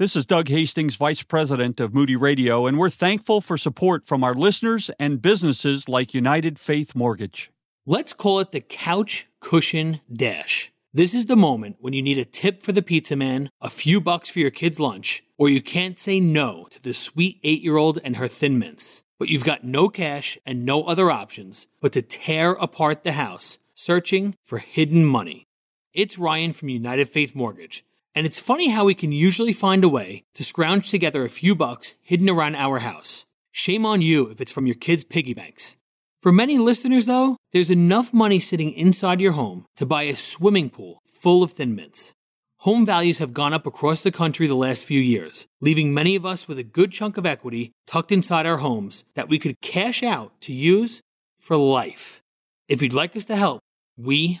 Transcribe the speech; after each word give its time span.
This 0.00 0.16
is 0.16 0.24
Doug 0.24 0.48
Hastings, 0.48 0.96
Vice 0.96 1.22
President 1.22 1.78
of 1.78 1.92
Moody 1.92 2.16
Radio, 2.16 2.66
and 2.66 2.78
we're 2.78 2.88
thankful 2.88 3.42
for 3.42 3.58
support 3.58 4.06
from 4.06 4.24
our 4.24 4.34
listeners 4.34 4.90
and 4.98 5.20
businesses 5.20 5.90
like 5.90 6.14
United 6.14 6.58
Faith 6.58 6.94
Mortgage. 6.94 7.50
Let's 7.84 8.14
call 8.14 8.40
it 8.40 8.50
the 8.50 8.62
couch 8.62 9.28
cushion 9.40 10.00
dash. 10.10 10.72
This 10.94 11.12
is 11.12 11.26
the 11.26 11.36
moment 11.36 11.76
when 11.80 11.92
you 11.92 12.00
need 12.00 12.16
a 12.16 12.24
tip 12.24 12.62
for 12.62 12.72
the 12.72 12.80
pizza 12.80 13.14
man, 13.14 13.50
a 13.60 13.68
few 13.68 14.00
bucks 14.00 14.30
for 14.30 14.38
your 14.38 14.50
kid's 14.50 14.80
lunch, 14.80 15.22
or 15.36 15.50
you 15.50 15.60
can't 15.60 15.98
say 15.98 16.18
no 16.18 16.66
to 16.70 16.82
the 16.82 16.94
sweet 16.94 17.38
eight 17.44 17.60
year 17.60 17.76
old 17.76 17.98
and 18.02 18.16
her 18.16 18.26
thin 18.26 18.58
mints. 18.58 19.04
But 19.18 19.28
you've 19.28 19.44
got 19.44 19.64
no 19.64 19.90
cash 19.90 20.38
and 20.46 20.64
no 20.64 20.84
other 20.84 21.10
options 21.10 21.66
but 21.78 21.92
to 21.92 22.00
tear 22.00 22.52
apart 22.52 23.04
the 23.04 23.12
house, 23.12 23.58
searching 23.74 24.34
for 24.44 24.60
hidden 24.60 25.04
money. 25.04 25.46
It's 25.92 26.18
Ryan 26.18 26.54
from 26.54 26.70
United 26.70 27.10
Faith 27.10 27.34
Mortgage. 27.34 27.84
And 28.14 28.26
it's 28.26 28.40
funny 28.40 28.68
how 28.68 28.84
we 28.84 28.94
can 28.94 29.12
usually 29.12 29.52
find 29.52 29.84
a 29.84 29.88
way 29.88 30.24
to 30.34 30.42
scrounge 30.42 30.90
together 30.90 31.24
a 31.24 31.28
few 31.28 31.54
bucks 31.54 31.94
hidden 32.02 32.28
around 32.28 32.56
our 32.56 32.80
house. 32.80 33.24
Shame 33.52 33.86
on 33.86 34.02
you 34.02 34.28
if 34.30 34.40
it's 34.40 34.52
from 34.52 34.66
your 34.66 34.74
kids' 34.74 35.04
piggy 35.04 35.34
banks. 35.34 35.76
For 36.20 36.32
many 36.32 36.58
listeners, 36.58 37.06
though, 37.06 37.36
there's 37.52 37.70
enough 37.70 38.12
money 38.12 38.40
sitting 38.40 38.72
inside 38.72 39.20
your 39.20 39.32
home 39.32 39.64
to 39.76 39.86
buy 39.86 40.02
a 40.02 40.16
swimming 40.16 40.70
pool 40.70 40.98
full 41.06 41.42
of 41.42 41.52
thin 41.52 41.74
mints. 41.74 42.12
Home 42.58 42.84
values 42.84 43.18
have 43.18 43.32
gone 43.32 43.54
up 43.54 43.66
across 43.66 44.02
the 44.02 44.10
country 44.10 44.46
the 44.46 44.54
last 44.54 44.84
few 44.84 45.00
years, 45.00 45.46
leaving 45.62 45.94
many 45.94 46.14
of 46.14 46.26
us 46.26 46.46
with 46.46 46.58
a 46.58 46.64
good 46.64 46.92
chunk 46.92 47.16
of 47.16 47.24
equity 47.24 47.72
tucked 47.86 48.12
inside 48.12 48.44
our 48.44 48.58
homes 48.58 49.04
that 49.14 49.30
we 49.30 49.38
could 49.38 49.60
cash 49.62 50.02
out 50.02 50.38
to 50.42 50.52
use 50.52 51.00
for 51.38 51.56
life. 51.56 52.20
If 52.68 52.82
you'd 52.82 52.92
like 52.92 53.16
us 53.16 53.24
to 53.26 53.36
help, 53.36 53.60
we 53.96 54.40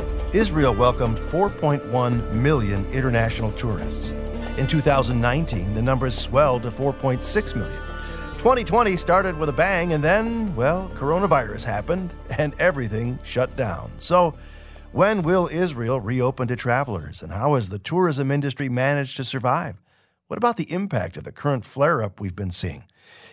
Israel 0.33 0.73
welcomed 0.73 1.17
4.1 1.17 2.31
million 2.31 2.85
international 2.93 3.51
tourists. 3.51 4.11
In 4.57 4.65
2019, 4.65 5.73
the 5.73 5.81
numbers 5.81 6.17
swelled 6.17 6.63
to 6.63 6.71
4.6 6.71 7.55
million. 7.57 7.81
2020 8.37 8.95
started 8.95 9.37
with 9.37 9.49
a 9.49 9.53
bang, 9.53 9.91
and 9.91 10.01
then, 10.01 10.55
well, 10.55 10.89
coronavirus 10.95 11.65
happened 11.65 12.15
and 12.39 12.53
everything 12.59 13.19
shut 13.23 13.53
down. 13.57 13.91
So, 13.97 14.33
when 14.93 15.21
will 15.21 15.49
Israel 15.51 15.99
reopen 15.99 16.47
to 16.47 16.55
travelers, 16.55 17.21
and 17.21 17.33
how 17.33 17.55
has 17.55 17.67
the 17.67 17.79
tourism 17.79 18.31
industry 18.31 18.69
managed 18.69 19.17
to 19.17 19.25
survive? 19.25 19.81
What 20.27 20.37
about 20.37 20.55
the 20.55 20.71
impact 20.71 21.17
of 21.17 21.25
the 21.25 21.33
current 21.33 21.65
flare 21.65 22.01
up 22.01 22.21
we've 22.21 22.37
been 22.37 22.51
seeing? 22.51 22.85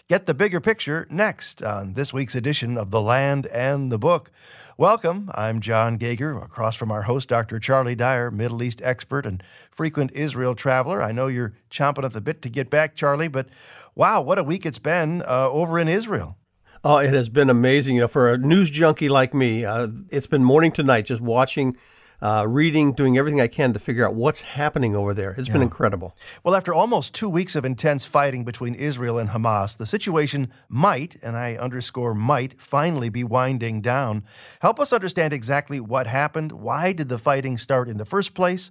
Get 0.09 0.27
the 0.27 0.35
bigger 0.35 0.61
picture 0.61 1.07
next 1.11 1.63
on 1.63 1.93
this 1.93 2.13
week's 2.13 2.35
edition 2.35 2.77
of 2.77 2.91
The 2.91 3.01
Land 3.01 3.47
and 3.47 3.93
the 3.93 3.99
Book. 3.99 4.33
Welcome. 4.81 5.29
I'm 5.35 5.59
John 5.59 5.97
Gauger, 5.97 6.39
across 6.39 6.77
from 6.77 6.93
our 6.93 7.03
host, 7.03 7.29
Dr. 7.29 7.59
Charlie 7.59 7.97
Dyer, 7.97 8.31
Middle 8.31 8.63
East 8.63 8.81
expert 8.85 9.27
and 9.27 9.43
frequent 9.73 10.13
Israel 10.13 10.55
traveler. 10.55 11.03
I 11.03 11.11
know 11.11 11.27
you're 11.27 11.55
chomping 11.69 12.05
at 12.05 12.13
the 12.13 12.21
bit 12.21 12.43
to 12.43 12.49
get 12.49 12.71
back, 12.71 12.95
Charlie, 12.95 13.27
but 13.27 13.49
wow, 13.97 14.23
what 14.23 14.39
a 14.39 14.45
week 14.45 14.65
it's 14.65 14.79
been 14.79 15.23
uh, 15.23 15.49
over 15.51 15.81
in 15.81 15.89
Israel. 15.89 16.37
Oh, 16.85 16.99
it 16.99 17.13
has 17.13 17.29
been 17.29 17.51
amazing. 17.51 17.97
You 17.97 18.03
know, 18.03 18.07
for 18.07 18.33
a 18.33 18.39
news 18.39 18.71
junkie 18.71 19.09
like 19.09 19.35
me, 19.35 19.65
uh, 19.65 19.89
it's 20.11 20.29
been 20.29 20.45
morning 20.45 20.71
to 20.71 20.85
night 20.85 21.07
just 21.07 21.21
watching 21.21 21.77
uh, 22.21 22.45
reading, 22.49 22.93
doing 22.93 23.17
everything 23.17 23.41
I 23.41 23.47
can 23.47 23.73
to 23.73 23.79
figure 23.79 24.07
out 24.07 24.15
what's 24.15 24.41
happening 24.41 24.97
over 24.97 25.15
there. 25.15 25.35
It's 25.39 25.49
yeah. 25.49 25.55
been 25.55 25.63
incredible. 25.63 26.17
Well, 26.43 26.55
after 26.55 26.75
almost 26.75 27.15
two 27.15 27.29
weeks 27.29 27.55
of 27.55 27.65
intense 27.65 28.05
fighting 28.05 28.45
between 28.45 28.75
Israel 28.75 29.19
and 29.19 29.31
Hamas, 29.31 29.77
the 29.77 29.87
situation 29.87 30.53
might, 30.69 31.17
and 31.23 31.37
I 31.37 31.57
underscore 31.57 32.15
might, 32.15 32.61
finally 32.61 33.09
be 33.09 33.25
winding 33.25 33.81
down. 33.81 34.25
Help 34.61 34.81
us 34.81 34.93
understand 34.93 35.33
exactly 35.33 35.81
what 35.81 36.07
happened. 36.07 36.53
Why 36.53 36.93
did 36.93 37.09
the 37.09 37.19
fighting 37.19 37.59
start 37.59 37.89
in 37.89 37.99
the 37.99 38.05
first 38.05 38.35
place? 38.35 38.71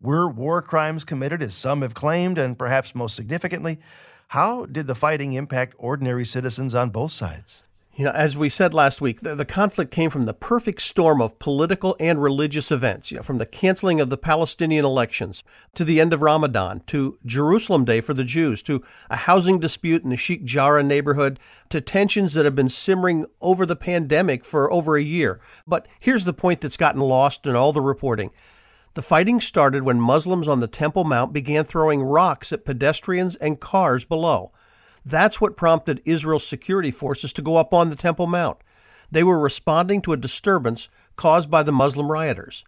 Were 0.00 0.28
war 0.28 0.62
crimes 0.62 1.04
committed, 1.04 1.42
as 1.42 1.54
some 1.54 1.82
have 1.82 1.94
claimed, 1.94 2.38
and 2.38 2.58
perhaps 2.58 2.94
most 2.94 3.16
significantly, 3.16 3.78
how 4.28 4.66
did 4.66 4.86
the 4.86 4.94
fighting 4.94 5.32
impact 5.32 5.74
ordinary 5.78 6.24
citizens 6.24 6.74
on 6.74 6.90
both 6.90 7.12
sides? 7.12 7.64
You 7.98 8.04
know, 8.04 8.12
as 8.12 8.36
we 8.36 8.48
said 8.48 8.74
last 8.74 9.00
week, 9.00 9.22
the, 9.22 9.34
the, 9.34 9.44
conflict 9.44 9.90
came 9.90 10.08
from 10.08 10.26
the 10.26 10.32
perfect 10.32 10.82
storm 10.82 11.20
of 11.20 11.40
political 11.40 11.96
and 11.98 12.22
religious 12.22 12.70
events, 12.70 13.10
you 13.10 13.16
know, 13.16 13.24
from 13.24 13.38
the 13.38 13.44
canceling 13.44 14.00
of 14.00 14.08
the 14.08 14.16
Palestinian 14.16 14.84
elections 14.84 15.42
to 15.74 15.84
the 15.84 16.00
end 16.00 16.12
of 16.12 16.22
Ramadan 16.22 16.78
to 16.86 17.18
Jerusalem 17.26 17.84
Day 17.84 18.00
for 18.00 18.14
the 18.14 18.22
Jews 18.22 18.62
to 18.62 18.84
a 19.10 19.16
housing 19.16 19.58
dispute 19.58 20.04
in 20.04 20.10
the 20.10 20.16
Sheikh 20.16 20.44
Jarrah 20.44 20.84
neighborhood 20.84 21.40
to 21.70 21.80
tensions 21.80 22.34
that 22.34 22.44
have 22.44 22.54
been 22.54 22.68
simmering 22.68 23.26
over 23.40 23.66
the 23.66 23.74
pandemic 23.74 24.44
for 24.44 24.72
over 24.72 24.96
a 24.96 25.02
year. 25.02 25.40
But 25.66 25.88
here's 25.98 26.22
the 26.22 26.32
point 26.32 26.60
that's 26.60 26.76
gotten 26.76 27.00
lost 27.00 27.48
in 27.48 27.56
all 27.56 27.72
the 27.72 27.80
reporting. 27.80 28.30
The 28.94 29.02
fighting 29.02 29.40
started 29.40 29.82
when 29.82 30.00
Muslims 30.00 30.46
on 30.46 30.60
the 30.60 30.68
Temple 30.68 31.02
Mount 31.02 31.32
began 31.32 31.64
throwing 31.64 32.02
rocks 32.04 32.52
at 32.52 32.64
pedestrians 32.64 33.34
and 33.34 33.58
cars 33.58 34.04
below. 34.04 34.52
That's 35.08 35.40
what 35.40 35.56
prompted 35.56 36.02
Israel's 36.04 36.46
security 36.46 36.90
forces 36.90 37.32
to 37.32 37.42
go 37.42 37.56
up 37.56 37.72
on 37.72 37.88
the 37.88 37.96
Temple 37.96 38.26
Mount. 38.26 38.58
They 39.10 39.22
were 39.22 39.38
responding 39.38 40.02
to 40.02 40.12
a 40.12 40.18
disturbance 40.18 40.90
caused 41.16 41.50
by 41.50 41.62
the 41.62 41.72
Muslim 41.72 42.12
rioters. 42.12 42.62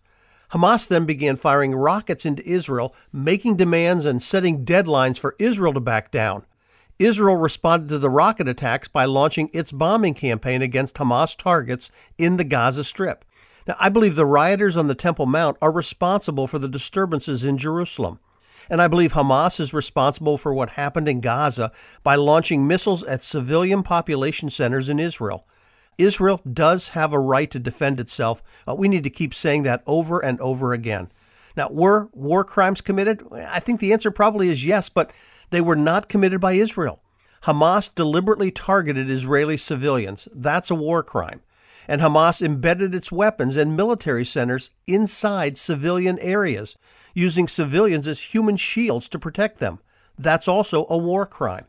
Hamas 0.53 0.89
then 0.89 1.05
began 1.05 1.37
firing 1.37 1.75
rockets 1.75 2.25
into 2.25 2.49
Israel, 2.49 2.95
making 3.13 3.57
demands 3.57 4.07
and 4.07 4.23
setting 4.23 4.65
deadlines 4.65 5.19
for 5.19 5.37
Israel 5.39 5.75
to 5.75 5.81
back 5.81 6.11
down. 6.11 6.47
Israel 6.99 7.37
responded 7.37 7.91
to 7.91 7.99
the 7.99 8.09
rocket 8.09 8.49
attacks 8.49 8.89
by 8.89 9.05
launching 9.05 9.51
its 9.53 9.71
bombing 9.71 10.15
campaign 10.15 10.63
against 10.63 10.97
Hamas 10.97 11.37
targets 11.37 11.91
in 12.17 12.39
the 12.39 12.45
Gaza 12.45 12.85
Strip. 12.85 13.25
Now, 13.67 13.77
I 13.79 13.91
believe 13.91 14.17
the 14.17 14.25
rioters 14.25 14.79
on 14.79 14.87
the 14.87 14.95
Temple 14.95 15.27
Mount 15.27 15.59
are 15.61 15.73
responsible 15.73 16.47
for 16.47 16.59
the 16.59 16.69
disturbances 16.69 17.45
in 17.45 17.59
Jerusalem. 17.59 18.19
And 18.69 18.83
I 18.83 18.89
believe 18.89 19.13
Hamas 19.13 19.59
is 19.61 19.73
responsible 19.73 20.37
for 20.37 20.53
what 20.53 20.71
happened 20.71 21.09
in 21.09 21.21
Gaza 21.21 21.73
by 22.03 22.17
launching 22.17 22.67
missiles 22.67 23.03
at 23.05 23.25
civilian 23.25 23.83
population 23.83 24.51
centers 24.51 24.89
in 24.89 24.99
Israel. 24.99 25.47
Israel 25.99 26.41
does 26.51 26.89
have 26.91 27.13
a 27.13 27.21
right 27.21 27.51
to 27.51 27.59
defend 27.59 28.01
itself. 28.01 28.65
We 28.67 28.89
need 28.89 29.05
to 29.05 29.11
keep 29.11 29.35
saying 29.35 29.65
that 29.65 29.83
over 29.87 30.21
and 30.21 30.41
over 30.41 30.73
again. 30.73 31.11
Now, 31.57 31.69
were 31.71 32.09
war 32.13 32.45
crimes 32.45 32.81
committed? 32.81 33.23
I 33.33 33.61
think 33.61 33.81
the 33.81 33.93
answer 33.93 34.11
probably 34.11 34.49
is 34.49 34.65
yes, 34.65 34.89
but 34.89 35.13
they 35.51 35.61
were 35.61 35.77
not 35.77 36.09
committed 36.09 36.41
by 36.41 36.53
Israel. 36.53 37.03
Hamas 37.43 37.93
deliberately 37.95 38.51
targeted 38.51 39.11
Israeli 39.11 39.57
civilians. 39.57 40.29
That's 40.35 40.71
a 40.71 40.75
war 40.75 41.03
crime. 41.03 41.43
And 41.89 42.01
Hamas 42.01 42.41
embedded 42.41 42.95
its 42.95 43.11
weapons 43.11 43.57
and 43.57 43.77
military 43.77 44.25
centers 44.25 44.71
inside 44.87 45.59
civilian 45.59 46.19
areas 46.21 46.77
using 47.15 47.49
civilians 47.49 48.07
as 48.07 48.35
human 48.35 48.57
shields 48.57 49.09
to 49.09 49.19
protect 49.19 49.59
them. 49.59 49.79
That's 50.19 50.49
also 50.49 50.87
a 50.89 50.99
war 50.99 51.27
crime. 51.27 51.67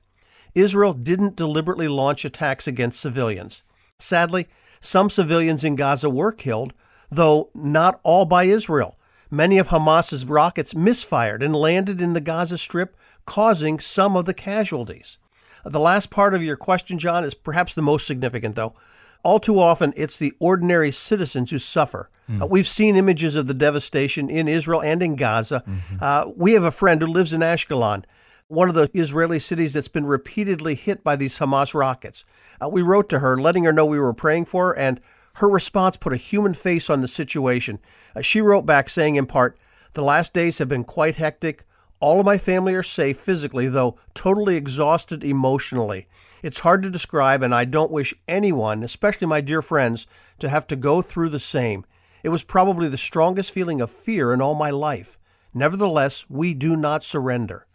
Israel 0.53 0.93
didn't 0.93 1.35
deliberately 1.35 1.87
launch 1.87 2.25
attacks 2.25 2.67
against 2.67 2.99
civilians. 2.99 3.63
Sadly, 3.99 4.47
some 4.79 5.09
civilians 5.09 5.63
in 5.63 5.75
Gaza 5.75 6.09
were 6.09 6.31
killed, 6.31 6.73
though 7.09 7.49
not 7.53 7.99
all 8.03 8.25
by 8.25 8.45
Israel. 8.45 8.97
Many 9.29 9.57
of 9.57 9.69
Hamas's 9.69 10.25
rockets 10.25 10.75
misfired 10.75 11.41
and 11.41 11.55
landed 11.55 12.01
in 12.01 12.13
the 12.13 12.19
Gaza 12.19 12.57
Strip, 12.57 12.97
causing 13.25 13.79
some 13.79 14.17
of 14.17 14.25
the 14.25 14.33
casualties. 14.33 15.17
The 15.63 15.79
last 15.79 16.09
part 16.09 16.33
of 16.33 16.43
your 16.43 16.57
question, 16.57 16.99
John, 16.99 17.23
is 17.23 17.33
perhaps 17.33 17.73
the 17.73 17.81
most 17.81 18.07
significant, 18.07 18.55
though. 18.55 18.75
All 19.23 19.39
too 19.39 19.59
often, 19.59 19.93
it's 19.95 20.17
the 20.17 20.33
ordinary 20.39 20.91
citizens 20.91 21.51
who 21.51 21.59
suffer. 21.59 22.09
Mm. 22.29 22.41
Uh, 22.41 22.47
we've 22.47 22.67
seen 22.67 22.95
images 22.95 23.35
of 23.35 23.47
the 23.47 23.53
devastation 23.53 24.29
in 24.29 24.47
Israel 24.47 24.81
and 24.81 25.03
in 25.03 25.15
Gaza. 25.15 25.63
Mm-hmm. 25.67 25.95
Uh, 26.01 26.31
we 26.35 26.53
have 26.53 26.63
a 26.63 26.71
friend 26.71 27.01
who 27.01 27.07
lives 27.07 27.33
in 27.33 27.41
Ashkelon, 27.41 28.03
one 28.47 28.69
of 28.69 28.75
the 28.75 28.89
Israeli 28.93 29.39
cities 29.39 29.73
that's 29.73 29.87
been 29.87 30.05
repeatedly 30.05 30.75
hit 30.75 31.03
by 31.03 31.15
these 31.15 31.39
Hamas 31.39 31.73
rockets. 31.73 32.25
Uh, 32.61 32.69
we 32.69 32.81
wrote 32.81 33.09
to 33.09 33.19
her, 33.19 33.37
letting 33.37 33.63
her 33.63 33.73
know 33.73 33.85
we 33.85 33.99
were 33.99 34.13
praying 34.13 34.45
for 34.45 34.67
her, 34.67 34.77
and 34.77 34.99
her 35.35 35.49
response 35.49 35.97
put 35.97 36.13
a 36.13 36.17
human 36.17 36.53
face 36.53 36.89
on 36.89 37.01
the 37.01 37.07
situation. 37.07 37.79
Uh, 38.15 38.21
she 38.21 38.41
wrote 38.41 38.65
back 38.65 38.89
saying, 38.89 39.15
in 39.15 39.25
part, 39.25 39.57
The 39.93 40.03
last 40.03 40.33
days 40.33 40.57
have 40.57 40.67
been 40.67 40.83
quite 40.83 41.15
hectic. 41.15 41.63
All 42.01 42.19
of 42.19 42.25
my 42.25 42.39
family 42.39 42.73
are 42.73 42.81
safe 42.81 43.19
physically, 43.19 43.67
though 43.67 43.95
totally 44.15 44.55
exhausted 44.55 45.23
emotionally. 45.23 46.07
It's 46.41 46.61
hard 46.61 46.81
to 46.81 46.89
describe, 46.89 47.43
and 47.43 47.53
I 47.53 47.63
don't 47.63 47.91
wish 47.91 48.15
anyone, 48.27 48.81
especially 48.81 49.27
my 49.27 49.39
dear 49.39 49.61
friends, 49.61 50.07
to 50.39 50.49
have 50.49 50.65
to 50.67 50.75
go 50.75 51.03
through 51.03 51.29
the 51.29 51.39
same. 51.39 51.85
It 52.23 52.29
was 52.29 52.43
probably 52.43 52.89
the 52.89 52.97
strongest 52.97 53.51
feeling 53.51 53.81
of 53.81 53.91
fear 53.91 54.33
in 54.33 54.41
all 54.41 54.55
my 54.55 54.71
life. 54.71 55.19
Nevertheless, 55.53 56.25
we 56.27 56.55
do 56.55 56.75
not 56.75 57.03
surrender. 57.03 57.67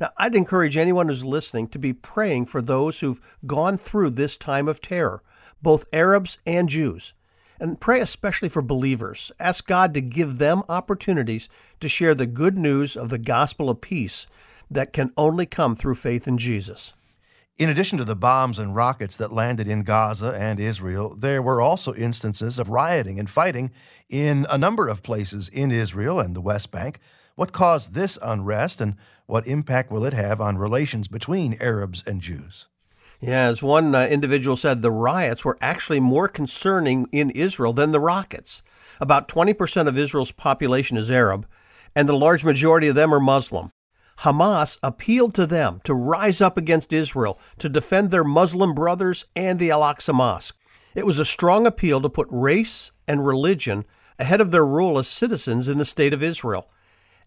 Now, 0.00 0.12
I'd 0.16 0.34
encourage 0.34 0.78
anyone 0.78 1.08
who's 1.08 1.24
listening 1.24 1.68
to 1.68 1.78
be 1.78 1.92
praying 1.92 2.46
for 2.46 2.62
those 2.62 3.00
who've 3.00 3.20
gone 3.46 3.76
through 3.76 4.10
this 4.10 4.38
time 4.38 4.66
of 4.66 4.80
terror, 4.80 5.22
both 5.60 5.84
Arabs 5.92 6.38
and 6.46 6.70
Jews. 6.70 7.12
And 7.60 7.80
pray 7.80 8.00
especially 8.00 8.48
for 8.48 8.62
believers. 8.62 9.30
Ask 9.38 9.66
God 9.66 9.94
to 9.94 10.00
give 10.00 10.38
them 10.38 10.62
opportunities 10.68 11.48
to 11.80 11.88
share 11.88 12.14
the 12.14 12.26
good 12.26 12.58
news 12.58 12.96
of 12.96 13.08
the 13.10 13.18
gospel 13.18 13.70
of 13.70 13.80
peace 13.80 14.26
that 14.70 14.92
can 14.92 15.12
only 15.16 15.46
come 15.46 15.76
through 15.76 15.94
faith 15.94 16.26
in 16.26 16.38
Jesus. 16.38 16.92
In 17.56 17.68
addition 17.68 17.98
to 17.98 18.04
the 18.04 18.16
bombs 18.16 18.58
and 18.58 18.74
rockets 18.74 19.16
that 19.18 19.32
landed 19.32 19.68
in 19.68 19.84
Gaza 19.84 20.34
and 20.36 20.58
Israel, 20.58 21.14
there 21.14 21.40
were 21.40 21.60
also 21.60 21.94
instances 21.94 22.58
of 22.58 22.68
rioting 22.68 23.20
and 23.20 23.30
fighting 23.30 23.70
in 24.08 24.44
a 24.50 24.58
number 24.58 24.88
of 24.88 25.04
places 25.04 25.48
in 25.48 25.70
Israel 25.70 26.18
and 26.18 26.34
the 26.34 26.40
West 26.40 26.72
Bank. 26.72 26.98
What 27.36 27.52
caused 27.52 27.94
this 27.94 28.18
unrest 28.20 28.80
and 28.80 28.96
what 29.26 29.46
impact 29.46 29.92
will 29.92 30.04
it 30.04 30.14
have 30.14 30.40
on 30.40 30.58
relations 30.58 31.06
between 31.06 31.56
Arabs 31.60 32.02
and 32.04 32.20
Jews? 32.20 32.66
Yeah, 33.26 33.46
as 33.46 33.62
one 33.62 33.94
uh, 33.94 34.06
individual 34.10 34.54
said, 34.54 34.82
the 34.82 34.90
riots 34.90 35.46
were 35.46 35.56
actually 35.62 35.98
more 35.98 36.28
concerning 36.28 37.08
in 37.10 37.30
Israel 37.30 37.72
than 37.72 37.90
the 37.90 37.98
rockets. 37.98 38.62
About 39.00 39.28
20% 39.28 39.88
of 39.88 39.96
Israel's 39.96 40.30
population 40.30 40.98
is 40.98 41.10
Arab, 41.10 41.46
and 41.96 42.06
the 42.06 42.14
large 42.14 42.44
majority 42.44 42.86
of 42.88 42.96
them 42.96 43.14
are 43.14 43.20
Muslim. 43.20 43.70
Hamas 44.18 44.76
appealed 44.82 45.34
to 45.36 45.46
them 45.46 45.80
to 45.84 45.94
rise 45.94 46.42
up 46.42 46.58
against 46.58 46.92
Israel 46.92 47.38
to 47.60 47.70
defend 47.70 48.10
their 48.10 48.24
Muslim 48.24 48.74
brothers 48.74 49.24
and 49.34 49.58
the 49.58 49.70
Al 49.70 49.80
Aqsa 49.80 50.12
Mosque. 50.12 50.54
It 50.94 51.06
was 51.06 51.18
a 51.18 51.24
strong 51.24 51.66
appeal 51.66 52.02
to 52.02 52.10
put 52.10 52.28
race 52.30 52.92
and 53.08 53.26
religion 53.26 53.86
ahead 54.18 54.42
of 54.42 54.50
their 54.50 54.66
role 54.66 54.98
as 54.98 55.08
citizens 55.08 55.66
in 55.66 55.78
the 55.78 55.86
state 55.86 56.12
of 56.12 56.22
Israel. 56.22 56.68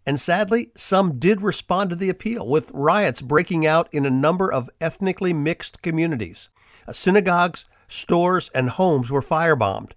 And 0.08 0.22
sadly, 0.22 0.72
some 0.74 1.20
did 1.20 1.42
respond 1.42 1.90
to 1.90 1.96
the 1.98 2.08
appeal, 2.08 2.48
with 2.48 2.72
riots 2.74 3.22
breaking 3.22 3.68
out 3.68 3.90
in 3.92 4.06
a 4.06 4.10
number 4.10 4.50
of 4.50 4.70
ethnically 4.80 5.34
mixed 5.34 5.82
communities. 5.82 6.48
Uh, 6.88 6.94
synagogues, 6.94 7.66
stores, 7.90 8.50
and 8.56 8.70
homes 8.70 9.12
were 9.12 9.22
firebombed. 9.22 9.92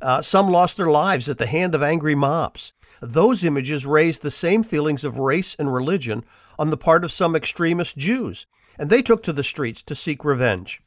Uh, 0.00 0.22
some 0.22 0.48
lost 0.48 0.78
their 0.78 0.88
lives 0.88 1.28
at 1.28 1.36
the 1.36 1.46
hand 1.46 1.74
of 1.74 1.82
angry 1.82 2.14
mobs. 2.14 2.72
Those 3.02 3.44
images 3.44 3.84
raised 3.84 4.22
the 4.22 4.30
same 4.30 4.62
feelings 4.62 5.04
of 5.04 5.18
race 5.18 5.54
and 5.58 5.70
religion 5.70 6.24
on 6.58 6.70
the 6.70 6.78
part 6.78 7.04
of 7.04 7.12
some 7.12 7.36
extremist 7.36 7.98
Jews, 7.98 8.46
and 8.78 8.88
they 8.88 9.02
took 9.02 9.22
to 9.24 9.32
the 9.32 9.44
streets 9.44 9.82
to 9.82 9.94
seek 9.94 10.24
revenge. 10.24 10.80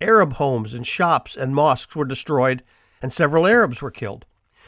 Arab 0.00 0.34
homes 0.34 0.74
and 0.74 0.86
shops 0.86 1.36
and 1.36 1.56
mosques 1.56 1.96
were 1.96 2.04
destroyed, 2.04 2.62
and 3.02 3.12
several 3.12 3.48
Arabs 3.48 3.82
were 3.82 3.90
killed 3.90 4.26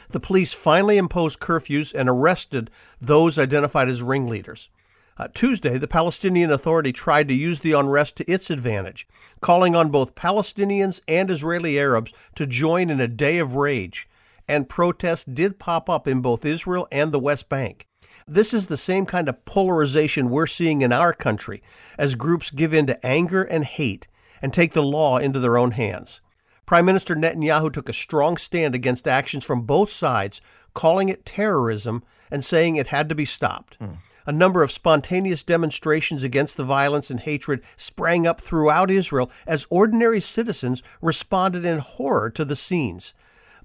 the 0.09 0.19
police 0.19 0.53
finally 0.53 0.97
imposed 0.97 1.39
curfews 1.39 1.93
and 1.93 2.09
arrested 2.09 2.69
those 2.99 3.37
identified 3.37 3.89
as 3.89 4.01
ringleaders. 4.01 4.69
Uh, 5.17 5.29
Tuesday, 5.33 5.77
the 5.77 5.87
Palestinian 5.87 6.51
Authority 6.51 6.91
tried 6.91 7.27
to 7.29 7.33
use 7.33 7.61
the 7.61 7.71
unrest 7.71 8.17
to 8.17 8.29
its 8.29 8.49
advantage, 8.49 9.07
calling 9.39 9.73
on 9.73 9.89
both 9.89 10.13
Palestinians 10.13 10.99
and 11.07 11.31
Israeli 11.31 11.79
Arabs 11.79 12.11
to 12.35 12.45
join 12.45 12.89
in 12.89 12.99
a 12.99 13.07
day 13.07 13.39
of 13.39 13.55
rage, 13.55 14.09
and 14.47 14.67
protests 14.67 15.23
did 15.23 15.57
pop 15.57 15.89
up 15.89 16.07
in 16.07 16.21
both 16.21 16.43
Israel 16.45 16.87
and 16.91 17.11
the 17.11 17.19
West 17.19 17.47
Bank. 17.47 17.87
This 18.27 18.53
is 18.53 18.67
the 18.67 18.75
same 18.75 19.05
kind 19.05 19.29
of 19.29 19.45
polarization 19.45 20.29
we're 20.29 20.47
seeing 20.47 20.81
in 20.81 20.91
our 20.91 21.13
country 21.13 21.61
as 21.97 22.15
groups 22.15 22.51
give 22.51 22.73
in 22.73 22.87
to 22.87 23.05
anger 23.05 23.43
and 23.43 23.63
hate 23.63 24.07
and 24.41 24.51
take 24.51 24.73
the 24.73 24.83
law 24.83 25.17
into 25.17 25.39
their 25.39 25.57
own 25.57 25.71
hands. 25.71 26.21
Prime 26.65 26.85
Minister 26.85 27.15
Netanyahu 27.15 27.71
took 27.71 27.89
a 27.89 27.93
strong 27.93 28.37
stand 28.37 28.73
against 28.73 29.07
actions 29.07 29.45
from 29.45 29.61
both 29.61 29.91
sides, 29.91 30.41
calling 30.73 31.09
it 31.09 31.25
terrorism 31.25 32.03
and 32.31 32.43
saying 32.43 32.75
it 32.75 32.87
had 32.87 33.07
to 33.09 33.15
be 33.15 33.25
stopped. 33.25 33.79
Mm. 33.79 33.97
A 34.27 34.31
number 34.31 34.63
of 34.63 34.71
spontaneous 34.71 35.43
demonstrations 35.43 36.23
against 36.23 36.57
the 36.57 36.63
violence 36.63 37.11
and 37.11 37.19
hatred 37.19 37.61
sprang 37.77 38.25
up 38.25 38.41
throughout 38.41 38.89
Israel 38.89 39.29
as 39.45 39.67
ordinary 39.69 40.19
citizens 40.19 40.81
responded 41.01 41.63
in 41.63 41.77
horror 41.77 42.31
to 42.31 42.43
the 42.43 42.55
scenes. 42.55 43.13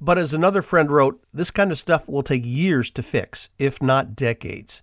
But 0.02 0.18
as 0.18 0.34
another 0.34 0.60
friend 0.60 0.90
wrote, 0.90 1.22
this 1.32 1.50
kind 1.50 1.70
of 1.70 1.78
stuff 1.78 2.08
will 2.08 2.22
take 2.22 2.42
years 2.44 2.90
to 2.92 3.02
fix, 3.02 3.48
if 3.58 3.82
not 3.82 4.14
decades. 4.14 4.82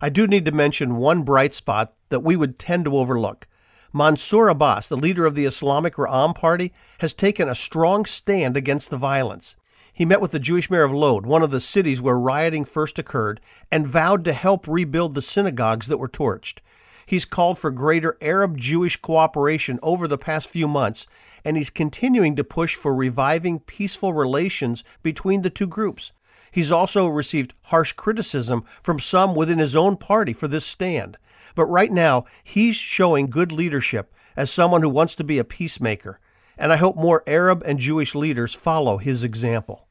I 0.00 0.10
do 0.10 0.26
need 0.26 0.44
to 0.44 0.52
mention 0.52 0.96
one 0.96 1.22
bright 1.22 1.54
spot 1.54 1.94
that 2.10 2.20
we 2.20 2.36
would 2.36 2.58
tend 2.58 2.84
to 2.84 2.96
overlook. 2.96 3.48
Mansour 3.92 4.48
Abbas, 4.48 4.88
the 4.88 4.96
leader 4.96 5.26
of 5.26 5.34
the 5.34 5.46
Islamic 5.46 5.94
Ra'am 5.94 6.34
Party, 6.34 6.72
has 6.98 7.12
taken 7.12 7.48
a 7.48 7.54
strong 7.54 8.04
stand 8.04 8.56
against 8.56 8.90
the 8.90 8.96
violence. 8.96 9.56
He 9.92 10.04
met 10.04 10.20
with 10.20 10.32
the 10.32 10.38
Jewish 10.38 10.70
mayor 10.70 10.84
of 10.84 10.92
Lod, 10.92 11.24
one 11.24 11.42
of 11.42 11.50
the 11.50 11.60
cities 11.60 12.02
where 12.02 12.18
rioting 12.18 12.66
first 12.66 12.98
occurred, 12.98 13.40
and 13.72 13.86
vowed 13.86 14.24
to 14.24 14.32
help 14.32 14.68
rebuild 14.68 15.14
the 15.14 15.22
synagogues 15.22 15.86
that 15.86 15.98
were 15.98 16.08
torched. 16.08 16.58
He's 17.06 17.24
called 17.24 17.58
for 17.58 17.70
greater 17.70 18.18
Arab 18.20 18.58
Jewish 18.58 18.96
cooperation 18.96 19.78
over 19.82 20.08
the 20.08 20.18
past 20.18 20.48
few 20.48 20.66
months, 20.66 21.06
and 21.44 21.56
he's 21.56 21.70
continuing 21.70 22.34
to 22.36 22.44
push 22.44 22.74
for 22.74 22.94
reviving 22.94 23.60
peaceful 23.60 24.12
relations 24.12 24.82
between 25.02 25.42
the 25.42 25.50
two 25.50 25.68
groups. 25.68 26.12
He's 26.50 26.72
also 26.72 27.06
received 27.06 27.54
harsh 27.64 27.92
criticism 27.92 28.64
from 28.82 29.00
some 29.00 29.34
within 29.34 29.58
his 29.58 29.76
own 29.76 29.96
party 29.96 30.32
for 30.32 30.48
this 30.48 30.66
stand. 30.66 31.16
But 31.54 31.66
right 31.66 31.90
now, 31.90 32.24
he's 32.44 32.76
showing 32.76 33.26
good 33.26 33.52
leadership 33.52 34.12
as 34.36 34.50
someone 34.50 34.82
who 34.82 34.88
wants 34.88 35.14
to 35.16 35.24
be 35.24 35.38
a 35.38 35.44
peacemaker. 35.44 36.20
And 36.58 36.72
I 36.72 36.76
hope 36.76 36.96
more 36.96 37.22
Arab 37.26 37.62
and 37.66 37.78
Jewish 37.78 38.14
leaders 38.14 38.54
follow 38.54 38.98
his 38.98 39.22
example. 39.24 39.86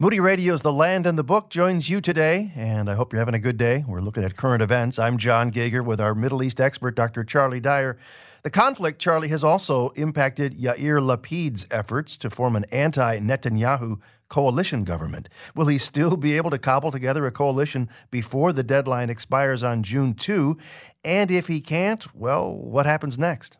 Moody 0.00 0.20
Radio's 0.20 0.62
The 0.62 0.72
Land 0.72 1.08
and 1.08 1.18
the 1.18 1.24
Book 1.24 1.50
joins 1.50 1.90
you 1.90 2.00
today, 2.00 2.52
and 2.54 2.88
I 2.88 2.94
hope 2.94 3.12
you're 3.12 3.18
having 3.18 3.34
a 3.34 3.40
good 3.40 3.56
day. 3.56 3.84
We're 3.86 4.00
looking 4.00 4.22
at 4.22 4.36
current 4.36 4.62
events. 4.62 4.96
I'm 4.96 5.18
John 5.18 5.50
Gauger 5.50 5.82
with 5.82 6.00
our 6.00 6.14
Middle 6.14 6.40
East 6.40 6.60
expert, 6.60 6.94
Dr. 6.94 7.24
Charlie 7.24 7.58
Dyer. 7.58 7.98
The 8.42 8.50
conflict, 8.50 9.00
Charlie, 9.00 9.28
has 9.28 9.42
also 9.42 9.90
impacted 9.90 10.58
Yair 10.58 11.00
Lapid's 11.00 11.66
efforts 11.70 12.16
to 12.18 12.30
form 12.30 12.54
an 12.54 12.64
anti 12.70 13.18
Netanyahu 13.18 14.00
coalition 14.28 14.84
government. 14.84 15.28
Will 15.54 15.66
he 15.66 15.78
still 15.78 16.16
be 16.16 16.36
able 16.36 16.50
to 16.50 16.58
cobble 16.58 16.90
together 16.90 17.26
a 17.26 17.30
coalition 17.30 17.88
before 18.10 18.52
the 18.52 18.62
deadline 18.62 19.10
expires 19.10 19.62
on 19.62 19.82
June 19.82 20.14
2? 20.14 20.56
And 21.04 21.30
if 21.30 21.48
he 21.48 21.60
can't, 21.60 22.14
well, 22.14 22.52
what 22.54 22.86
happens 22.86 23.18
next? 23.18 23.58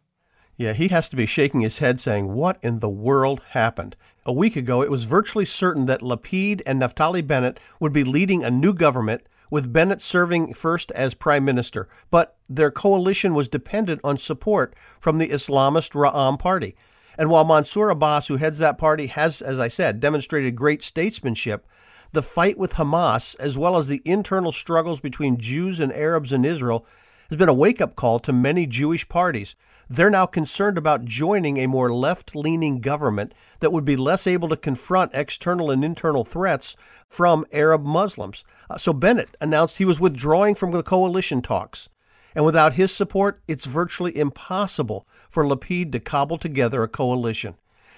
Yeah, 0.57 0.73
he 0.73 0.89
has 0.89 1.09
to 1.09 1.17
be 1.17 1.27
shaking 1.27 1.61
his 1.61 1.79
head 1.79 2.01
saying, 2.01 2.33
What 2.33 2.59
in 2.63 2.81
the 2.81 2.89
world 2.89 3.41
happened? 3.51 3.97
A 4.27 4.33
week 4.33 4.57
ago, 4.57 4.83
it 4.83 4.91
was 4.91 5.05
virtually 5.05 5.45
certain 5.45 5.87
that 5.87 6.03
Lapid 6.03 6.63
and 6.67 6.83
Naftali 6.83 7.27
Bennett 7.27 7.59
would 7.81 7.93
be 7.93 8.05
leading 8.05 8.45
a 8.45 8.51
new 8.51 8.75
government, 8.75 9.23
with 9.51 9.73
Bennett 9.73 10.03
serving 10.03 10.55
first 10.55 10.91
as 10.93 11.15
prime 11.15 11.45
minister. 11.45 11.89
But 12.11 12.37
their 12.49 12.71
coalition 12.71 13.35
was 13.35 13.49
dependent 13.49 14.01
on 14.05 14.19
support 14.19 14.75
from 15.01 15.19
the 15.19 15.29
Islamist 15.29 15.93
Ra'am 15.95 16.39
party. 16.39 16.77
And 17.19 17.31
while 17.31 17.45
Mansour 17.45 17.91
Abbas, 17.91 18.29
who 18.29 18.37
heads 18.37 18.59
that 18.59 18.79
party, 18.79 19.09
has, 19.09 19.43
as 19.43 19.59
I 19.59 19.69
said, 19.69 20.01
demonstrated 20.01 20.55
great 20.55 20.83
statesmanship, 20.83 21.67
the 22.13 22.23
fight 22.23 22.57
with 22.57 22.75
Hamas, 22.75 23.37
as 23.41 23.59
well 23.59 23.77
as 23.77 23.89
the 23.89 24.03
internal 24.05 24.53
struggles 24.53 25.01
between 25.01 25.37
Jews 25.37 25.81
and 25.81 25.93
Arabs 25.93 26.33
in 26.33 26.45
Israel, 26.45 26.87
has 27.29 27.37
been 27.37 27.49
a 27.49 27.55
wake 27.55 27.81
up 27.81 27.97
call 27.97 28.19
to 28.21 28.33
many 28.33 28.67
Jewish 28.67 29.09
parties. 29.09 29.57
They're 29.91 30.11
now 30.11 30.27
concerned 30.27 30.77
about 30.77 31.07
joining 31.07 31.57
a 31.57 31.67
more 31.67 31.91
left 31.91 32.37
leaning 32.37 32.81
government 32.81 33.33
that 33.61 33.73
would 33.73 33.87
be 33.87 33.97
less 33.97 34.27
able 34.27 34.49
to 34.51 34.57
confront 34.57 35.15
external 35.15 35.71
and 35.71 35.83
internal 35.83 36.25
threats 36.25 36.77
from 37.09 37.47
Arab 37.53 37.85
Muslims. 37.85 38.45
Uh, 38.69 38.77
so 38.77 38.93
Bennett 38.93 39.35
announced 39.41 39.79
he 39.79 39.87
was 39.87 39.99
withdrawing 39.99 40.55
from 40.55 40.73
the 40.73 40.83
coalition 40.83 41.41
talks. 41.41 41.89
And 42.35 42.45
without 42.45 42.75
his 42.75 42.95
support, 42.95 43.41
it's 43.49 43.65
virtually 43.65 44.17
impossible 44.17 45.07
for 45.31 45.45
Lapid 45.45 45.93
to 45.93 46.01
cobble 46.01 46.37
together 46.37 46.83
a 46.83 46.89
coalition. 46.89 47.55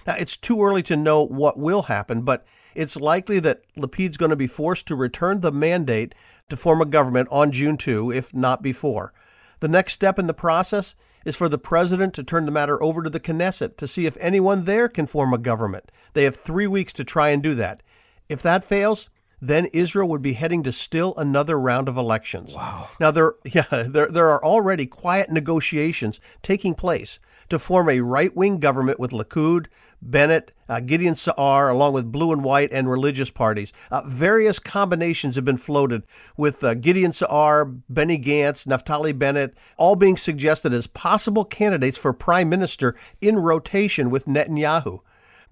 Now, 0.06 0.14
it's 0.14 0.36
too 0.36 0.62
early 0.62 0.84
to 0.84 0.96
know 0.96 1.26
what 1.26 1.58
will 1.58 1.82
happen, 1.82 2.22
but 2.22 2.46
it's 2.74 2.96
likely 2.96 3.40
that 3.40 3.62
Lapid's 3.76 4.16
going 4.16 4.30
to 4.30 4.36
be 4.36 4.46
forced 4.46 4.86
to 4.86 4.94
return 4.94 5.40
the 5.40 5.52
mandate 5.52 6.14
to 6.48 6.56
form 6.56 6.80
a 6.80 6.86
government 6.86 7.28
on 7.32 7.50
June 7.50 7.76
2, 7.76 8.12
if 8.12 8.32
not 8.32 8.62
before. 8.62 9.12
The 9.58 9.68
next 9.68 9.92
step 9.92 10.18
in 10.18 10.28
the 10.28 10.32
process 10.32 10.94
is 11.24 11.36
for 11.36 11.48
the 11.48 11.58
president 11.58 12.14
to 12.14 12.24
turn 12.24 12.46
the 12.46 12.52
matter 12.52 12.82
over 12.82 13.02
to 13.02 13.10
the 13.10 13.20
Knesset 13.20 13.76
to 13.76 13.88
see 13.88 14.06
if 14.06 14.16
anyone 14.20 14.64
there 14.64 14.88
can 14.88 15.06
form 15.06 15.32
a 15.32 15.38
government. 15.38 15.90
They 16.14 16.24
have 16.24 16.36
three 16.36 16.66
weeks 16.66 16.92
to 16.94 17.04
try 17.04 17.30
and 17.30 17.42
do 17.42 17.54
that. 17.54 17.82
If 18.28 18.42
that 18.42 18.64
fails, 18.64 19.10
then 19.40 19.66
Israel 19.66 20.08
would 20.08 20.22
be 20.22 20.34
heading 20.34 20.62
to 20.62 20.72
still 20.72 21.14
another 21.16 21.58
round 21.58 21.88
of 21.88 21.96
elections. 21.96 22.54
Wow. 22.54 22.90
Now 22.98 23.10
there 23.10 23.34
yeah, 23.44 23.84
there 23.88 24.08
there 24.08 24.30
are 24.30 24.44
already 24.44 24.86
quiet 24.86 25.30
negotiations 25.30 26.20
taking 26.42 26.74
place 26.74 27.18
to 27.50 27.58
form 27.58 27.88
a 27.88 28.00
right-wing 28.00 28.58
government 28.58 28.98
with 28.98 29.10
Likud, 29.10 29.66
Bennett, 30.00 30.52
uh, 30.68 30.80
Gideon 30.80 31.14
Sa'ar, 31.14 31.68
along 31.68 31.92
with 31.92 32.10
blue 32.10 32.32
and 32.32 32.42
white 32.42 32.72
and 32.72 32.90
religious 32.90 33.30
parties. 33.30 33.72
Uh, 33.90 34.02
various 34.06 34.58
combinations 34.58 35.34
have 35.34 35.44
been 35.44 35.56
floated 35.56 36.04
with 36.36 36.64
uh, 36.64 36.74
Gideon 36.74 37.12
Sa'ar, 37.12 37.64
Benny 37.66 38.18
Gantz, 38.18 38.66
Naftali 38.66 39.16
Bennett, 39.16 39.54
all 39.76 39.96
being 39.96 40.16
suggested 40.16 40.72
as 40.72 40.86
possible 40.86 41.44
candidates 41.44 41.98
for 41.98 42.12
prime 42.12 42.48
minister 42.48 42.96
in 43.20 43.38
rotation 43.38 44.10
with 44.10 44.24
Netanyahu. 44.24 45.00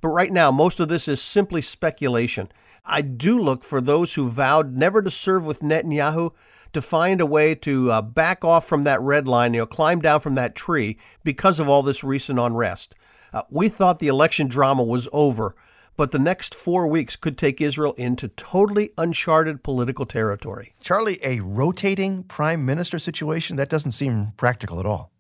But 0.01 0.09
right 0.09 0.33
now, 0.33 0.51
most 0.51 0.81
of 0.81 0.89
this 0.89 1.09
is 1.09 1.21
simply 1.21 1.61
speculation. 1.61 2.49
I 2.85 3.03
do 3.03 3.39
look 3.39 3.65
for 3.65 3.81
those 3.81 4.15
who 4.15 4.31
vowed 4.31 4.75
never 4.77 5.03
to 5.03 5.11
serve 5.11 5.45
with 5.45 5.61
Netanyahu 5.61 6.33
to 6.73 6.83
find 6.83 7.21
a 7.21 7.27
way 7.27 7.55
to 7.55 7.91
uh, 7.91 8.03
back 8.03 8.45
off 8.45 8.67
from 8.67 8.85
that 8.85 9.01
red 9.01 9.27
line, 9.27 9.55
you 9.55 9.61
know, 9.61 9.67
climb 9.67 10.01
down 10.01 10.21
from 10.21 10.35
that 10.37 10.55
tree 10.55 10.99
because 11.25 11.59
of 11.59 11.69
all 11.69 11.83
this 11.83 12.05
recent 12.05 12.39
unrest. 12.39 12.95
Uh, 13.33 13.43
we 13.51 13.69
thought 13.69 13.99
the 13.99 14.09
election 14.09 14.47
drama 14.47 14.83
was 14.83 15.09
over, 15.13 15.55
but 15.97 16.13
the 16.13 16.19
next 16.19 16.55
four 16.55 16.87
weeks 16.87 17.17
could 17.17 17.37
take 17.37 17.61
Israel 17.61 17.93
into 17.95 18.29
totally 18.29 18.91
uncharted 18.97 19.63
political 19.63 20.07
territory. 20.07 20.75
Charlie, 20.81 21.19
a 21.23 21.41
rotating 21.41 22.23
prime 22.23 22.65
minister 22.65 22.99
situation? 22.99 23.57
That 23.57 23.69
doesn't 23.69 23.93
seem 23.93 24.33
practical 24.37 24.81
at 24.81 24.87
all. 24.87 25.11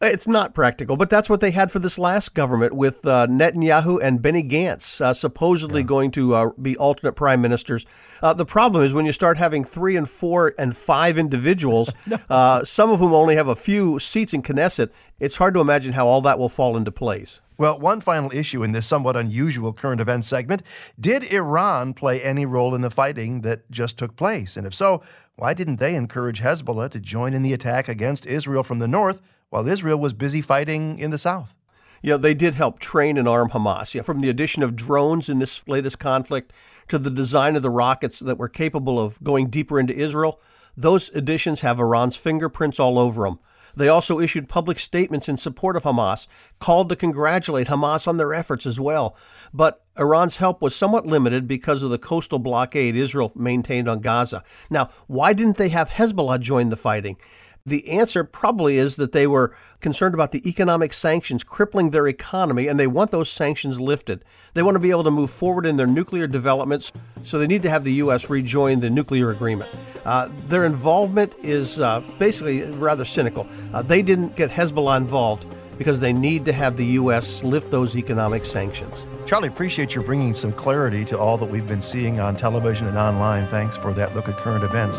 It's 0.00 0.26
not 0.28 0.54
practical, 0.54 0.96
but 0.96 1.08
that's 1.08 1.30
what 1.30 1.40
they 1.40 1.52
had 1.52 1.70
for 1.70 1.78
this 1.78 1.98
last 1.98 2.34
government 2.34 2.74
with 2.74 3.06
uh, 3.06 3.26
Netanyahu 3.26 4.00
and 4.02 4.20
Benny 4.20 4.42
Gantz 4.42 5.00
uh, 5.00 5.14
supposedly 5.14 5.80
yeah. 5.80 5.86
going 5.86 6.10
to 6.12 6.34
uh, 6.34 6.50
be 6.60 6.76
alternate 6.76 7.12
prime 7.12 7.40
ministers. 7.40 7.86
Uh, 8.20 8.34
the 8.34 8.44
problem 8.44 8.84
is 8.84 8.92
when 8.92 9.06
you 9.06 9.12
start 9.12 9.38
having 9.38 9.64
three 9.64 9.96
and 9.96 10.08
four 10.08 10.54
and 10.58 10.76
five 10.76 11.16
individuals, 11.16 11.92
no. 12.06 12.18
Uh, 12.28 12.64
some 12.64 12.90
of 12.90 12.98
whom 12.98 13.14
only 13.14 13.36
have 13.36 13.48
a 13.48 13.56
few 13.56 13.98
seats 13.98 14.34
in 14.34 14.42
Knesset, 14.42 14.90
it's 15.20 15.36
hard 15.36 15.54
to 15.54 15.60
imagine 15.60 15.92
how 15.92 16.06
all 16.06 16.20
that 16.22 16.38
will 16.38 16.48
fall 16.48 16.76
into 16.76 16.92
place. 16.92 17.40
Well, 17.56 17.78
one 17.78 18.00
final 18.00 18.32
issue 18.34 18.64
in 18.64 18.72
this 18.72 18.84
somewhat 18.84 19.16
unusual 19.16 19.72
current 19.72 20.00
events 20.00 20.26
segment 20.26 20.62
did 21.00 21.32
Iran 21.32 21.94
play 21.94 22.20
any 22.20 22.44
role 22.44 22.74
in 22.74 22.80
the 22.80 22.90
fighting 22.90 23.42
that 23.42 23.70
just 23.70 23.96
took 23.96 24.16
place? 24.16 24.56
And 24.56 24.66
if 24.66 24.74
so, 24.74 25.02
why 25.36 25.54
didn't 25.54 25.76
they 25.76 25.94
encourage 25.94 26.40
Hezbollah 26.40 26.90
to 26.90 27.00
join 27.00 27.32
in 27.32 27.42
the 27.42 27.52
attack 27.52 27.88
against 27.88 28.26
Israel 28.26 28.64
from 28.64 28.80
the 28.80 28.88
north 28.88 29.20
while 29.54 29.68
Israel 29.68 30.00
was 30.00 30.12
busy 30.12 30.42
fighting 30.42 30.98
in 30.98 31.12
the 31.12 31.16
south? 31.16 31.54
Yeah, 32.02 32.16
they 32.16 32.34
did 32.34 32.56
help 32.56 32.80
train 32.80 33.16
and 33.16 33.28
arm 33.28 33.50
Hamas. 33.50 33.94
Yeah, 33.94 34.02
from 34.02 34.20
the 34.20 34.28
addition 34.28 34.64
of 34.64 34.74
drones 34.74 35.28
in 35.28 35.38
this 35.38 35.66
latest 35.68 36.00
conflict 36.00 36.52
to 36.88 36.98
the 36.98 37.08
design 37.08 37.54
of 37.54 37.62
the 37.62 37.70
rockets 37.70 38.18
that 38.18 38.36
were 38.36 38.48
capable 38.48 38.98
of 38.98 39.22
going 39.22 39.50
deeper 39.50 39.78
into 39.78 39.94
Israel, 39.94 40.40
those 40.76 41.08
additions 41.10 41.60
have 41.60 41.78
Iran's 41.78 42.16
fingerprints 42.16 42.80
all 42.80 42.98
over 42.98 43.22
them. 43.22 43.38
They 43.76 43.88
also 43.88 44.18
issued 44.18 44.48
public 44.48 44.80
statements 44.80 45.28
in 45.28 45.36
support 45.36 45.76
of 45.76 45.84
Hamas, 45.84 46.26
called 46.58 46.88
to 46.88 46.96
congratulate 46.96 47.68
Hamas 47.68 48.08
on 48.08 48.16
their 48.16 48.34
efforts 48.34 48.66
as 48.66 48.80
well. 48.80 49.16
But 49.52 49.84
Iran's 49.96 50.38
help 50.38 50.62
was 50.62 50.74
somewhat 50.74 51.06
limited 51.06 51.46
because 51.46 51.84
of 51.84 51.90
the 51.90 51.98
coastal 51.98 52.40
blockade 52.40 52.96
Israel 52.96 53.30
maintained 53.36 53.88
on 53.88 54.00
Gaza. 54.00 54.42
Now, 54.68 54.90
why 55.06 55.32
didn't 55.32 55.58
they 55.58 55.68
have 55.68 55.90
Hezbollah 55.90 56.40
join 56.40 56.70
the 56.70 56.76
fighting? 56.76 57.18
The 57.66 57.88
answer 57.88 58.24
probably 58.24 58.76
is 58.76 58.96
that 58.96 59.12
they 59.12 59.26
were 59.26 59.56
concerned 59.80 60.14
about 60.14 60.32
the 60.32 60.46
economic 60.46 60.92
sanctions 60.92 61.42
crippling 61.42 61.90
their 61.92 62.06
economy 62.06 62.68
and 62.68 62.78
they 62.78 62.86
want 62.86 63.10
those 63.10 63.30
sanctions 63.30 63.80
lifted. 63.80 64.22
They 64.52 64.62
want 64.62 64.74
to 64.74 64.80
be 64.80 64.90
able 64.90 65.04
to 65.04 65.10
move 65.10 65.30
forward 65.30 65.64
in 65.64 65.78
their 65.78 65.86
nuclear 65.86 66.26
developments, 66.26 66.92
so 67.22 67.38
they 67.38 67.46
need 67.46 67.62
to 67.62 67.70
have 67.70 67.84
the 67.84 67.92
U.S. 67.94 68.28
rejoin 68.28 68.80
the 68.80 68.90
nuclear 68.90 69.30
agreement. 69.30 69.70
Uh, 70.04 70.28
their 70.46 70.66
involvement 70.66 71.32
is 71.38 71.80
uh, 71.80 72.02
basically 72.18 72.64
rather 72.64 73.06
cynical. 73.06 73.48
Uh, 73.72 73.80
they 73.80 74.02
didn't 74.02 74.36
get 74.36 74.50
Hezbollah 74.50 74.98
involved 74.98 75.46
because 75.78 76.00
they 76.00 76.12
need 76.12 76.44
to 76.44 76.52
have 76.52 76.76
the 76.76 76.84
U.S. 77.00 77.42
lift 77.42 77.70
those 77.70 77.96
economic 77.96 78.44
sanctions. 78.44 79.06
Charlie, 79.26 79.48
appreciate 79.48 79.94
you 79.94 80.02
bringing 80.02 80.34
some 80.34 80.52
clarity 80.52 81.02
to 81.06 81.18
all 81.18 81.38
that 81.38 81.46
we've 81.46 81.66
been 81.66 81.80
seeing 81.80 82.20
on 82.20 82.36
television 82.36 82.86
and 82.86 82.98
online. 82.98 83.48
Thanks 83.48 83.74
for 83.76 83.94
that 83.94 84.14
look 84.14 84.28
at 84.28 84.36
current 84.36 84.64
events. 84.64 84.98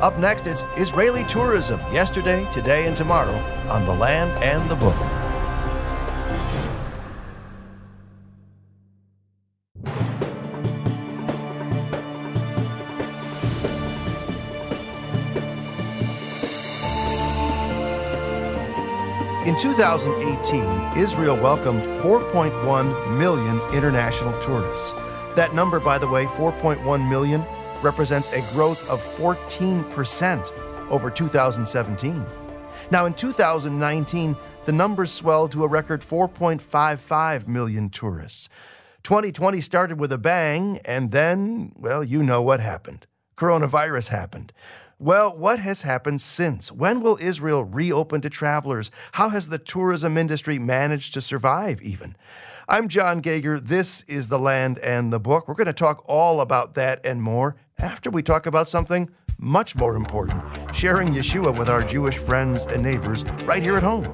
Up 0.00 0.16
next, 0.16 0.46
it's 0.46 0.62
Israeli 0.76 1.24
tourism 1.24 1.80
yesterday, 1.92 2.48
today, 2.52 2.86
and 2.86 2.96
tomorrow 2.96 3.36
on 3.68 3.84
The 3.84 3.94
Land 3.94 4.30
and 4.44 4.70
the 4.70 4.76
Book. 4.76 5.33
In 19.46 19.58
2018, 19.58 20.96
Israel 20.96 21.36
welcomed 21.36 21.82
4.1 21.82 23.18
million 23.18 23.60
international 23.74 24.32
tourists. 24.40 24.94
That 25.36 25.52
number, 25.52 25.78
by 25.78 25.98
the 25.98 26.08
way, 26.08 26.24
4.1 26.24 27.06
million, 27.10 27.44
represents 27.82 28.28
a 28.32 28.40
growth 28.54 28.88
of 28.88 29.00
14% 29.02 30.88
over 30.90 31.10
2017. 31.10 32.24
Now, 32.90 33.04
in 33.04 33.12
2019, 33.12 34.34
the 34.64 34.72
numbers 34.72 35.12
swelled 35.12 35.52
to 35.52 35.64
a 35.64 35.68
record 35.68 36.00
4.55 36.00 37.46
million 37.46 37.90
tourists. 37.90 38.48
2020 39.02 39.60
started 39.60 40.00
with 40.00 40.10
a 40.10 40.16
bang, 40.16 40.80
and 40.86 41.10
then, 41.10 41.72
well, 41.76 42.02
you 42.02 42.22
know 42.22 42.40
what 42.40 42.60
happened. 42.60 43.06
Coronavirus 43.36 44.08
happened. 44.08 44.54
Well, 45.00 45.36
what 45.36 45.58
has 45.58 45.82
happened 45.82 46.20
since? 46.20 46.70
When 46.70 47.00
will 47.00 47.18
Israel 47.20 47.64
reopen 47.64 48.20
to 48.20 48.30
travelers? 48.30 48.92
How 49.12 49.28
has 49.30 49.48
the 49.48 49.58
tourism 49.58 50.16
industry 50.16 50.60
managed 50.60 51.14
to 51.14 51.20
survive, 51.20 51.82
even? 51.82 52.16
I'm 52.68 52.86
John 52.88 53.20
Gauger. 53.20 53.58
This 53.58 54.04
is 54.04 54.28
The 54.28 54.38
Land 54.38 54.78
and 54.78 55.12
the 55.12 55.18
Book. 55.18 55.48
We're 55.48 55.54
going 55.54 55.66
to 55.66 55.72
talk 55.72 56.04
all 56.06 56.40
about 56.40 56.74
that 56.74 57.04
and 57.04 57.20
more 57.20 57.56
after 57.78 58.08
we 58.08 58.22
talk 58.22 58.46
about 58.46 58.68
something 58.68 59.10
much 59.36 59.74
more 59.74 59.96
important 59.96 60.40
sharing 60.72 61.08
Yeshua 61.08 61.58
with 61.58 61.68
our 61.68 61.82
Jewish 61.82 62.16
friends 62.16 62.64
and 62.66 62.80
neighbors 62.80 63.24
right 63.46 63.62
here 63.62 63.76
at 63.76 63.82
home. 63.82 64.06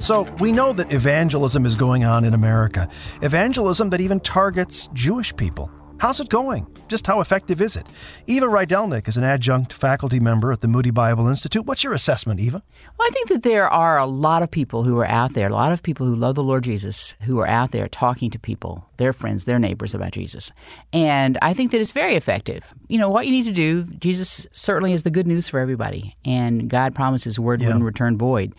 So, 0.00 0.22
we 0.40 0.50
know 0.50 0.72
that 0.72 0.92
evangelism 0.92 1.64
is 1.64 1.76
going 1.76 2.04
on 2.04 2.24
in 2.24 2.34
America, 2.34 2.88
evangelism 3.22 3.90
that 3.90 4.00
even 4.00 4.18
targets 4.18 4.88
Jewish 4.94 5.36
people. 5.36 5.70
How's 6.00 6.18
it 6.18 6.30
going? 6.30 6.66
Just 6.88 7.06
how 7.06 7.20
effective 7.20 7.60
is 7.60 7.76
it? 7.76 7.86
Eva 8.26 8.46
Rydelnik 8.46 9.06
is 9.06 9.18
an 9.18 9.22
adjunct 9.22 9.74
faculty 9.74 10.18
member 10.18 10.50
at 10.50 10.62
the 10.62 10.66
Moody 10.66 10.90
Bible 10.90 11.28
Institute. 11.28 11.66
What's 11.66 11.84
your 11.84 11.92
assessment, 11.92 12.40
Eva? 12.40 12.62
Well, 12.98 13.06
I 13.06 13.10
think 13.12 13.28
that 13.28 13.42
there 13.42 13.68
are 13.68 13.98
a 13.98 14.06
lot 14.06 14.42
of 14.42 14.50
people 14.50 14.84
who 14.84 14.96
are 14.96 15.06
out 15.06 15.34
there, 15.34 15.48
a 15.48 15.52
lot 15.52 15.72
of 15.72 15.82
people 15.82 16.06
who 16.06 16.16
love 16.16 16.36
the 16.36 16.42
Lord 16.42 16.64
Jesus, 16.64 17.16
who 17.24 17.38
are 17.38 17.46
out 17.46 17.72
there 17.72 17.86
talking 17.86 18.30
to 18.30 18.38
people, 18.38 18.88
their 18.96 19.12
friends, 19.12 19.44
their 19.44 19.58
neighbors 19.58 19.94
about 19.94 20.12
Jesus. 20.12 20.52
And 20.90 21.36
I 21.42 21.52
think 21.52 21.70
that 21.72 21.82
it's 21.82 21.92
very 21.92 22.14
effective. 22.14 22.72
You 22.88 22.96
know, 22.96 23.10
what 23.10 23.26
you 23.26 23.32
need 23.32 23.44
to 23.44 23.52
do, 23.52 23.84
Jesus 23.84 24.46
certainly 24.52 24.94
is 24.94 25.02
the 25.02 25.10
good 25.10 25.26
news 25.26 25.50
for 25.50 25.60
everybody. 25.60 26.16
And 26.24 26.70
God 26.70 26.94
promises 26.94 27.24
his 27.24 27.38
word 27.38 27.60
yeah. 27.60 27.68
wouldn't 27.68 27.84
return 27.84 28.16
void. 28.16 28.54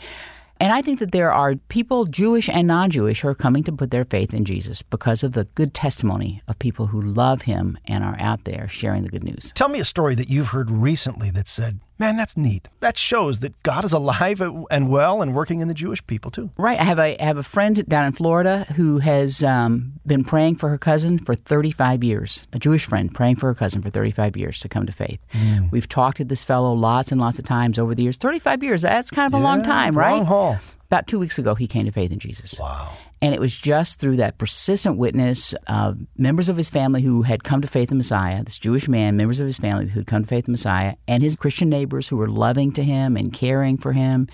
And 0.61 0.71
I 0.71 0.83
think 0.83 0.99
that 0.99 1.11
there 1.11 1.33
are 1.33 1.55
people, 1.69 2.05
Jewish 2.05 2.47
and 2.47 2.67
non 2.67 2.91
Jewish, 2.91 3.21
who 3.21 3.27
are 3.29 3.33
coming 3.33 3.63
to 3.63 3.71
put 3.71 3.89
their 3.89 4.05
faith 4.05 4.31
in 4.31 4.45
Jesus 4.45 4.83
because 4.83 5.23
of 5.23 5.31
the 5.31 5.45
good 5.55 5.73
testimony 5.73 6.43
of 6.47 6.59
people 6.59 6.85
who 6.85 7.01
love 7.01 7.41
him 7.41 7.79
and 7.85 8.03
are 8.03 8.15
out 8.19 8.43
there 8.43 8.67
sharing 8.67 9.01
the 9.01 9.09
good 9.09 9.23
news. 9.23 9.53
Tell 9.55 9.69
me 9.69 9.79
a 9.79 9.83
story 9.85 10.13
that 10.13 10.29
you've 10.29 10.49
heard 10.49 10.69
recently 10.69 11.31
that 11.31 11.47
said, 11.47 11.79
Man, 12.01 12.15
that's 12.15 12.35
neat. 12.35 12.67
That 12.79 12.97
shows 12.97 13.39
that 13.39 13.61
God 13.61 13.85
is 13.85 13.93
alive 13.93 14.41
and 14.41 14.89
well 14.89 15.21
and 15.21 15.35
working 15.35 15.59
in 15.59 15.67
the 15.67 15.75
Jewish 15.75 16.03
people 16.07 16.31
too. 16.31 16.49
Right. 16.57 16.79
I 16.79 16.83
have 16.83 16.97
a 16.97 17.15
I 17.21 17.23
have 17.23 17.37
a 17.37 17.43
friend 17.43 17.87
down 17.87 18.05
in 18.05 18.11
Florida 18.11 18.65
who 18.75 18.97
has 18.97 19.43
um, 19.43 19.93
been 20.03 20.23
praying 20.23 20.55
for 20.55 20.69
her 20.69 20.79
cousin 20.79 21.19
for 21.19 21.35
35 21.35 22.03
years. 22.03 22.47
A 22.53 22.57
Jewish 22.57 22.85
friend 22.85 23.13
praying 23.13 23.35
for 23.35 23.45
her 23.45 23.53
cousin 23.53 23.83
for 23.83 23.91
35 23.91 24.35
years 24.35 24.57
to 24.61 24.67
come 24.67 24.87
to 24.87 24.91
faith. 24.91 25.19
Mm. 25.33 25.71
We've 25.71 25.87
talked 25.87 26.17
to 26.17 26.25
this 26.25 26.43
fellow 26.43 26.73
lots 26.73 27.11
and 27.11 27.21
lots 27.21 27.37
of 27.37 27.45
times 27.45 27.77
over 27.77 27.93
the 27.93 28.01
years. 28.01 28.17
35 28.17 28.63
years. 28.63 28.81
That's 28.81 29.11
kind 29.11 29.31
of 29.31 29.35
a 29.35 29.37
yeah, 29.37 29.43
long 29.43 29.61
time, 29.61 29.95
right? 29.95 30.13
Long 30.13 30.25
haul. 30.25 30.59
About 30.87 31.05
two 31.05 31.19
weeks 31.19 31.37
ago, 31.37 31.53
he 31.53 31.67
came 31.67 31.85
to 31.85 31.91
faith 31.91 32.11
in 32.11 32.17
Jesus. 32.17 32.59
Wow. 32.59 32.97
And 33.21 33.35
it 33.35 33.39
was 33.39 33.55
just 33.55 33.99
through 33.99 34.17
that 34.17 34.37
persistent 34.37 34.97
witness 34.97 35.53
of 35.67 35.99
members 36.17 36.49
of 36.49 36.57
his 36.57 36.69
family 36.69 37.01
who 37.01 37.21
had 37.21 37.43
come 37.43 37.61
to 37.61 37.67
faith 37.67 37.91
in 37.91 37.97
Messiah, 37.97 38.43
this 38.43 38.57
Jewish 38.57 38.87
man, 38.87 39.15
members 39.15 39.39
of 39.39 39.47
his 39.47 39.57
family 39.57 39.87
who 39.87 39.99
had 39.99 40.07
come 40.07 40.23
to 40.23 40.27
faith 40.27 40.47
in 40.47 40.51
Messiah, 40.51 40.95
and 41.07 41.21
his 41.21 41.35
Christian 41.35 41.69
neighbors 41.69 42.07
who 42.07 42.17
were 42.17 42.29
loving 42.29 42.71
to 42.73 42.83
him 42.83 43.15
and 43.15 43.31
caring 43.31 43.77
for 43.77 43.93
him. 43.93 44.27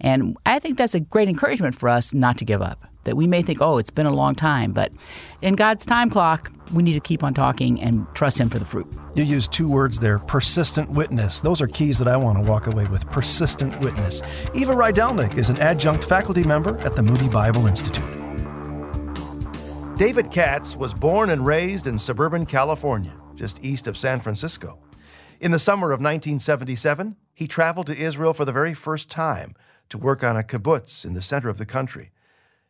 And 0.00 0.36
I 0.46 0.58
think 0.58 0.78
that's 0.78 0.94
a 0.94 1.00
great 1.00 1.28
encouragement 1.28 1.74
for 1.74 1.88
us 1.88 2.14
not 2.14 2.38
to 2.38 2.44
give 2.44 2.62
up 2.62 2.88
that 3.08 3.16
we 3.16 3.26
may 3.26 3.42
think, 3.42 3.62
oh, 3.62 3.78
it's 3.78 3.90
been 3.90 4.04
a 4.04 4.12
long 4.12 4.34
time, 4.34 4.72
but 4.72 4.92
in 5.40 5.54
God's 5.54 5.86
time 5.86 6.10
clock, 6.10 6.52
we 6.74 6.82
need 6.82 6.92
to 6.92 7.00
keep 7.00 7.24
on 7.24 7.32
talking 7.32 7.80
and 7.80 8.06
trust 8.14 8.38
Him 8.38 8.50
for 8.50 8.58
the 8.58 8.66
fruit. 8.66 8.86
You 9.14 9.24
used 9.24 9.50
two 9.50 9.68
words 9.68 9.98
there 9.98 10.18
persistent 10.18 10.90
witness. 10.90 11.40
Those 11.40 11.62
are 11.62 11.66
keys 11.66 11.96
that 11.98 12.08
I 12.08 12.18
want 12.18 12.36
to 12.36 12.44
walk 12.44 12.66
away 12.66 12.86
with 12.86 13.10
persistent 13.10 13.80
witness. 13.80 14.20
Eva 14.54 14.74
Rydelnik 14.74 15.38
is 15.38 15.48
an 15.48 15.58
adjunct 15.58 16.04
faculty 16.04 16.44
member 16.44 16.78
at 16.80 16.96
the 16.96 17.02
Moody 17.02 17.28
Bible 17.28 17.66
Institute. 17.66 18.27
David 19.98 20.30
Katz 20.30 20.76
was 20.76 20.94
born 20.94 21.28
and 21.28 21.44
raised 21.44 21.88
in 21.88 21.98
suburban 21.98 22.46
California, 22.46 23.16
just 23.34 23.64
east 23.64 23.88
of 23.88 23.96
San 23.96 24.20
Francisco. 24.20 24.78
In 25.40 25.50
the 25.50 25.58
summer 25.58 25.86
of 25.86 25.98
1977, 25.98 27.16
he 27.34 27.48
traveled 27.48 27.88
to 27.88 28.00
Israel 28.00 28.32
for 28.32 28.44
the 28.44 28.52
very 28.52 28.74
first 28.74 29.10
time 29.10 29.56
to 29.88 29.98
work 29.98 30.22
on 30.22 30.36
a 30.36 30.44
kibbutz 30.44 31.04
in 31.04 31.14
the 31.14 31.20
center 31.20 31.48
of 31.48 31.58
the 31.58 31.66
country. 31.66 32.12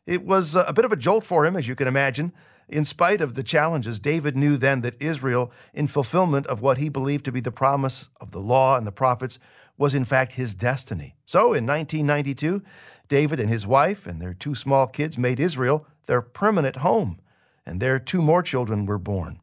It 0.07 0.25
was 0.25 0.55
a 0.55 0.73
bit 0.73 0.87
of 0.87 0.93
a 0.93 0.97
jolt 0.97 1.27
for 1.27 1.45
him, 1.45 1.55
as 1.55 1.69
you 1.69 1.75
can 1.75 1.87
imagine. 1.87 2.33
In 2.67 2.87
spite 2.87 3.21
of 3.21 3.35
the 3.35 3.43
challenges, 3.43 3.99
David 3.99 4.35
knew 4.35 4.57
then 4.57 4.81
that 4.81 4.99
Israel, 4.99 5.53
in 5.75 5.87
fulfillment 5.87 6.47
of 6.47 6.63
what 6.63 6.79
he 6.79 6.89
believed 6.89 7.27
to 7.27 7.33
be 7.33 7.41
the 7.41 7.53
promise 7.53 8.09
of 8.23 8.31
the 8.31 8.41
law 8.41 8.79
and 8.79 8.87
the 8.87 8.91
prophets, 8.91 9.39
was 9.77 9.95
in 9.95 10.07
fact 10.07 10.33
his 10.33 10.55
destiny. 10.55 11.15
So 11.27 11.53
in 11.53 11.67
1992, 11.67 12.63
David 13.07 13.39
and 13.39 13.51
his 13.51 13.67
wife 13.67 14.07
and 14.07 14.19
their 14.19 14.33
two 14.33 14.55
small 14.55 14.87
kids 14.87 15.19
made 15.19 15.39
Israel 15.39 15.87
their 16.09 16.21
permanent 16.21 16.77
home, 16.77 17.21
and 17.65 17.81
there 17.81 18.01
two 18.01 18.21
more 18.21 18.43
children 18.43 18.87
were 18.87 18.99
born. 18.99 19.41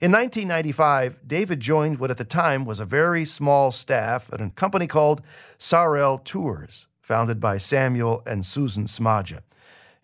In 0.00 0.10
1995, 0.10 1.20
David 1.26 1.60
joined 1.60 1.98
what 1.98 2.10
at 2.10 2.16
the 2.16 2.24
time 2.24 2.64
was 2.64 2.80
a 2.80 2.84
very 2.84 3.24
small 3.24 3.70
staff 3.70 4.32
at 4.32 4.40
a 4.40 4.50
company 4.50 4.86
called 4.86 5.22
Sarel 5.58 6.24
Tours, 6.24 6.88
founded 7.02 7.38
by 7.40 7.58
Samuel 7.58 8.22
and 8.26 8.44
Susan 8.44 8.84
Smadja. 8.84 9.40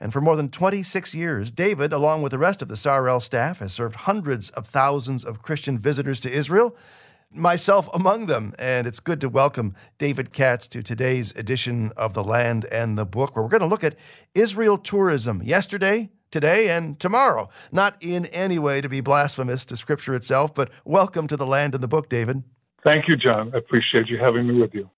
And 0.01 0.13
for 0.13 0.21
more 0.21 0.37
than 0.37 0.51
26 0.51 1.15
years, 1.15 1.51
David, 1.51 1.93
along 1.93 2.23
with 2.23 2.33
the 2.33 2.39
rest 2.39 2.61
of 2.61 2.69
the 2.69 2.75
Sarel 2.75 3.23
staff, 3.23 3.61
has 3.61 3.73
served 3.73 3.97
hundreds 3.97 4.51
of 4.51 4.67
thousands 4.67 5.25
of 5.25 5.43
Christian 5.43 5.79
visitors 5.79 6.21
to 6.21 6.33
Israel, 6.33 6.77
myself 7.35 7.89
among 7.93 8.27
them. 8.27 8.55
And 8.59 8.87
it's 8.87 9.01
good 9.01 9.21
to 9.21 9.29
welcome 9.29 9.75
David 9.99 10.33
Katz 10.33 10.69
to 10.69 10.83
today's 10.83 11.35
edition 11.37 11.93
of 11.97 12.15
The 12.15 12.25
Land 12.25 12.65
and 12.67 12.97
the 12.97 13.05
Book, 13.05 13.35
where 13.35 13.43
we're 13.43 13.51
going 13.51 13.61
to 13.61 13.67
look 13.67 13.85
at 13.85 13.97
Israel 14.35 14.79
tourism 14.79 15.43
yesterday, 15.43 16.11
today, 16.31 16.69
and 16.69 16.99
tomorrow. 16.99 17.49
Not 17.73 17.97
in 18.01 18.27
any 18.27 18.59
way 18.59 18.81
to 18.81 18.89
be 18.89 19.01
blasphemous 19.01 19.65
to 19.67 19.77
Scripture 19.77 20.15
itself, 20.15 20.55
but 20.55 20.71
welcome 20.85 21.27
to 21.29 21.37
The 21.37 21.47
Land 21.47 21.75
and 21.75 21.83
the 21.83 21.89
Book, 21.89 22.09
David. 22.09 22.43
Thank 22.83 23.09
you, 23.09 23.17
John. 23.17 23.51
I 23.55 23.59
appreciate 23.59 24.09
you 24.09 24.19
having 24.19 24.47
me 24.47 24.61
with 24.61 24.75
you. 24.75 24.91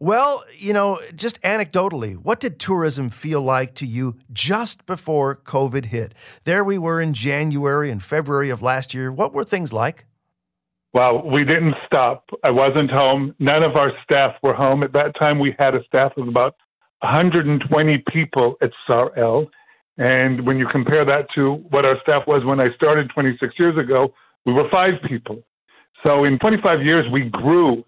Well, 0.00 0.44
you 0.56 0.72
know, 0.72 1.00
just 1.16 1.42
anecdotally, 1.42 2.14
what 2.14 2.38
did 2.38 2.60
tourism 2.60 3.10
feel 3.10 3.42
like 3.42 3.74
to 3.76 3.86
you 3.86 4.16
just 4.32 4.86
before 4.86 5.34
COVID 5.34 5.86
hit? 5.86 6.14
There 6.44 6.62
we 6.62 6.78
were 6.78 7.00
in 7.00 7.14
January 7.14 7.90
and 7.90 8.00
February 8.00 8.50
of 8.50 8.62
last 8.62 8.94
year. 8.94 9.10
What 9.10 9.34
were 9.34 9.42
things 9.42 9.72
like? 9.72 10.04
Well, 10.94 11.22
we 11.22 11.44
didn't 11.44 11.74
stop. 11.86 12.24
I 12.42 12.50
wasn't 12.50 12.90
home. 12.90 13.34
None 13.38 13.62
of 13.62 13.76
our 13.76 13.92
staff 14.02 14.34
were 14.42 14.54
home. 14.54 14.82
At 14.82 14.92
that 14.94 15.14
time, 15.18 15.38
we 15.38 15.54
had 15.58 15.74
a 15.74 15.84
staff 15.84 16.12
of 16.16 16.28
about 16.28 16.56
120 17.00 18.04
people 18.10 18.56
at 18.62 18.70
Sarel. 18.88 19.48
And 19.98 20.46
when 20.46 20.58
you 20.58 20.66
compare 20.70 21.04
that 21.04 21.26
to 21.34 21.54
what 21.70 21.84
our 21.84 22.00
staff 22.02 22.22
was 22.26 22.44
when 22.44 22.60
I 22.60 22.74
started 22.74 23.10
26 23.12 23.54
years 23.58 23.76
ago, 23.76 24.14
we 24.46 24.52
were 24.52 24.68
five 24.70 24.94
people. 25.06 25.42
So 26.02 26.24
in 26.24 26.38
25 26.38 26.82
years, 26.82 27.04
we 27.12 27.28
grew 27.28 27.84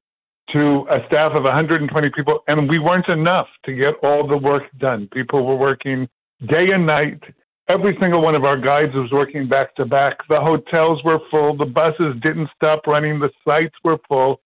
to 0.53 0.87
a 0.91 0.99
staff 1.07 1.33
of 1.35 1.45
120 1.45 2.11
people, 2.11 2.41
and 2.49 2.69
we 2.69 2.79
weren't 2.79 3.09
enough 3.09 3.47
to 3.65 3.73
get 3.73 3.95
all 4.03 4.27
the 4.27 4.37
work 4.37 4.65
done. 4.79 5.09
People 5.13 5.47
were 5.47 5.55
working 5.55 6.09
day 6.49 6.71
and 6.73 6.87
night. 6.87 7.23
Every 7.71 7.97
single 8.01 8.21
one 8.21 8.35
of 8.35 8.43
our 8.43 8.57
guides 8.57 8.97
was 8.97 9.13
working 9.13 9.47
back 9.47 9.77
to 9.77 9.85
back. 9.85 10.27
The 10.29 10.41
hotels 10.41 11.05
were 11.05 11.21
full. 11.31 11.57
The 11.57 11.67
buses 11.67 12.17
didn't 12.21 12.51
stop 12.57 12.85
running. 12.89 13.21
The 13.21 13.31
sites 13.45 13.77
were 13.85 13.99
full. 14.09 14.41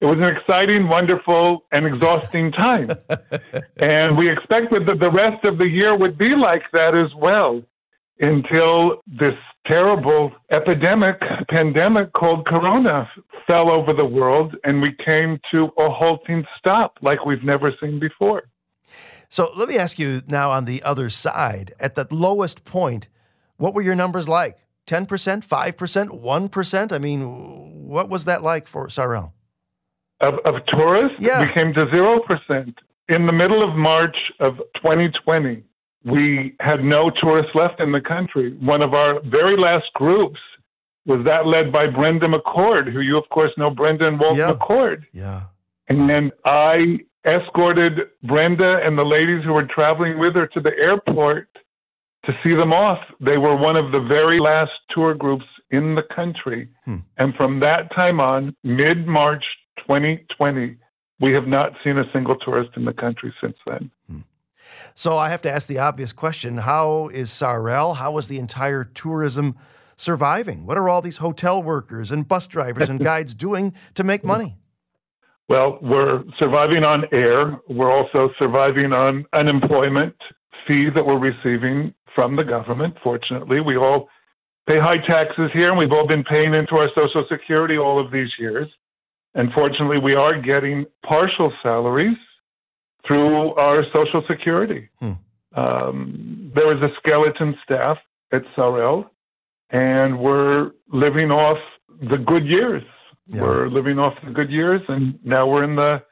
It 0.00 0.04
was 0.04 0.18
an 0.18 0.28
exciting, 0.28 0.88
wonderful, 0.88 1.64
and 1.72 1.84
exhausting 1.84 2.52
time. 2.52 2.90
and 3.78 4.16
we 4.16 4.30
expected 4.30 4.86
that 4.86 5.00
the 5.00 5.10
rest 5.10 5.44
of 5.44 5.58
the 5.58 5.66
year 5.66 5.98
would 5.98 6.16
be 6.16 6.36
like 6.36 6.62
that 6.72 6.94
as 6.94 7.12
well 7.16 7.60
until 8.20 9.02
this 9.08 9.34
terrible 9.66 10.30
epidemic, 10.52 11.18
pandemic 11.48 12.12
called 12.12 12.46
Corona 12.46 13.10
fell 13.44 13.72
over 13.72 13.92
the 13.92 14.04
world 14.04 14.54
and 14.62 14.80
we 14.80 14.94
came 15.04 15.40
to 15.50 15.64
a 15.78 15.90
halting 15.90 16.44
stop 16.56 16.96
like 17.02 17.26
we've 17.26 17.42
never 17.42 17.72
seen 17.80 17.98
before. 17.98 18.44
So 19.28 19.50
let 19.56 19.68
me 19.68 19.76
ask 19.76 19.98
you 19.98 20.20
now 20.26 20.50
on 20.50 20.64
the 20.64 20.82
other 20.82 21.10
side, 21.10 21.74
at 21.78 21.94
the 21.94 22.06
lowest 22.10 22.64
point, 22.64 23.08
what 23.56 23.74
were 23.74 23.82
your 23.82 23.94
numbers 23.94 24.28
like? 24.28 24.58
10%, 24.86 25.06
5%, 25.06 26.22
1%? 26.22 26.92
I 26.92 26.98
mean, 26.98 27.88
what 27.88 28.08
was 28.08 28.24
that 28.24 28.42
like 28.42 28.66
for 28.66 28.88
Sarel? 28.88 29.32
Of, 30.20 30.34
of 30.44 30.54
tourists? 30.66 31.18
Yeah. 31.20 31.40
We 31.40 31.52
came 31.52 31.74
to 31.74 31.86
0%. 31.86 32.74
In 33.08 33.26
the 33.26 33.32
middle 33.32 33.68
of 33.68 33.76
March 33.76 34.16
of 34.40 34.56
2020, 34.76 35.62
we 36.04 36.54
had 36.60 36.82
no 36.82 37.10
tourists 37.10 37.54
left 37.54 37.80
in 37.80 37.92
the 37.92 38.00
country. 38.00 38.54
One 38.60 38.82
of 38.82 38.94
our 38.94 39.20
very 39.22 39.58
last 39.58 39.86
groups 39.94 40.40
was 41.06 41.24
that 41.24 41.46
led 41.46 41.72
by 41.72 41.86
Brenda 41.86 42.26
McCord, 42.26 42.92
who 42.92 43.00
you, 43.00 43.16
of 43.16 43.28
course, 43.30 43.50
know 43.56 43.70
Brenda 43.70 44.06
and 44.06 44.18
Walt 44.20 44.36
yeah. 44.36 44.52
McCord. 44.52 45.04
Yeah. 45.12 45.42
And 45.88 46.08
then 46.08 46.30
I 46.44 46.98
escorted 47.26 48.08
Brenda 48.22 48.80
and 48.84 48.96
the 48.96 49.04
ladies 49.04 49.44
who 49.44 49.52
were 49.52 49.66
traveling 49.66 50.18
with 50.18 50.34
her 50.34 50.46
to 50.48 50.60
the 50.60 50.76
airport 50.78 51.48
to 52.24 52.32
see 52.42 52.54
them 52.54 52.72
off. 52.72 52.98
They 53.20 53.38
were 53.38 53.56
one 53.56 53.76
of 53.76 53.92
the 53.92 54.00
very 54.00 54.40
last 54.40 54.72
tour 54.90 55.14
groups 55.14 55.44
in 55.70 55.94
the 55.94 56.02
country. 56.14 56.68
Hmm. 56.84 56.96
And 57.16 57.34
from 57.34 57.60
that 57.60 57.94
time 57.94 58.20
on, 58.20 58.54
mid 58.64 59.06
March 59.06 59.44
2020, 59.78 60.76
we 61.20 61.32
have 61.32 61.46
not 61.46 61.72
seen 61.82 61.98
a 61.98 62.04
single 62.12 62.36
tourist 62.36 62.70
in 62.76 62.84
the 62.84 62.92
country 62.92 63.34
since 63.40 63.56
then. 63.66 63.90
Hmm. 64.08 64.20
So 64.94 65.16
I 65.16 65.30
have 65.30 65.42
to 65.42 65.50
ask 65.50 65.66
the 65.66 65.78
obvious 65.78 66.12
question 66.12 66.58
How 66.58 67.08
is 67.08 67.30
Sarel? 67.30 67.96
How 67.96 68.16
is 68.18 68.28
the 68.28 68.38
entire 68.38 68.84
tourism 68.84 69.56
surviving? 69.96 70.66
What 70.66 70.78
are 70.78 70.88
all 70.88 71.02
these 71.02 71.18
hotel 71.18 71.62
workers 71.62 72.10
and 72.10 72.26
bus 72.26 72.46
drivers 72.46 72.88
and 72.88 73.00
guides 73.04 73.34
doing 73.34 73.74
to 73.94 74.04
make 74.04 74.24
money? 74.24 74.56
Well, 75.48 75.78
we're 75.80 76.24
surviving 76.38 76.84
on 76.84 77.04
air. 77.12 77.58
We're 77.68 77.90
also 77.90 78.30
surviving 78.38 78.92
on 78.92 79.24
unemployment 79.32 80.14
fee 80.66 80.88
that 80.94 81.04
we're 81.04 81.18
receiving 81.18 81.94
from 82.14 82.36
the 82.36 82.44
government. 82.44 82.94
Fortunately, 83.02 83.60
we 83.60 83.76
all 83.76 84.08
pay 84.68 84.78
high 84.78 84.98
taxes 84.98 85.50
here, 85.54 85.70
and 85.70 85.78
we've 85.78 85.92
all 85.92 86.06
been 86.06 86.24
paying 86.24 86.52
into 86.52 86.74
our 86.74 86.90
Social 86.94 87.24
Security 87.30 87.78
all 87.78 88.04
of 88.04 88.12
these 88.12 88.28
years. 88.38 88.68
And 89.34 89.50
fortunately, 89.52 89.98
we 89.98 90.14
are 90.14 90.40
getting 90.40 90.84
partial 91.06 91.52
salaries 91.62 92.16
through 93.06 93.54
our 93.54 93.84
Social 93.92 94.22
Security. 94.28 94.88
Hmm. 94.98 95.12
Um, 95.56 96.52
there 96.54 96.76
is 96.76 96.82
a 96.82 96.94
skeleton 96.98 97.56
staff 97.64 97.96
at 98.32 98.42
Sarel, 98.56 99.08
and 99.70 100.18
we're 100.18 100.72
living 100.92 101.30
off 101.30 101.58
the 102.02 102.18
good 102.18 102.46
years. 102.46 102.82
Yeah. 103.28 103.42
We're 103.42 103.68
living 103.68 103.98
off 103.98 104.14
the 104.24 104.30
good 104.30 104.50
years, 104.50 104.80
and 104.88 105.18
now 105.24 105.46
we're 105.46 105.64
in 105.64 105.76
the 105.76 106.02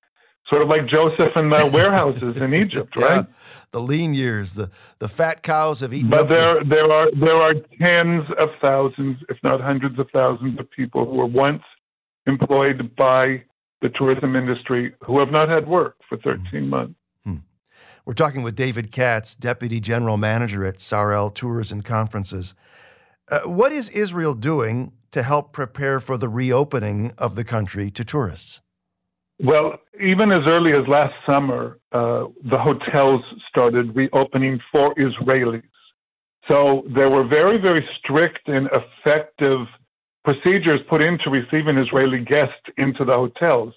sort 0.48 0.62
of 0.62 0.68
like 0.68 0.86
Joseph 0.86 1.32
in 1.34 1.50
the 1.50 1.70
warehouses 1.72 2.40
in 2.40 2.54
Egypt, 2.54 2.94
right? 2.96 3.26
Yeah. 3.26 3.34
The 3.72 3.80
lean 3.80 4.14
years, 4.14 4.54
the 4.54 4.70
the 4.98 5.08
fat 5.08 5.42
cows 5.42 5.80
have 5.80 5.92
eaten. 5.92 6.10
But 6.10 6.28
there 6.28 6.62
the... 6.62 6.68
there 6.68 6.92
are 6.92 7.10
there 7.18 7.36
are 7.36 7.54
tens 7.78 8.24
of 8.38 8.50
thousands, 8.60 9.18
if 9.28 9.38
not 9.42 9.60
hundreds 9.60 9.98
of 9.98 10.08
thousands, 10.12 10.58
of 10.60 10.70
people 10.70 11.04
who 11.06 11.16
were 11.16 11.26
once 11.26 11.62
employed 12.26 12.94
by 12.96 13.42
the 13.82 13.88
tourism 13.90 14.36
industry 14.36 14.94
who 15.04 15.18
have 15.18 15.30
not 15.30 15.48
had 15.48 15.68
work 15.68 15.96
for 16.08 16.18
13 16.18 16.44
hmm. 16.50 16.68
months. 16.68 16.94
Hmm. 17.24 17.36
We're 18.04 18.14
talking 18.14 18.42
with 18.42 18.56
David 18.56 18.90
Katz, 18.90 19.34
Deputy 19.34 19.80
General 19.80 20.16
Manager 20.16 20.64
at 20.64 20.76
Sarel 20.76 21.34
Tours 21.34 21.70
and 21.70 21.84
Conferences. 21.84 22.54
Uh, 23.28 23.40
what 23.40 23.72
is 23.72 23.88
Israel 23.90 24.34
doing 24.34 24.92
to 25.10 25.22
help 25.22 25.52
prepare 25.52 25.98
for 25.98 26.16
the 26.16 26.28
reopening 26.28 27.12
of 27.18 27.34
the 27.34 27.44
country 27.44 27.90
to 27.90 28.04
tourists? 28.04 28.60
Well, 29.40 29.78
even 30.00 30.30
as 30.30 30.42
early 30.46 30.72
as 30.72 30.86
last 30.88 31.14
summer, 31.26 31.78
uh, 31.92 32.26
the 32.50 32.58
hotels 32.58 33.22
started 33.48 33.94
reopening 33.94 34.60
for 34.70 34.94
Israelis. 34.94 35.62
So 36.48 36.84
there 36.94 37.10
were 37.10 37.26
very, 37.26 37.58
very 37.58 37.86
strict 37.98 38.48
and 38.48 38.68
effective 38.72 39.66
procedures 40.24 40.80
put 40.88 41.02
into 41.02 41.28
receiving 41.28 41.76
Israeli 41.76 42.20
guests 42.20 42.66
into 42.78 43.04
the 43.04 43.12
hotels. 43.12 43.74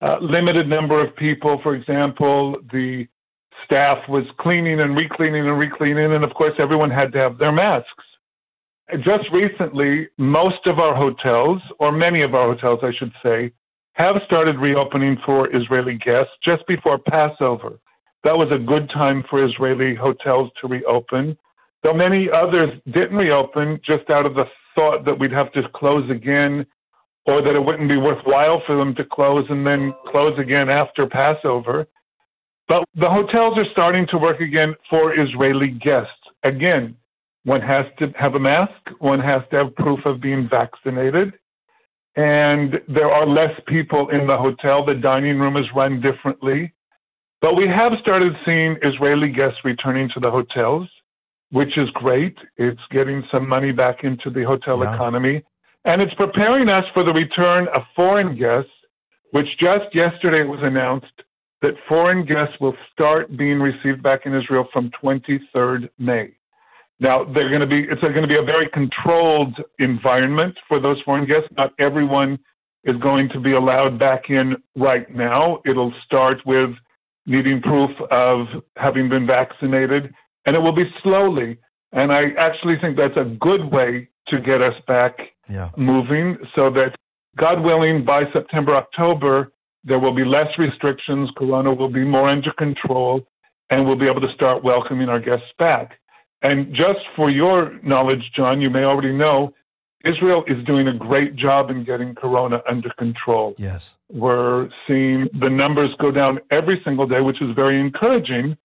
Uh, 0.00 0.18
limited 0.20 0.68
number 0.68 1.00
of 1.00 1.14
people, 1.14 1.60
for 1.62 1.74
example, 1.76 2.56
the 2.72 3.06
staff 3.64 3.98
was 4.08 4.24
cleaning 4.40 4.80
and 4.80 4.96
recleaning 4.96 5.48
and 5.48 5.58
recleaning, 5.58 6.12
and 6.12 6.24
of 6.24 6.34
course, 6.34 6.54
everyone 6.58 6.90
had 6.90 7.12
to 7.12 7.18
have 7.18 7.38
their 7.38 7.52
masks. 7.52 8.04
Just 8.98 9.24
recently, 9.32 10.08
most 10.18 10.66
of 10.66 10.78
our 10.78 10.94
hotels, 10.94 11.62
or 11.78 11.92
many 11.92 12.22
of 12.22 12.34
our 12.34 12.54
hotels, 12.54 12.80
I 12.82 12.92
should 12.98 13.12
say, 13.22 13.50
have 13.94 14.16
started 14.26 14.58
reopening 14.58 15.16
for 15.24 15.54
Israeli 15.54 15.98
guests 16.04 16.32
just 16.44 16.66
before 16.66 16.98
Passover. 16.98 17.78
That 18.24 18.36
was 18.36 18.48
a 18.52 18.58
good 18.58 18.90
time 18.90 19.24
for 19.30 19.44
Israeli 19.44 19.94
hotels 19.94 20.50
to 20.60 20.68
reopen. 20.68 21.36
Though 21.82 21.94
many 21.94 22.28
others 22.30 22.70
didn't 22.86 23.16
reopen 23.16 23.80
just 23.84 24.10
out 24.10 24.26
of 24.26 24.34
the 24.34 24.44
thought 24.74 25.04
that 25.04 25.18
we'd 25.18 25.32
have 25.32 25.52
to 25.52 25.62
close 25.74 26.08
again 26.10 26.66
or 27.26 27.42
that 27.42 27.54
it 27.54 27.64
wouldn't 27.64 27.88
be 27.88 27.96
worthwhile 27.96 28.62
for 28.66 28.76
them 28.76 28.94
to 28.96 29.04
close 29.04 29.46
and 29.48 29.66
then 29.66 29.94
close 30.06 30.38
again 30.38 30.68
after 30.68 31.06
Passover. 31.06 31.86
But 32.68 32.84
the 32.94 33.08
hotels 33.08 33.58
are 33.58 33.70
starting 33.72 34.06
to 34.08 34.18
work 34.18 34.40
again 34.40 34.74
for 34.88 35.18
Israeli 35.18 35.68
guests. 35.68 36.12
Again, 36.44 36.96
one 37.44 37.60
has 37.60 37.86
to 37.98 38.12
have 38.18 38.34
a 38.34 38.38
mask, 38.38 38.72
one 38.98 39.20
has 39.20 39.42
to 39.50 39.64
have 39.64 39.74
proof 39.76 40.00
of 40.04 40.20
being 40.20 40.48
vaccinated, 40.48 41.34
and 42.16 42.80
there 42.88 43.10
are 43.10 43.26
less 43.26 43.58
people 43.66 44.10
in 44.10 44.26
the 44.26 44.36
hotel. 44.36 44.84
The 44.84 44.94
dining 44.94 45.38
room 45.38 45.56
is 45.56 45.66
run 45.74 46.00
differently. 46.00 46.72
But 47.40 47.56
we 47.56 47.66
have 47.66 47.92
started 48.00 48.34
seeing 48.44 48.76
Israeli 48.82 49.28
guests 49.28 49.58
returning 49.64 50.08
to 50.14 50.20
the 50.20 50.30
hotels 50.30 50.88
which 51.52 51.76
is 51.76 51.88
great. 51.90 52.36
It's 52.56 52.80
getting 52.90 53.22
some 53.30 53.46
money 53.46 53.72
back 53.72 54.04
into 54.04 54.30
the 54.30 54.42
hotel 54.42 54.82
yeah. 54.82 54.94
economy. 54.94 55.44
And 55.84 56.00
it's 56.00 56.14
preparing 56.14 56.68
us 56.68 56.84
for 56.94 57.04
the 57.04 57.12
return 57.12 57.68
of 57.74 57.82
foreign 57.94 58.36
guests, 58.36 58.70
which 59.32 59.46
just 59.60 59.94
yesterday 59.94 60.44
was 60.44 60.60
announced 60.62 61.12
that 61.60 61.74
foreign 61.88 62.24
guests 62.24 62.54
will 62.60 62.74
start 62.92 63.36
being 63.36 63.60
received 63.60 64.02
back 64.02 64.22
in 64.24 64.34
Israel 64.34 64.66
from 64.72 64.90
23rd 65.02 65.90
May. 65.98 66.34
Now 67.02 67.24
they're 67.24 67.48
going 67.48 67.60
to 67.60 67.66
be 67.66 67.82
it's 67.90 68.00
going 68.00 68.22
to 68.22 68.28
be 68.28 68.38
a 68.38 68.44
very 68.44 68.68
controlled 68.68 69.60
environment 69.80 70.56
for 70.68 70.78
those 70.78 70.98
foreign 71.04 71.26
guests. 71.26 71.48
Not 71.56 71.72
everyone 71.80 72.38
is 72.84 72.96
going 72.98 73.28
to 73.30 73.40
be 73.40 73.52
allowed 73.54 73.98
back 73.98 74.30
in 74.30 74.54
right 74.76 75.12
now. 75.12 75.60
It'll 75.66 75.92
start 76.06 76.38
with 76.46 76.70
needing 77.26 77.60
proof 77.60 77.90
of 78.12 78.46
having 78.76 79.08
been 79.08 79.26
vaccinated, 79.26 80.14
and 80.46 80.54
it 80.54 80.60
will 80.60 80.74
be 80.74 80.88
slowly. 81.02 81.58
And 81.90 82.12
I 82.12 82.30
actually 82.38 82.76
think 82.80 82.96
that's 82.96 83.16
a 83.16 83.36
good 83.40 83.72
way 83.72 84.08
to 84.28 84.40
get 84.40 84.62
us 84.62 84.74
back 84.86 85.18
yeah. 85.50 85.70
moving 85.76 86.38
so 86.54 86.70
that, 86.70 86.94
God 87.36 87.62
willing, 87.62 88.04
by 88.04 88.22
September, 88.32 88.76
October, 88.76 89.52
there 89.84 89.98
will 89.98 90.14
be 90.14 90.24
less 90.24 90.48
restrictions, 90.56 91.30
Corona 91.36 91.74
will 91.74 91.90
be 91.90 92.04
more 92.04 92.28
under 92.28 92.52
control, 92.52 93.26
and 93.70 93.86
we'll 93.86 93.98
be 93.98 94.08
able 94.08 94.20
to 94.20 94.32
start 94.34 94.62
welcoming 94.62 95.08
our 95.08 95.20
guests 95.20 95.46
back. 95.58 95.98
And 96.42 96.74
just 96.74 97.00
for 97.14 97.30
your 97.30 97.78
knowledge, 97.82 98.32
John, 98.36 98.60
you 98.60 98.68
may 98.68 98.84
already 98.84 99.12
know 99.12 99.54
Israel 100.04 100.42
is 100.48 100.62
doing 100.64 100.88
a 100.88 100.94
great 100.94 101.36
job 101.36 101.70
in 101.70 101.84
getting 101.84 102.14
corona 102.14 102.60
under 102.68 102.90
control. 102.98 103.54
Yes. 103.56 103.96
We're 104.10 104.68
seeing 104.86 105.28
the 105.38 105.48
numbers 105.48 105.90
go 106.00 106.10
down 106.10 106.40
every 106.50 106.80
single 106.84 107.06
day, 107.06 107.20
which 107.20 107.40
is 107.40 107.54
very 107.54 107.80
encouraging. 107.80 108.56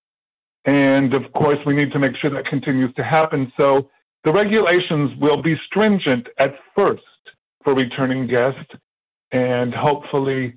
And 0.65 1.13
of 1.13 1.31
course, 1.33 1.59
we 1.65 1.75
need 1.75 1.91
to 1.91 1.99
make 1.99 2.13
sure 2.19 2.31
that 2.31 2.45
continues 2.47 2.93
to 2.95 3.03
happen. 3.03 3.51
So 3.55 3.89
the 4.23 4.31
regulations 4.31 5.11
will 5.21 5.41
be 5.41 5.55
stringent 5.67 6.27
at 6.39 6.55
first 6.75 7.03
for 7.63 7.75
returning 7.75 8.27
guests. 8.27 8.73
And 9.31 9.73
hopefully, 9.73 10.55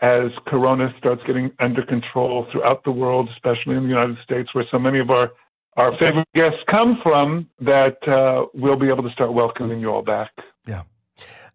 as 0.00 0.30
corona 0.46 0.92
starts 0.98 1.22
getting 1.26 1.52
under 1.60 1.84
control 1.84 2.46
throughout 2.50 2.82
the 2.84 2.90
world, 2.90 3.28
especially 3.34 3.76
in 3.76 3.84
the 3.84 3.88
United 3.88 4.16
States, 4.24 4.48
where 4.54 4.64
so 4.70 4.78
many 4.78 4.98
of 4.98 5.10
our 5.10 5.32
our 5.76 5.92
favorite 5.98 6.28
guests 6.34 6.60
come 6.70 6.98
from, 7.02 7.48
that 7.60 7.96
uh, 8.08 8.46
we'll 8.54 8.78
be 8.78 8.88
able 8.88 9.02
to 9.02 9.10
start 9.10 9.32
welcoming 9.32 9.80
you 9.80 9.88
all 9.90 10.02
back. 10.02 10.30
Yeah. 10.66 10.82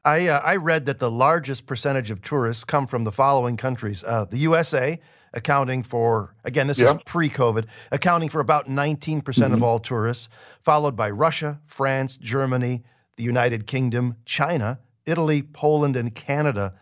I, 0.04 0.28
uh, 0.28 0.42
I 0.44 0.56
read 0.56 0.86
that 0.86 1.00
the 1.00 1.12
largest 1.12 1.66
percentage 1.66 2.10
of 2.12 2.22
tourists 2.22 2.64
come 2.64 2.88
from 2.88 3.04
the 3.04 3.12
following 3.12 3.58
countries 3.58 4.04
uh, 4.04 4.26
the 4.26 4.38
USA, 4.40 5.00
accounting 5.34 5.84
for, 5.84 6.36
again, 6.44 6.68
this 6.68 6.80
yeah. 6.80 6.96
is 6.96 7.02
pre 7.06 7.30
COVID, 7.30 7.66
accounting 7.92 8.30
for 8.30 8.40
about 8.40 8.68
19% 8.68 9.22
mm 9.22 9.48
hmm 9.48 9.54
of 9.54 9.64
all 9.64 9.80
tourists, 9.80 10.30
followed 10.62 10.96
by 10.96 11.10
Russia, 11.10 11.60
France, 11.66 12.18
Germany, 12.18 12.84
the 13.18 13.24
United 13.24 13.68
Kingdom, 13.68 14.16
China, 14.26 14.80
Italy, 15.06 15.42
Poland, 15.42 15.96
and 15.98 16.16
Canada. 16.16 16.74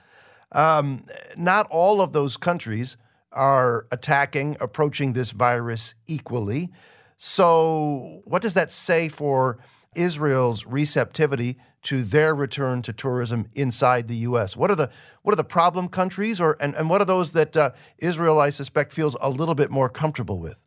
Um, 0.52 1.06
not 1.36 1.68
all 1.72 2.02
of 2.02 2.14
those 2.14 2.38
countries 2.38 2.98
are 3.32 3.88
attacking, 3.92 4.58
approaching 4.60 5.14
this 5.14 5.32
virus 5.32 5.96
equally. 6.08 6.72
So, 7.18 8.22
what 8.26 8.44
does 8.44 8.54
that 8.54 8.72
say 8.72 9.10
for 9.10 9.58
Israel's 9.96 10.66
receptivity 10.68 11.58
to 11.84 12.04
their 12.04 12.36
return 12.36 12.84
to 12.84 12.94
tourism 12.94 13.48
inside 13.56 14.08
the 14.08 14.18
U.S.? 14.18 14.56
What 14.56 14.70
are 14.70 14.76
the 14.76 14.92
what 15.24 15.34
are 15.34 15.38
the 15.38 15.44
problem 15.44 15.90
countries, 15.90 16.40
or 16.40 16.58
and, 16.62 16.76
and 16.76 16.90
what 16.90 17.02
are 17.02 17.06
those 17.06 17.32
that 17.32 17.58
uh, 17.58 17.72
Israel, 17.98 18.40
I 18.40 18.52
suspect, 18.52 18.94
feels 18.94 19.18
a 19.20 19.32
little 19.32 19.56
bit 19.56 19.72
more 19.72 19.90
comfortable 19.90 20.40
with? 20.40 20.62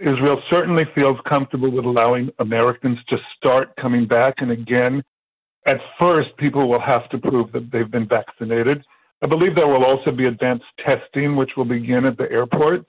Israel 0.00 0.42
certainly 0.50 0.84
feels 0.96 1.16
comfortable 1.28 1.70
with 1.70 1.84
allowing 1.84 2.30
Americans 2.40 2.98
to 3.08 3.16
start 3.36 3.68
coming 3.80 4.08
back, 4.08 4.34
and 4.38 4.50
again, 4.50 5.04
at 5.64 5.78
first, 5.96 6.30
people 6.38 6.68
will 6.68 6.80
have 6.80 7.08
to 7.10 7.18
prove 7.18 7.52
that 7.52 7.70
they've 7.70 7.90
been 7.90 8.08
vaccinated. 8.08 8.82
I 9.22 9.28
believe 9.28 9.54
there 9.54 9.68
will 9.68 9.84
also 9.84 10.10
be 10.10 10.26
advanced 10.26 10.64
testing, 10.84 11.36
which 11.36 11.50
will 11.56 11.64
begin 11.64 12.04
at 12.04 12.18
the 12.18 12.28
airports 12.32 12.88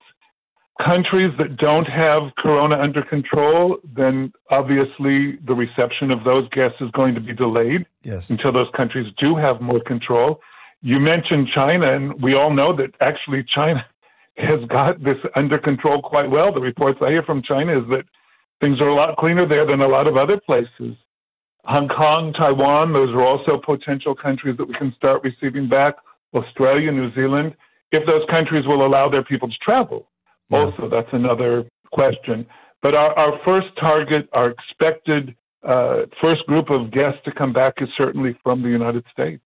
countries 0.82 1.32
that 1.38 1.58
don't 1.58 1.86
have 1.86 2.34
corona 2.38 2.80
under 2.80 3.04
control, 3.04 3.78
then 3.96 4.34
obviously 4.50 5.38
the 5.46 5.54
reception 5.54 6.10
of 6.12 6.24
those 6.24 6.50
guests 6.50 6.78
is 6.82 6.90
going 6.92 7.14
to 7.16 7.22
be 7.22 7.34
delayed 7.34 7.86
yes. 8.04 8.30
until 8.30 8.52
those 8.52 8.68
countries 8.76 9.12
do 9.20 9.36
have 9.36 9.62
more 9.62 9.80
control. 9.82 10.42
You 10.82 11.00
mentioned 11.00 11.50
China, 11.54 11.94
and 11.94 12.22
we 12.22 12.34
all 12.34 12.52
know 12.52 12.76
that 12.76 12.92
actually 13.02 13.46
China 13.54 13.86
has 14.38 14.60
got 14.68 15.04
this 15.04 15.18
under 15.36 15.60
control 15.60 16.02
quite 16.02 16.30
well. 16.30 16.52
The 16.52 16.60
reports 16.60 17.00
I 17.02 17.10
hear 17.10 17.24
from 17.24 17.44
China 17.44 17.78
is 17.80 17.88
that 17.90 18.04
things 18.60 18.82
are 18.82 18.88
a 18.88 18.96
lot 18.96 19.16
cleaner 19.18 19.48
there 19.48 19.66
than 19.66 19.82
a 19.82 19.88
lot 19.88 20.08
of 20.08 20.18
other 20.18 20.40
places. 20.40 20.96
Hong 21.66 21.88
Kong, 21.88 22.34
Taiwan, 22.34 22.92
those 22.92 23.14
are 23.14 23.24
also 23.24 23.62
potential 23.64 24.16
countries 24.16 24.58
that 24.58 24.68
we 24.68 24.74
can 24.74 24.94
start 24.98 25.24
receiving 25.24 25.70
back. 25.70 25.96
Australia, 26.34 26.92
New 26.92 27.14
Zealand, 27.14 27.56
if 27.92 28.06
those 28.08 28.24
countries 28.30 28.66
will 28.66 28.86
allow 28.86 29.08
their 29.08 29.24
people 29.24 29.48
to 29.48 29.56
travel. 29.62 30.08
Yeah. 30.54 30.66
Also, 30.66 30.90
that's 30.90 31.10
another 31.12 31.66
question. 31.92 32.46
But 32.82 32.96
our, 32.96 33.18
our 33.18 33.40
first 33.46 33.68
target, 33.80 34.30
our 34.34 34.50
expected 34.50 35.36
uh, 35.64 36.04
first 36.22 36.46
group 36.48 36.70
of 36.70 36.92
guests 36.92 37.20
to 37.26 37.32
come 37.32 37.54
back 37.54 37.76
is 37.78 37.90
certainly 37.98 38.38
from 38.44 38.62
the 38.62 38.70
United 38.70 39.06
States. 39.12 39.42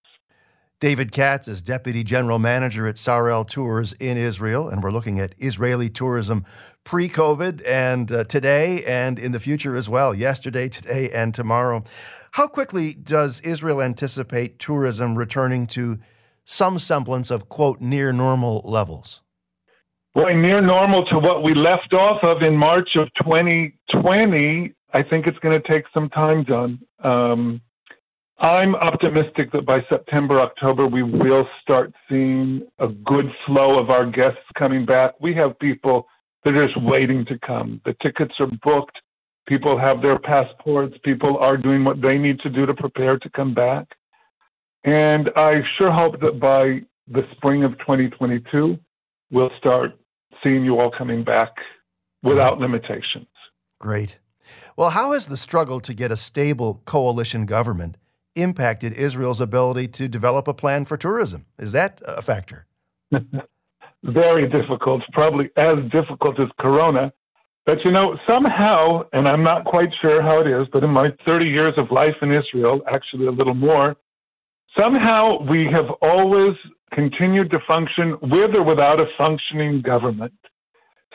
David 0.79 1.11
Katz 1.11 1.47
is 1.47 1.61
Deputy 1.63 2.03
General 2.03 2.37
Manager 2.37 2.85
at 2.85 2.95
Sarel 2.95 3.47
Tours 3.47 3.93
in 3.93 4.15
Israel, 4.15 4.69
and 4.69 4.83
we're 4.83 4.91
looking 4.91 5.19
at 5.19 5.33
Israeli 5.39 5.89
tourism 5.89 6.45
pre 6.83 7.09
COVID 7.09 7.63
and 7.65 8.11
uh, 8.11 8.23
today 8.25 8.83
and 8.85 9.17
in 9.17 9.31
the 9.31 9.39
future 9.39 9.75
as 9.75 9.89
well, 9.89 10.13
yesterday, 10.13 10.69
today, 10.69 11.09
and 11.11 11.33
tomorrow. 11.33 11.83
How 12.33 12.47
quickly 12.47 12.93
does 12.93 13.41
Israel 13.41 13.81
anticipate 13.81 14.59
tourism 14.59 15.17
returning 15.17 15.65
to 15.67 15.97
some 16.43 16.77
semblance 16.77 17.31
of, 17.31 17.49
quote, 17.49 17.81
near 17.81 18.13
normal 18.13 18.61
levels? 18.63 19.21
Boy, 20.17 20.33
near 20.33 20.61
normal 20.61 21.05
to 21.11 21.19
what 21.19 21.43
we 21.43 21.53
left 21.53 21.93
off 21.93 22.23
of 22.23 22.41
in 22.41 22.57
March 22.57 22.89
of 22.95 23.07
2020. 23.23 24.73
I 24.91 25.03
think 25.03 25.27
it's 25.27 25.37
going 25.37 25.61
to 25.61 25.67
take 25.67 25.83
some 25.93 26.09
time, 26.09 26.43
John. 26.43 26.79
Um, 27.03 27.61
I'm 28.39 28.73
optimistic 28.73 29.51
that 29.51 29.63
by 29.67 29.81
September, 29.87 30.41
October, 30.41 30.87
we 30.87 31.03
will 31.03 31.47
start 31.61 31.93
seeing 32.09 32.63
a 32.79 32.87
good 32.87 33.25
flow 33.45 33.77
of 33.77 33.91
our 33.91 34.09
guests 34.09 34.41
coming 34.57 34.87
back. 34.87 35.13
We 35.21 35.35
have 35.35 35.59
people 35.59 36.07
that 36.43 36.55
are 36.55 36.65
just 36.65 36.81
waiting 36.81 37.23
to 37.25 37.37
come. 37.45 37.79
The 37.85 37.95
tickets 38.01 38.33
are 38.39 38.49
booked. 38.63 38.97
People 39.47 39.77
have 39.77 40.01
their 40.01 40.17
passports. 40.17 40.95
People 41.03 41.37
are 41.37 41.57
doing 41.57 41.83
what 41.83 42.01
they 42.01 42.17
need 42.17 42.39
to 42.39 42.49
do 42.49 42.65
to 42.65 42.73
prepare 42.73 43.19
to 43.19 43.29
come 43.35 43.53
back. 43.53 43.85
And 44.83 45.29
I 45.35 45.61
sure 45.77 45.91
hope 45.91 46.19
that 46.21 46.39
by 46.39 46.81
the 47.07 47.21
spring 47.35 47.63
of 47.63 47.73
2022, 47.77 48.79
we'll 49.29 49.51
start 49.59 49.91
seeing 50.43 50.63
you 50.63 50.79
all 50.79 50.91
coming 50.95 51.23
back 51.23 51.51
without 52.23 52.59
limitations. 52.59 53.27
Great. 53.79 54.19
Well, 54.75 54.91
how 54.91 55.13
has 55.13 55.27
the 55.27 55.37
struggle 55.37 55.79
to 55.81 55.93
get 55.93 56.11
a 56.11 56.17
stable 56.17 56.81
coalition 56.85 57.45
government 57.45 57.97
impacted 58.35 58.93
Israel's 58.93 59.41
ability 59.41 59.87
to 59.89 60.07
develop 60.07 60.47
a 60.47 60.53
plan 60.53 60.85
for 60.85 60.97
tourism? 60.97 61.45
Is 61.57 61.71
that 61.71 62.01
a 62.05 62.21
factor? 62.21 62.65
Very 64.03 64.47
difficult, 64.47 65.01
probably 65.11 65.49
as 65.57 65.77
difficult 65.91 66.39
as 66.39 66.47
Corona. 66.59 67.11
But 67.65 67.83
you 67.83 67.91
know, 67.91 68.17
somehow, 68.25 69.03
and 69.11 69.27
I'm 69.27 69.43
not 69.43 69.65
quite 69.65 69.89
sure 70.01 70.21
how 70.21 70.39
it 70.39 70.47
is, 70.47 70.67
but 70.71 70.83
in 70.83 70.91
my 70.91 71.09
30 71.25 71.45
years 71.45 71.73
of 71.77 71.91
life 71.91 72.15
in 72.21 72.31
Israel, 72.31 72.81
actually 72.89 73.27
a 73.27 73.31
little 73.31 73.55
more, 73.55 73.95
somehow 74.79 75.41
we 75.49 75.67
have 75.71 75.89
always 76.01 76.55
continued 76.93 77.49
to 77.51 77.59
function 77.67 78.17
with 78.21 78.55
or 78.55 78.63
without 78.63 78.99
a 78.99 79.05
functioning 79.17 79.81
government. 79.81 80.33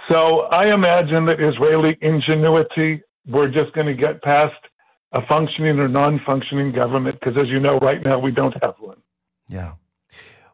So 0.09 0.43
I 0.43 0.75
imagine 0.75 1.25
that 1.27 1.41
Israeli 1.41 1.97
ingenuity, 2.01 3.03
we're 3.27 3.49
just 3.49 3.73
going 3.75 3.87
to 3.87 3.95
get 3.95 4.23
past 4.23 4.55
a 5.13 5.21
functioning 5.27 5.79
or 5.79 5.89
non 5.89 6.21
functioning 6.27 6.73
government 6.73 7.19
because, 7.21 7.37
as 7.41 7.49
you 7.49 7.61
know, 7.61 7.79
right 7.79 8.03
now 8.05 8.19
we 8.19 8.33
don't 8.33 8.55
have 8.63 8.75
one. 8.81 8.99
Yeah. 9.49 9.73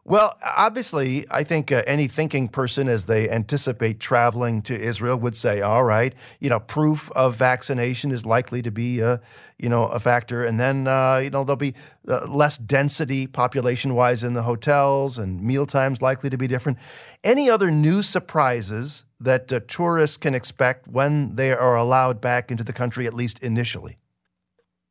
Well, 0.09 0.35
obviously, 0.43 1.27
I 1.29 1.43
think 1.43 1.71
uh, 1.71 1.83
any 1.85 2.07
thinking 2.07 2.47
person, 2.47 2.89
as 2.89 3.05
they 3.05 3.29
anticipate 3.29 3.99
traveling 3.99 4.63
to 4.63 4.73
Israel, 4.73 5.19
would 5.19 5.35
say, 5.35 5.61
"All 5.61 5.83
right, 5.83 6.15
you 6.39 6.49
know, 6.49 6.59
proof 6.59 7.11
of 7.11 7.35
vaccination 7.35 8.09
is 8.09 8.25
likely 8.25 8.63
to 8.63 8.71
be, 8.71 9.03
uh, 9.03 9.19
you 9.59 9.69
know, 9.69 9.85
a 9.85 9.99
factor, 9.99 10.43
and 10.43 10.59
then 10.59 10.87
uh, 10.87 11.21
you 11.23 11.29
know 11.29 11.43
there'll 11.43 11.57
be 11.57 11.75
uh, 12.07 12.25
less 12.27 12.57
density 12.57 13.27
population-wise 13.27 14.23
in 14.23 14.33
the 14.33 14.41
hotels, 14.41 15.19
and 15.19 15.43
meal 15.43 15.67
times 15.67 16.01
likely 16.01 16.31
to 16.31 16.37
be 16.39 16.47
different." 16.47 16.79
Any 17.23 17.47
other 17.47 17.69
new 17.69 18.01
surprises 18.01 19.05
that 19.19 19.53
uh, 19.53 19.59
tourists 19.67 20.17
can 20.17 20.33
expect 20.33 20.87
when 20.87 21.35
they 21.35 21.53
are 21.53 21.75
allowed 21.75 22.19
back 22.19 22.49
into 22.49 22.63
the 22.63 22.73
country, 22.73 23.05
at 23.05 23.13
least 23.13 23.43
initially? 23.43 23.99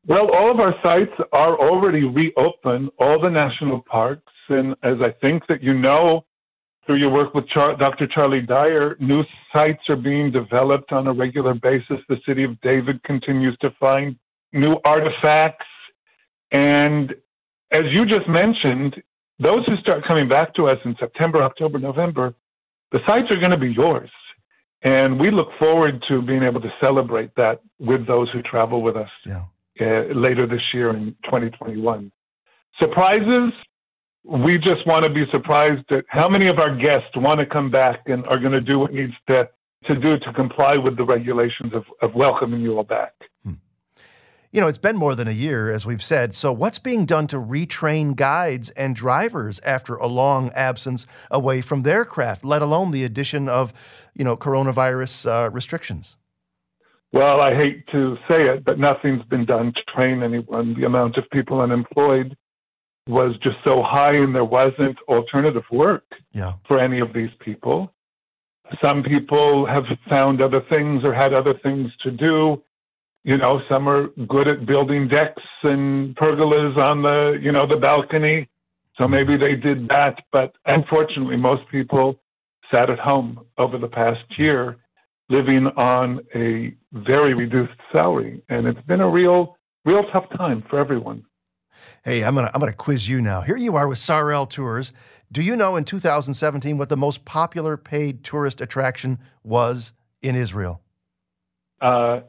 Well, 0.06 0.30
all 0.32 0.52
of 0.52 0.60
our 0.60 0.76
sites 0.80 1.20
are 1.32 1.58
already 1.58 2.04
reopened. 2.04 2.90
All 3.00 3.20
the 3.20 3.30
national 3.30 3.82
parks 3.82 4.32
and 4.48 4.72
as 4.82 4.96
I 5.00 5.10
think 5.20 5.46
that 5.48 5.62
you 5.62 5.74
know 5.74 6.24
through 6.86 6.96
your 6.96 7.10
work 7.10 7.34
with 7.34 7.46
Char- 7.48 7.76
Dr. 7.76 8.06
Charlie 8.06 8.40
Dyer, 8.40 8.96
new 8.98 9.22
sites 9.52 9.82
are 9.90 9.96
being 9.96 10.30
developed 10.32 10.90
on 10.90 11.06
a 11.06 11.12
regular 11.12 11.52
basis. 11.52 11.98
The 12.08 12.16
city 12.26 12.44
of 12.44 12.58
David 12.62 13.02
continues 13.02 13.56
to 13.58 13.70
find 13.78 14.16
new 14.54 14.76
artifacts. 14.86 15.66
And 16.50 17.14
as 17.72 17.84
you 17.90 18.06
just 18.06 18.26
mentioned, 18.26 19.02
those 19.38 19.66
who 19.66 19.76
start 19.76 20.02
coming 20.06 20.28
back 20.28 20.54
to 20.54 20.66
us 20.68 20.78
in 20.86 20.96
September, 20.98 21.42
October, 21.42 21.78
November, 21.78 22.34
the 22.90 23.00
sites 23.06 23.30
are 23.30 23.38
going 23.38 23.50
to 23.50 23.58
be 23.58 23.70
yours. 23.72 24.10
And 24.82 25.20
we 25.20 25.30
look 25.30 25.48
forward 25.58 26.02
to 26.08 26.22
being 26.22 26.42
able 26.42 26.62
to 26.62 26.72
celebrate 26.80 27.34
that 27.36 27.60
with 27.78 28.06
those 28.06 28.30
who 28.30 28.40
travel 28.42 28.80
with 28.80 28.96
us 28.96 29.10
Yeah. 29.26 29.42
uh, 29.80 30.14
later 30.14 30.46
this 30.46 30.62
year 30.72 30.88
in 30.90 31.14
2021. 31.24 32.10
Surprises, 32.78 33.52
we 34.28 34.58
just 34.58 34.86
want 34.86 35.04
to 35.04 35.10
be 35.10 35.24
surprised 35.30 35.90
at 35.90 36.04
how 36.08 36.28
many 36.28 36.48
of 36.48 36.58
our 36.58 36.76
guests 36.76 37.16
want 37.16 37.40
to 37.40 37.46
come 37.46 37.70
back 37.70 38.02
and 38.06 38.26
are 38.26 38.38
going 38.38 38.52
to 38.52 38.60
do 38.60 38.78
what 38.78 38.92
needs 38.92 39.14
to, 39.26 39.48
to 39.86 39.94
do 39.94 40.18
to 40.18 40.32
comply 40.34 40.76
with 40.76 40.98
the 40.98 41.04
regulations 41.04 41.72
of, 41.72 41.84
of 42.02 42.14
welcoming 42.14 42.60
you 42.60 42.76
all 42.76 42.84
back. 42.84 43.14
You 44.50 44.62
know, 44.62 44.66
it's 44.66 44.78
been 44.78 44.96
more 44.96 45.14
than 45.14 45.28
a 45.28 45.32
year, 45.32 45.70
as 45.70 45.84
we've 45.84 46.02
said. 46.02 46.34
So, 46.34 46.52
what's 46.52 46.78
being 46.78 47.04
done 47.04 47.26
to 47.28 47.36
retrain 47.36 48.16
guides 48.16 48.70
and 48.70 48.96
drivers 48.96 49.60
after 49.60 49.94
a 49.96 50.06
long 50.06 50.50
absence 50.54 51.06
away 51.30 51.60
from 51.60 51.82
their 51.82 52.06
craft, 52.06 52.46
let 52.46 52.62
alone 52.62 52.90
the 52.90 53.04
addition 53.04 53.46
of, 53.46 53.74
you 54.14 54.24
know, 54.24 54.38
coronavirus 54.38 55.26
uh, 55.26 55.50
restrictions? 55.50 56.16
Well, 57.12 57.42
I 57.42 57.54
hate 57.54 57.86
to 57.88 58.16
say 58.26 58.48
it, 58.48 58.64
but 58.64 58.78
nothing's 58.78 59.24
been 59.24 59.44
done 59.44 59.74
to 59.74 59.82
train 59.94 60.22
anyone. 60.22 60.74
The 60.78 60.86
amount 60.86 61.18
of 61.18 61.24
people 61.30 61.60
unemployed 61.60 62.34
was 63.08 63.36
just 63.42 63.56
so 63.64 63.82
high, 63.82 64.14
and 64.14 64.34
there 64.34 64.44
wasn't 64.44 64.98
alternative 65.08 65.64
work 65.70 66.04
Yeah. 66.32 66.52
for 66.66 66.78
any 66.78 67.00
of 67.00 67.12
these 67.12 67.30
people. 67.40 67.92
Some 68.80 69.02
people 69.02 69.64
have 69.66 69.86
found 70.08 70.42
other 70.42 70.60
things 70.60 71.04
or 71.04 71.14
had 71.14 71.32
other 71.32 71.54
things 71.54 71.90
to 72.02 72.10
do. 72.10 72.62
You 73.24 73.38
know, 73.38 73.62
some 73.68 73.88
are 73.88 74.08
good 74.26 74.46
at 74.46 74.66
building 74.66 75.08
decks 75.08 75.42
and 75.62 76.14
pergolas 76.16 76.76
on 76.76 77.02
the, 77.02 77.38
you 77.40 77.50
know, 77.50 77.66
the 77.66 77.76
balcony. 77.76 78.48
So 78.96 79.04
mm-hmm. 79.04 79.12
maybe 79.12 79.36
they 79.36 79.54
did 79.56 79.88
that. 79.88 80.22
But 80.32 80.54
unfortunately, 80.66 81.36
most 81.36 81.66
people 81.70 82.20
sat 82.70 82.90
at 82.90 82.98
home 82.98 83.40
over 83.56 83.78
the 83.78 83.88
past 83.88 84.20
mm-hmm. 84.32 84.42
year 84.42 84.76
living 85.30 85.66
on 85.76 86.20
a 86.34 86.74
very 86.92 87.34
reduced 87.34 87.78
salary. 87.92 88.42
And 88.48 88.66
it's 88.66 88.80
been 88.86 89.00
a 89.00 89.08
real, 89.08 89.56
real 89.84 90.04
tough 90.12 90.24
time 90.36 90.64
for 90.68 90.78
everyone. 90.78 91.24
Hey, 92.04 92.22
I'm 92.22 92.34
gonna 92.34 92.50
I'm 92.54 92.60
gonna 92.60 92.72
quiz 92.72 93.08
you 93.08 93.20
now. 93.20 93.40
Here 93.42 93.56
you 93.56 93.76
are 93.76 93.88
with 93.88 93.98
Sarel 93.98 94.48
Tours. 94.48 94.92
Do 95.30 95.42
you 95.42 95.56
know 95.56 95.76
in 95.76 95.84
2017 95.84 96.78
what 96.78 96.88
the 96.88 96.96
most 96.96 97.24
popular 97.24 97.76
paid 97.76 98.24
tourist 98.24 98.60
attraction 98.60 99.18
was 99.42 99.92
in 100.22 100.34
Israel? 100.34 100.80
Uh, 101.80 102.20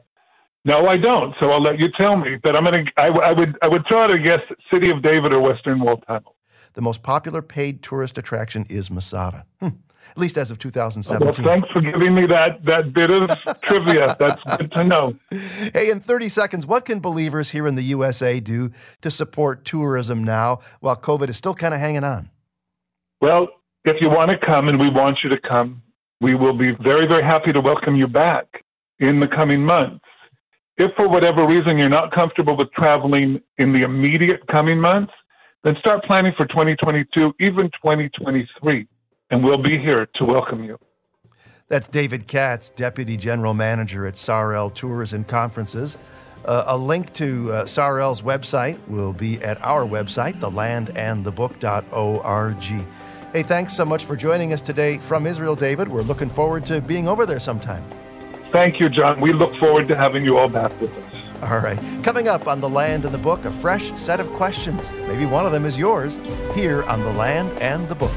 no, 0.64 0.86
I 0.86 0.98
don't. 0.98 1.34
So 1.40 1.50
I'll 1.50 1.62
let 1.62 1.78
you 1.78 1.88
tell 1.96 2.16
me. 2.16 2.36
But 2.42 2.54
I'm 2.56 2.64
gonna. 2.64 2.84
I, 2.96 3.06
I 3.06 3.32
would. 3.32 3.56
I 3.62 3.68
would 3.68 3.84
out 3.92 4.10
a 4.10 4.18
guess: 4.18 4.40
City 4.70 4.90
of 4.90 5.02
David 5.02 5.32
or 5.32 5.40
Western 5.40 5.80
Wall 5.80 5.96
Tunnel. 6.06 6.36
The 6.74 6.82
most 6.82 7.02
popular 7.02 7.42
paid 7.42 7.82
tourist 7.82 8.18
attraction 8.18 8.66
is 8.68 8.90
Masada. 8.90 9.46
Hmm. 9.60 9.68
At 10.10 10.18
least 10.18 10.36
as 10.36 10.50
of 10.50 10.58
2017. 10.58 11.44
Well, 11.44 11.54
thanks 11.54 11.68
for 11.70 11.80
giving 11.80 12.14
me 12.14 12.26
that 12.26 12.64
that 12.64 12.92
bit 12.92 13.10
of 13.10 13.30
trivia. 13.62 14.16
That's 14.18 14.42
good 14.56 14.72
to 14.72 14.84
know. 14.84 15.14
Hey, 15.30 15.90
in 15.90 16.00
30 16.00 16.28
seconds, 16.28 16.66
what 16.66 16.84
can 16.84 17.00
believers 17.00 17.50
here 17.50 17.66
in 17.66 17.74
the 17.74 17.82
USA 17.82 18.40
do 18.40 18.70
to 19.02 19.10
support 19.10 19.64
tourism 19.64 20.24
now 20.24 20.60
while 20.80 20.96
COVID 20.96 21.28
is 21.28 21.36
still 21.36 21.54
kind 21.54 21.74
of 21.74 21.80
hanging 21.80 22.04
on? 22.04 22.30
Well, 23.20 23.48
if 23.84 23.96
you 24.00 24.08
want 24.08 24.30
to 24.30 24.46
come, 24.46 24.68
and 24.68 24.78
we 24.78 24.90
want 24.90 25.18
you 25.22 25.30
to 25.30 25.38
come, 25.40 25.82
we 26.20 26.34
will 26.34 26.56
be 26.56 26.72
very, 26.82 27.06
very 27.06 27.22
happy 27.22 27.52
to 27.52 27.60
welcome 27.60 27.96
you 27.96 28.06
back 28.06 28.46
in 28.98 29.20
the 29.20 29.26
coming 29.26 29.64
months. 29.64 30.04
If 30.76 30.92
for 30.96 31.08
whatever 31.08 31.46
reason 31.46 31.78
you're 31.78 31.88
not 31.88 32.12
comfortable 32.12 32.56
with 32.56 32.72
traveling 32.72 33.40
in 33.58 33.72
the 33.72 33.82
immediate 33.82 34.46
coming 34.48 34.80
months, 34.80 35.12
then 35.64 35.76
start 35.78 36.04
planning 36.04 36.32
for 36.36 36.46
2022, 36.46 37.34
even 37.40 37.66
2023, 37.66 38.86
and 39.30 39.44
we'll 39.44 39.62
be 39.62 39.78
here 39.78 40.06
to 40.14 40.24
welcome 40.24 40.64
you. 40.64 40.78
That's 41.68 41.86
David 41.86 42.26
Katz, 42.26 42.70
Deputy 42.70 43.16
General 43.16 43.54
Manager 43.54 44.06
at 44.06 44.14
Sarel 44.14 44.74
Tours 44.74 45.12
and 45.12 45.26
Conferences. 45.26 45.96
Uh, 46.44 46.64
a 46.66 46.76
link 46.76 47.12
to 47.12 47.52
uh, 47.52 47.64
Sarel's 47.64 48.22
website 48.22 48.78
will 48.88 49.12
be 49.12 49.40
at 49.42 49.62
our 49.62 49.84
website, 49.84 50.40
thelandandthebook.org. 50.40 52.86
Hey, 53.32 53.44
thanks 53.44 53.76
so 53.76 53.84
much 53.84 54.04
for 54.04 54.16
joining 54.16 54.52
us 54.52 54.60
today 54.60 54.98
from 54.98 55.26
Israel, 55.26 55.54
David. 55.54 55.86
We're 55.86 56.02
looking 56.02 56.28
forward 56.28 56.66
to 56.66 56.80
being 56.80 57.06
over 57.06 57.24
there 57.24 57.38
sometime. 57.38 57.84
Thank 58.50 58.80
you, 58.80 58.88
John. 58.88 59.20
We 59.20 59.32
look 59.32 59.54
forward 59.56 59.86
to 59.88 59.96
having 59.96 60.24
you 60.24 60.38
all 60.38 60.48
back 60.48 60.78
with 60.80 60.90
us. 60.90 61.14
All 61.42 61.60
right. 61.60 61.78
Coming 62.02 62.26
up 62.26 62.48
on 62.48 62.60
The 62.60 62.68
Land 62.68 63.04
and 63.04 63.14
the 63.14 63.18
Book, 63.18 63.44
a 63.44 63.50
fresh 63.50 63.96
set 63.96 64.18
of 64.18 64.28
questions. 64.32 64.90
Maybe 65.06 65.24
one 65.24 65.46
of 65.46 65.52
them 65.52 65.64
is 65.64 65.78
yours 65.78 66.18
here 66.54 66.82
on 66.84 67.00
The 67.00 67.12
Land 67.12 67.52
and 67.62 67.88
the 67.88 67.94
Book. 67.94 68.10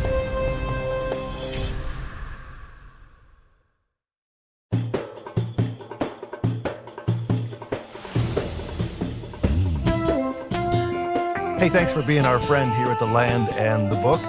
Thanks 11.74 11.92
for 11.92 12.04
being 12.04 12.24
our 12.24 12.40
friend 12.40 12.72
here 12.76 12.86
at 12.86 13.00
The 13.00 13.08
Land 13.08 13.50
and 13.50 13.92
the 13.92 13.96
Book. 13.96 14.22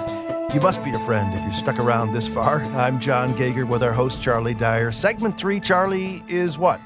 You 0.51 0.59
must 0.59 0.83
be 0.83 0.89
a 0.89 0.99
friend 0.99 1.31
if 1.31 1.43
you're 1.43 1.53
stuck 1.53 1.77
around 1.77 2.11
this 2.11 2.27
far. 2.27 2.63
I'm 2.75 2.99
John 2.99 3.35
Gauger 3.35 3.67
with 3.67 3.83
our 3.83 3.93
host, 3.93 4.19
Charlie 4.19 4.55
Dyer. 4.55 4.91
Segment 4.91 5.37
three, 5.37 5.59
Charlie, 5.59 6.23
is 6.27 6.57
what? 6.57 6.81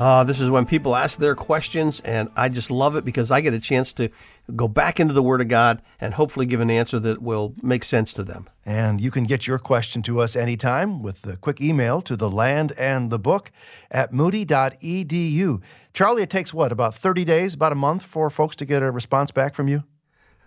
Uh, 0.00 0.24
this 0.24 0.40
is 0.40 0.50
when 0.50 0.64
people 0.64 0.96
ask 0.96 1.20
their 1.20 1.36
questions, 1.36 2.00
and 2.00 2.28
I 2.34 2.48
just 2.48 2.68
love 2.68 2.96
it 2.96 3.04
because 3.04 3.30
I 3.30 3.40
get 3.42 3.54
a 3.54 3.60
chance 3.60 3.92
to 3.92 4.08
go 4.56 4.66
back 4.66 4.98
into 4.98 5.14
the 5.14 5.22
Word 5.22 5.40
of 5.40 5.46
God 5.46 5.80
and 6.00 6.14
hopefully 6.14 6.46
give 6.46 6.58
an 6.58 6.70
answer 6.70 6.98
that 6.98 7.22
will 7.22 7.54
make 7.62 7.84
sense 7.84 8.12
to 8.14 8.24
them. 8.24 8.50
And 8.66 9.00
you 9.00 9.12
can 9.12 9.22
get 9.22 9.46
your 9.46 9.60
question 9.60 10.02
to 10.02 10.18
us 10.18 10.34
anytime 10.34 11.00
with 11.00 11.24
a 11.28 11.36
quick 11.36 11.60
email 11.60 12.02
to 12.02 12.16
the 12.16 12.28
land 12.28 12.72
and 12.76 13.12
the 13.12 13.20
book 13.20 13.52
at 13.88 14.12
moody.edu. 14.12 15.62
Charlie, 15.94 16.22
it 16.24 16.30
takes 16.30 16.52
what, 16.52 16.72
about 16.72 16.96
30 16.96 17.24
days, 17.24 17.54
about 17.54 17.70
a 17.70 17.76
month 17.76 18.02
for 18.02 18.28
folks 18.30 18.56
to 18.56 18.64
get 18.64 18.82
a 18.82 18.90
response 18.90 19.30
back 19.30 19.54
from 19.54 19.68
you? 19.68 19.84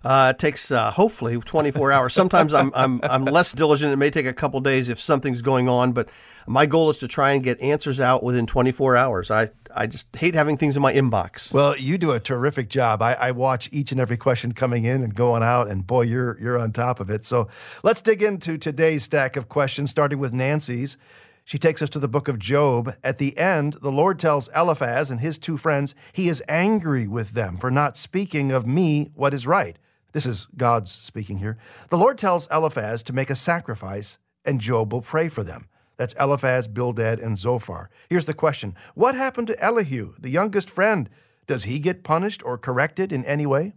Uh, 0.05 0.33
it 0.35 0.39
takes 0.39 0.69
uh, 0.69 0.91
hopefully 0.91 1.39
24 1.39 1.91
hours. 1.91 2.13
Sometimes 2.13 2.53
I'm, 2.53 2.71
I'm, 2.75 2.99
I'm 3.01 3.25
less 3.25 3.53
diligent. 3.53 3.91
It 3.91 3.95
may 3.95 4.11
take 4.11 4.27
a 4.27 4.33
couple 4.33 4.59
days 4.59 4.87
if 4.87 4.99
something's 4.99 5.41
going 5.41 5.67
on, 5.67 5.93
but 5.93 6.09
my 6.45 6.67
goal 6.67 6.91
is 6.91 6.99
to 6.99 7.07
try 7.07 7.31
and 7.31 7.43
get 7.43 7.59
answers 7.59 7.99
out 7.99 8.21
within 8.21 8.45
24 8.45 8.95
hours. 8.95 9.31
I, 9.31 9.49
I 9.75 9.87
just 9.87 10.15
hate 10.15 10.35
having 10.35 10.57
things 10.57 10.75
in 10.77 10.83
my 10.83 10.93
inbox. 10.93 11.51
Well, 11.51 11.75
you 11.75 11.97
do 11.97 12.11
a 12.11 12.19
terrific 12.19 12.69
job. 12.69 13.01
I, 13.01 13.13
I 13.15 13.31
watch 13.31 13.67
each 13.71 13.91
and 13.91 13.99
every 13.99 14.15
question 14.15 14.51
coming 14.51 14.83
in 14.83 15.01
and 15.01 15.15
going 15.15 15.41
out, 15.41 15.69
and 15.69 15.87
boy, 15.87 16.03
you're 16.03 16.39
you're 16.39 16.59
on 16.59 16.71
top 16.71 16.99
of 16.99 17.09
it. 17.09 17.25
So 17.25 17.47
let's 17.81 17.99
dig 17.99 18.21
into 18.21 18.59
today's 18.59 19.03
stack 19.03 19.35
of 19.35 19.49
questions, 19.49 19.89
starting 19.89 20.19
with 20.19 20.33
Nancy's. 20.33 20.97
She 21.45 21.57
takes 21.57 21.81
us 21.81 21.89
to 21.91 21.99
the 21.99 22.07
book 22.07 22.27
of 22.27 22.37
Job. 22.37 22.95
At 23.03 23.17
the 23.17 23.35
end, 23.37 23.73
the 23.81 23.91
Lord 23.91 24.19
tells 24.19 24.49
Eliphaz 24.55 25.09
and 25.09 25.19
his 25.19 25.39
two 25.39 25.57
friends 25.57 25.95
he 26.13 26.27
is 26.27 26.43
angry 26.47 27.07
with 27.07 27.31
them 27.31 27.57
for 27.57 27.71
not 27.71 27.97
speaking 27.97 28.51
of 28.51 28.67
me 28.67 29.11
what 29.15 29.33
is 29.33 29.47
right. 29.47 29.77
This 30.15 30.25
is 30.25 30.47
God's 30.55 30.93
speaking 30.93 31.39
here. 31.39 31.57
The 31.89 31.97
Lord 31.97 32.17
tells 32.17 32.47
Eliphaz 32.49 33.03
to 33.03 33.11
make 33.11 33.29
a 33.29 33.35
sacrifice, 33.35 34.17
and 34.45 34.61
Job 34.61 34.93
will 34.93 35.01
pray 35.01 35.27
for 35.27 35.43
them. 35.43 35.67
That's 35.97 36.15
Eliphaz, 36.17 36.69
Bildad, 36.69 37.19
and 37.19 37.37
Zophar. 37.37 37.89
Here's 38.09 38.25
the 38.25 38.33
question 38.33 38.75
What 38.93 39.15
happened 39.15 39.47
to 39.47 39.59
Elihu, 39.61 40.13
the 40.17 40.29
youngest 40.29 40.69
friend? 40.69 41.09
Does 41.47 41.65
he 41.65 41.79
get 41.79 42.05
punished 42.05 42.41
or 42.45 42.57
corrected 42.57 43.11
in 43.11 43.25
any 43.25 43.45
way? 43.45 43.73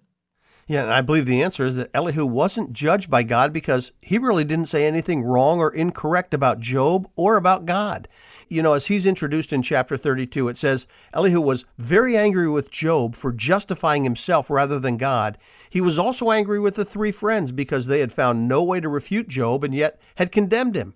Yeah, 0.68 0.83
and 0.83 0.92
I 0.92 1.01
believe 1.01 1.27
the 1.27 1.42
answer 1.42 1.64
is 1.64 1.74
that 1.74 1.90
Elihu 1.92 2.24
wasn't 2.24 2.72
judged 2.72 3.11
by 3.11 3.24
God 3.24 3.53
because 3.53 3.90
he 4.01 4.16
really 4.16 4.44
didn't 4.44 4.68
say 4.68 4.87
anything 4.87 5.24
wrong 5.24 5.59
or 5.59 5.74
incorrect 5.74 6.35
about 6.35 6.61
Job 6.61 7.09
or 7.16 7.37
about 7.37 7.66
God. 7.66 8.07
You 8.48 8.62
know, 8.62 8.74
as 8.74 8.87
he's 8.87 9.07
introduced 9.07 9.53
in 9.53 9.62
chapter 9.62 9.96
32, 9.96 10.46
it 10.48 10.59
says 10.59 10.87
Elihu 11.12 11.40
was 11.40 11.64
very 11.79 12.16
angry 12.16 12.48
with 12.48 12.70
Job 12.70 13.16
for 13.16 13.33
justifying 13.33 14.05
himself 14.05 14.51
rather 14.51 14.79
than 14.79 14.98
God. 14.98 15.37
He 15.70 15.81
was 15.81 15.98
also 15.98 16.31
angry 16.31 16.59
with 16.59 16.74
the 16.74 16.85
three 16.85 17.12
friends 17.12 17.52
because 17.52 17.87
they 17.87 18.00
had 18.00 18.12
found 18.12 18.48
no 18.48 18.62
way 18.62 18.81
to 18.81 18.88
refute 18.88 19.28
Job 19.28 19.64
and 19.64 19.74
yet 19.74 20.00
had 20.16 20.33
condemned 20.33 20.76
him. 20.76 20.94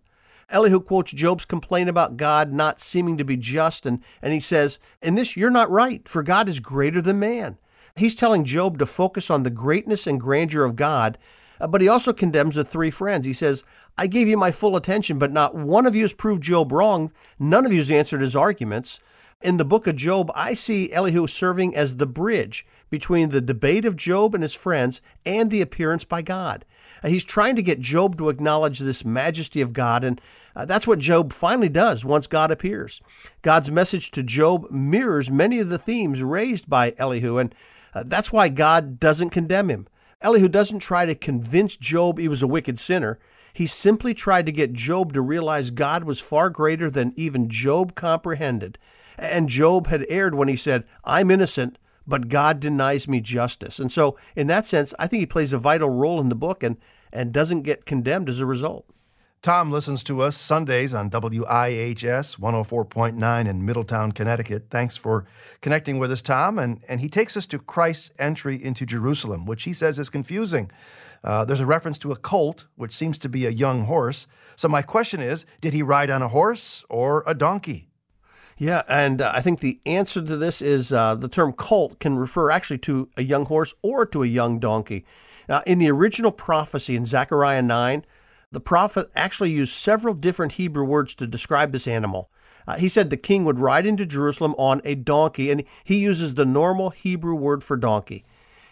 Elihu 0.50 0.80
quotes 0.80 1.12
Job's 1.12 1.44
complaint 1.44 1.88
about 1.88 2.16
God 2.16 2.52
not 2.52 2.80
seeming 2.80 3.16
to 3.16 3.24
be 3.24 3.37
just, 3.37 3.87
and, 3.87 4.02
and 4.20 4.32
he 4.32 4.40
says, 4.40 4.78
In 5.00 5.14
this 5.14 5.37
you're 5.37 5.50
not 5.50 5.70
right, 5.70 6.06
for 6.08 6.22
God 6.22 6.48
is 6.48 6.61
greater 6.61 7.00
than 7.00 7.18
man. 7.18 7.58
He's 7.96 8.14
telling 8.14 8.44
Job 8.44 8.78
to 8.78 8.87
focus 8.87 9.30
on 9.30 9.42
the 9.42 9.50
greatness 9.50 10.06
and 10.06 10.20
grandeur 10.20 10.64
of 10.64 10.76
God, 10.76 11.18
uh, 11.61 11.66
but 11.66 11.80
he 11.80 11.88
also 11.88 12.12
condemns 12.12 12.54
the 12.54 12.64
three 12.64 12.90
friends. 12.90 13.26
He 13.26 13.32
says, 13.32 13.64
I 13.96 14.06
gave 14.06 14.28
you 14.28 14.37
my 14.37 14.50
full 14.50 14.76
attention, 14.76 15.18
but 15.18 15.32
not 15.32 15.54
one 15.54 15.87
of 15.87 15.94
you 15.94 16.02
has 16.02 16.12
proved 16.12 16.42
Job 16.42 16.72
wrong. 16.72 17.12
None 17.38 17.66
of 17.66 17.72
you 17.72 17.78
has 17.78 17.90
answered 17.90 18.20
his 18.20 18.37
arguments. 18.37 19.00
In 19.42 19.56
the 19.56 19.64
book 19.64 19.87
of 19.87 19.96
Job, 19.96 20.30
I 20.35 20.54
see 20.54 20.92
Elihu 20.92 21.26
serving 21.26 21.74
as 21.74 21.96
the 21.96 22.06
bridge 22.06 22.66
between 22.92 23.31
the 23.31 23.40
debate 23.40 23.87
of 23.87 23.96
Job 23.96 24.35
and 24.35 24.42
his 24.42 24.52
friends 24.52 25.00
and 25.24 25.50
the 25.50 25.62
appearance 25.62 26.05
by 26.05 26.20
God. 26.20 26.66
Uh, 27.02 27.09
He's 27.09 27.24
trying 27.24 27.57
to 27.57 27.62
get 27.62 27.81
Job 27.81 28.18
to 28.18 28.28
acknowledge 28.28 28.81
this 28.81 29.02
majesty 29.02 29.62
of 29.62 29.72
God, 29.72 30.05
and 30.05 30.20
uh, 30.55 30.66
that's 30.66 30.87
what 30.87 30.98
Job 30.98 31.33
finally 31.33 31.70
does 31.70 32.05
once 32.05 32.26
God 32.26 32.50
appears. 32.50 33.00
God's 33.40 33.70
message 33.70 34.11
to 34.11 34.22
Job 34.22 34.70
mirrors 34.70 35.31
many 35.31 35.59
of 35.59 35.70
the 35.70 35.78
themes 35.78 36.22
raised 36.22 36.68
by 36.68 36.94
Elihu, 36.98 37.38
and 37.38 37.55
uh, 37.94 38.02
that's 38.05 38.31
why 38.31 38.50
God 38.50 39.00
doesn't 39.00 39.31
condemn 39.31 39.70
him. 39.70 39.88
Elihu 40.20 40.48
doesn't 40.48 40.81
try 40.81 41.07
to 41.07 41.14
convince 41.14 41.78
Job 41.78 42.18
he 42.18 42.28
was 42.28 42.42
a 42.42 42.46
wicked 42.46 42.78
sinner. 42.78 43.18
He 43.55 43.66
simply 43.66 44.12
tried 44.12 44.44
to 44.44 44.52
get 44.52 44.74
Job 44.74 45.14
to 45.14 45.22
realize 45.22 45.70
God 45.70 46.05
was 46.05 46.20
far 46.20 46.50
greater 46.50 46.90
than 46.90 47.14
even 47.16 47.48
Job 47.48 47.94
comprehended. 47.94 48.76
And 49.18 49.48
Job 49.48 49.87
had 49.87 50.05
erred 50.11 50.35
when 50.35 50.48
he 50.48 50.57
said, 50.57 50.85
I'm 51.05 51.31
innocent, 51.31 51.78
but 52.07 52.29
God 52.29 52.61
denies 52.61 53.09
me 53.09 53.21
justice. 53.21 53.79
And 53.79 53.93
so, 53.93 54.17
in 54.37 54.47
that 54.49 54.67
sense, 54.67 54.95
I 54.99 55.07
think 55.07 55.21
he 55.21 55.27
plays 55.27 55.53
a 55.53 55.59
vital 55.59 55.91
role 55.91 56.21
in 56.21 56.29
the 56.29 56.35
book 56.35 56.62
and, 56.62 56.77
and 57.12 57.33
doesn't 57.33 57.62
get 57.62 57.87
condemned 57.87 58.29
as 58.29 58.41
a 58.41 58.47
result. 58.47 58.87
Tom 59.43 59.73
listens 59.73 60.05
to 60.05 60.23
us 60.23 60.37
Sundays 60.37 60.95
on 60.95 61.11
WIHS 61.11 62.37
104.9 62.37 63.49
in 63.49 63.67
Middletown, 63.67 64.12
Connecticut. 64.12 64.67
Thanks 64.71 64.97
for 64.97 65.27
connecting 65.61 65.99
with 65.99 66.12
us, 66.12 66.23
Tom. 66.23 66.61
And, 66.61 66.81
and 66.88 67.01
he 67.01 67.09
takes 67.09 67.37
us 67.37 67.49
to 67.49 67.59
Christ's 67.59 68.12
entry 68.21 68.62
into 68.62 68.87
Jerusalem, 68.87 69.45
which 69.45 69.65
he 69.65 69.73
says 69.73 69.99
is 69.99 70.11
confusing. 70.11 70.71
Uh, 71.25 71.45
there's 71.45 71.59
a 71.59 71.67
reference 71.67 71.99
to 71.99 72.12
a 72.12 72.17
colt, 72.17 72.67
which 72.77 72.95
seems 72.95 73.19
to 73.19 73.29
be 73.29 73.45
a 73.45 73.51
young 73.51 73.87
horse. 73.87 74.29
So, 74.55 74.69
my 74.69 74.83
question 74.83 75.21
is 75.21 75.45
did 75.61 75.73
he 75.73 75.83
ride 75.83 76.11
on 76.11 76.23
a 76.23 76.29
horse 76.29 76.85
or 76.88 77.25
a 77.27 77.35
donkey? 77.35 77.88
Yeah, 78.62 78.85
and 78.87 79.20
uh, 79.20 79.33
I 79.35 79.40
think 79.40 79.59
the 79.59 79.81
answer 79.85 80.22
to 80.22 80.37
this 80.37 80.62
is 80.62 80.92
uh, 80.92 81.16
the 81.16 81.27
term 81.27 81.53
colt 81.53 81.98
can 81.98 82.16
refer 82.16 82.48
actually 82.48 82.79
to 82.79 83.09
a 83.16 83.22
young 83.25 83.44
horse 83.46 83.75
or 83.83 84.07
to 84.07 84.22
a 84.22 84.27
young 84.27 84.61
donkey. 84.61 85.05
Now, 85.48 85.62
in 85.66 85.81
the 85.81 85.90
original 85.90 86.31
prophecy 86.31 86.94
in 86.94 87.05
Zechariah 87.05 87.62
9, 87.62 88.05
the 88.53 88.61
prophet 88.61 89.11
actually 89.16 89.51
used 89.51 89.75
several 89.75 90.14
different 90.14 90.53
Hebrew 90.53 90.85
words 90.85 91.16
to 91.16 91.27
describe 91.27 91.72
this 91.72 91.88
animal. 91.88 92.31
Uh, 92.64 92.77
he 92.77 92.88
said 92.88 93.11
the 93.11 93.16
king 93.16 93.44
would 93.44 93.59
ride 93.59 93.85
into 93.85 94.07
Jerusalem 94.07 94.55
on 94.57 94.81
a 94.85 94.94
donkey, 94.94 95.51
and 95.51 95.64
he 95.83 95.98
uses 95.98 96.35
the 96.35 96.46
normal 96.46 96.90
Hebrew 96.90 97.35
word 97.35 97.64
for 97.64 97.77
donkey. 97.77 98.25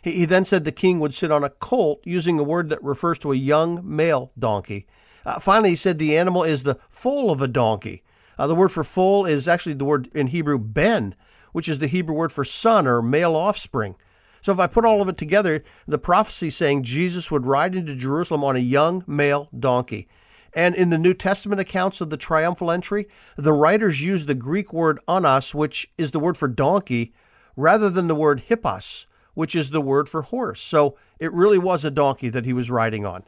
He, 0.03 0.13
he 0.13 0.25
then 0.25 0.45
said 0.45 0.65
the 0.65 0.71
king 0.71 1.01
would 1.01 1.15
sit 1.15 1.33
on 1.33 1.43
a 1.43 1.51
colt, 1.51 2.01
using 2.05 2.39
a 2.39 2.45
word 2.45 2.71
that 2.71 2.85
refers 2.85 3.19
to 3.19 3.33
a 3.33 3.37
young 3.37 3.81
male 3.83 4.31
donkey. 4.39 4.87
Uh, 5.27 5.41
finally, 5.41 5.71
he 5.71 5.77
said 5.77 5.99
the 5.99 6.17
animal 6.17 6.45
is 6.45 6.63
the 6.63 6.79
foal 6.89 7.33
of 7.33 7.43
a 7.43 7.49
donkey. 7.49 8.05
Uh, 8.41 8.47
the 8.47 8.55
word 8.55 8.73
for 8.73 8.83
foal 8.83 9.27
is 9.27 9.47
actually 9.47 9.75
the 9.75 9.85
word 9.85 10.09
in 10.15 10.29
Hebrew 10.29 10.59
ben, 10.59 11.15
which 11.53 11.69
is 11.69 11.79
the 11.79 11.87
Hebrew 11.87 12.15
word 12.15 12.33
for 12.33 12.43
son 12.43 12.87
or 12.87 13.03
male 13.03 13.37
offspring. 13.37 13.97
So 14.41 14.51
if 14.51 14.59
I 14.59 14.67
put 14.67 14.87
all 14.87 15.03
of 15.03 15.11
it 15.11 15.19
together, 15.19 15.63
the 15.87 15.99
prophecy 15.99 16.49
saying 16.49 16.85
Jesus 16.85 17.31
would 17.31 17.45
ride 17.45 17.75
into 17.75 17.95
Jerusalem 17.95 18.43
on 18.43 18.57
a 18.57 18.61
young 18.61 19.05
male 19.07 19.51
donkey. 19.57 20.09
And 20.55 20.75
in 20.75 20.89
the 20.89 20.97
New 20.97 21.13
Testament 21.13 21.61
accounts 21.61 22.01
of 22.01 22.09
the 22.09 22.17
triumphal 22.17 22.71
entry, 22.71 23.09
the 23.37 23.53
writers 23.53 24.01
use 24.01 24.25
the 24.25 24.35
Greek 24.35 24.73
word 24.73 25.01
onos, 25.07 25.55
which 25.55 25.91
is 25.99 26.13
the 26.13 26.19
word 26.19 26.39
for 26.39 26.49
donkey, 26.49 27.13
rather 27.57 27.91
than 27.91 28.09
the 28.09 28.15
word 28.15 28.41
hippos, 28.41 29.07
which 29.35 29.55
is 29.55 29.69
the 29.69 29.83
word 29.83 30.09
for 30.09 30.23
horse. 30.23 30.63
So 30.63 30.97
it 31.19 31.31
really 31.35 31.59
was 31.59 31.85
a 31.85 31.91
donkey 31.91 32.31
that 32.31 32.47
he 32.47 32.55
was 32.55 32.71
riding 32.71 33.05
on. 33.05 33.25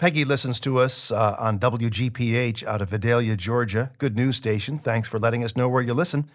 Peggy 0.00 0.24
listens 0.24 0.58
to 0.60 0.78
us 0.78 1.12
uh, 1.12 1.36
on 1.38 1.58
WGPH 1.58 2.64
out 2.64 2.80
of 2.80 2.88
Vidalia, 2.88 3.36
Georgia. 3.36 3.92
Good 3.98 4.16
news 4.16 4.34
station. 4.34 4.78
Thanks 4.78 5.06
for 5.06 5.18
letting 5.18 5.44
us 5.44 5.58
know 5.58 5.68
where 5.68 5.82
you 5.82 5.92
listen. 5.92 6.30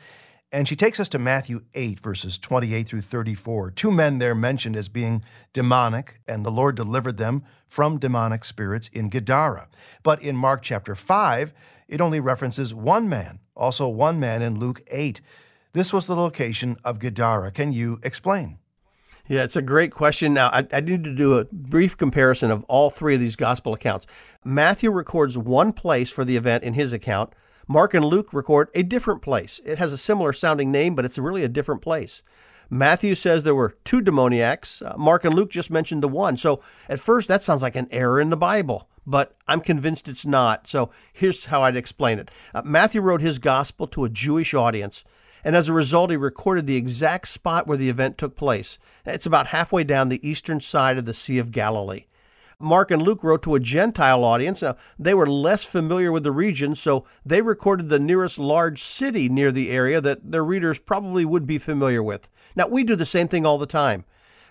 And 0.52 0.68
she 0.68 0.76
takes 0.76 1.00
us 1.00 1.10
to 1.10 1.18
Matthew 1.18 1.62
8, 1.74 2.00
verses 2.00 2.38
28 2.38 2.88
through 2.88 3.02
34. 3.02 3.72
Two 3.72 3.90
men 3.90 4.20
there 4.20 4.36
mentioned 4.36 4.76
as 4.76 4.88
being 4.88 5.24
demonic, 5.52 6.22
and 6.28 6.46
the 6.46 6.52
Lord 6.52 6.76
delivered 6.76 7.18
them 7.18 7.44
from 7.66 7.98
demonic 7.98 8.46
spirits 8.46 8.88
in 8.90 9.10
Gadara. 9.10 9.68
But 10.04 10.22
in 10.22 10.36
Mark 10.36 10.62
chapter 10.62 10.94
5, 10.94 11.52
it 11.88 12.00
only 12.00 12.20
references 12.20 12.72
one 12.72 13.10
man, 13.10 13.40
also 13.56 13.90
one 13.90 14.20
man 14.20 14.44
in 14.44 14.60
Luke 14.60 14.84
8. 14.92 15.22
This 15.74 15.92
was 15.92 16.06
the 16.06 16.16
location 16.16 16.78
of 16.84 17.00
Gadara. 17.00 17.50
Can 17.50 17.74
you 17.74 18.00
explain? 18.04 18.60
Yeah, 19.28 19.44
it's 19.44 19.56
a 19.56 19.62
great 19.62 19.92
question. 19.92 20.36
Now, 20.36 20.50
I, 20.50 20.68
I, 20.72 20.82
need 20.82 21.04
to 21.04 21.14
do 21.14 21.38
a 21.38 21.46
brief 21.46 21.98
comparison 21.98 22.52
of 22.52 22.64
all 22.66 22.92
three 22.92 23.16
of 23.16 23.20
these 23.20 23.36
gospel 23.36 23.74
accounts. 23.74 24.06
Matthew 24.44 24.92
records 24.92 25.36
one 25.36 25.74
place 25.74 26.12
for 26.12 26.24
the 26.24 26.38
event 26.38 26.64
in 26.64 26.76
his 26.76 26.94
account. 26.94 27.34
Mark 27.68 27.96
and 27.96 28.06
Luke 28.06 28.32
record 28.34 28.70
a 28.76 28.84
different 28.84 29.24
place. 29.24 29.60
It 29.66 29.80
has 29.80 29.92
a 29.92 29.98
similar 29.98 30.32
sounding 30.32 30.72
name, 30.72 30.94
but 30.94 31.06
it's 31.06 31.18
really 31.18 31.44
a 31.44 31.48
different 31.48 31.82
place. 31.82 32.22
Matthew 32.70 33.16
says 33.16 33.42
there 33.42 33.56
were 33.56 33.78
two 33.84 34.02
demoniacs. 34.02 34.84
Uh, 34.84 34.94
Mark 34.98 35.26
and 35.26 35.34
Luke 35.34 35.50
just 35.50 35.72
mentioned 35.72 36.04
the 36.04 36.08
one. 36.08 36.38
So 36.38 36.62
at 36.88 37.00
first, 37.00 37.28
that 37.28 37.44
sounds 37.44 37.64
like 37.64 37.76
an 37.76 37.88
error 37.90 38.22
in 38.22 38.30
the 38.30 38.38
Bible, 38.38 38.88
but 39.08 39.36
I'm 39.48 39.62
convinced 39.62 40.08
it's 40.08 40.26
not. 40.26 40.68
So 40.68 40.92
here's 41.14 41.46
how 41.46 41.64
I'd 41.64 41.76
explain 41.76 42.20
it 42.20 42.30
uh, 42.54 42.62
Matthew 42.64 43.02
wrote 43.02 43.22
his 43.22 43.40
gospel 43.40 43.88
to 43.88 44.06
a 44.06 44.10
Jewish 44.10 44.54
audience, 44.54 45.04
and 45.46 45.56
as 45.56 45.70
a 45.70 45.74
result, 45.74 46.10
he 46.10 46.18
recorded 46.18 46.66
the 46.66 46.76
exact 46.76 47.28
spot 47.28 47.68
where 47.68 47.78
the 47.78 47.88
event 47.88 48.18
took 48.18 48.36
place. 48.36 48.80
It's 49.06 49.28
about 49.28 49.48
halfway 49.48 49.84
down 49.84 50.10
the 50.10 50.28
eastern 50.28 50.60
side 50.60 50.98
of 50.98 51.06
the 51.06 51.14
Sea 51.14 51.38
of 51.38 51.52
Galilee. 51.52 52.08
Mark 52.60 52.90
and 52.90 53.04
Luke 53.04 53.24
wrote 53.24 53.44
to 53.44 53.54
a 53.54 53.60
Gentile 53.60 54.24
audience. 54.24 54.64
Now, 54.64 54.76
they 54.98 55.14
were 55.14 55.28
less 55.28 55.64
familiar 55.64 56.12
with 56.12 56.24
the 56.24 56.32
region, 56.32 56.74
so 56.74 57.06
they 57.24 57.44
recorded 57.44 57.90
the 57.90 58.00
nearest 58.00 58.40
large 58.40 58.82
city 58.82 59.30
near 59.30 59.52
the 59.52 59.70
area 59.70 60.02
that 60.02 60.32
their 60.32 60.44
readers 60.44 60.80
probably 60.80 61.26
would 61.26 61.46
be 61.46 61.60
familiar 61.60 62.02
with. 62.02 62.28
Now, 62.56 62.68
we 62.68 62.84
do 62.84 62.96
the 62.96 63.06
same 63.06 63.28
thing 63.28 63.46
all 63.46 63.60
the 63.60 63.68
time. 63.68 64.04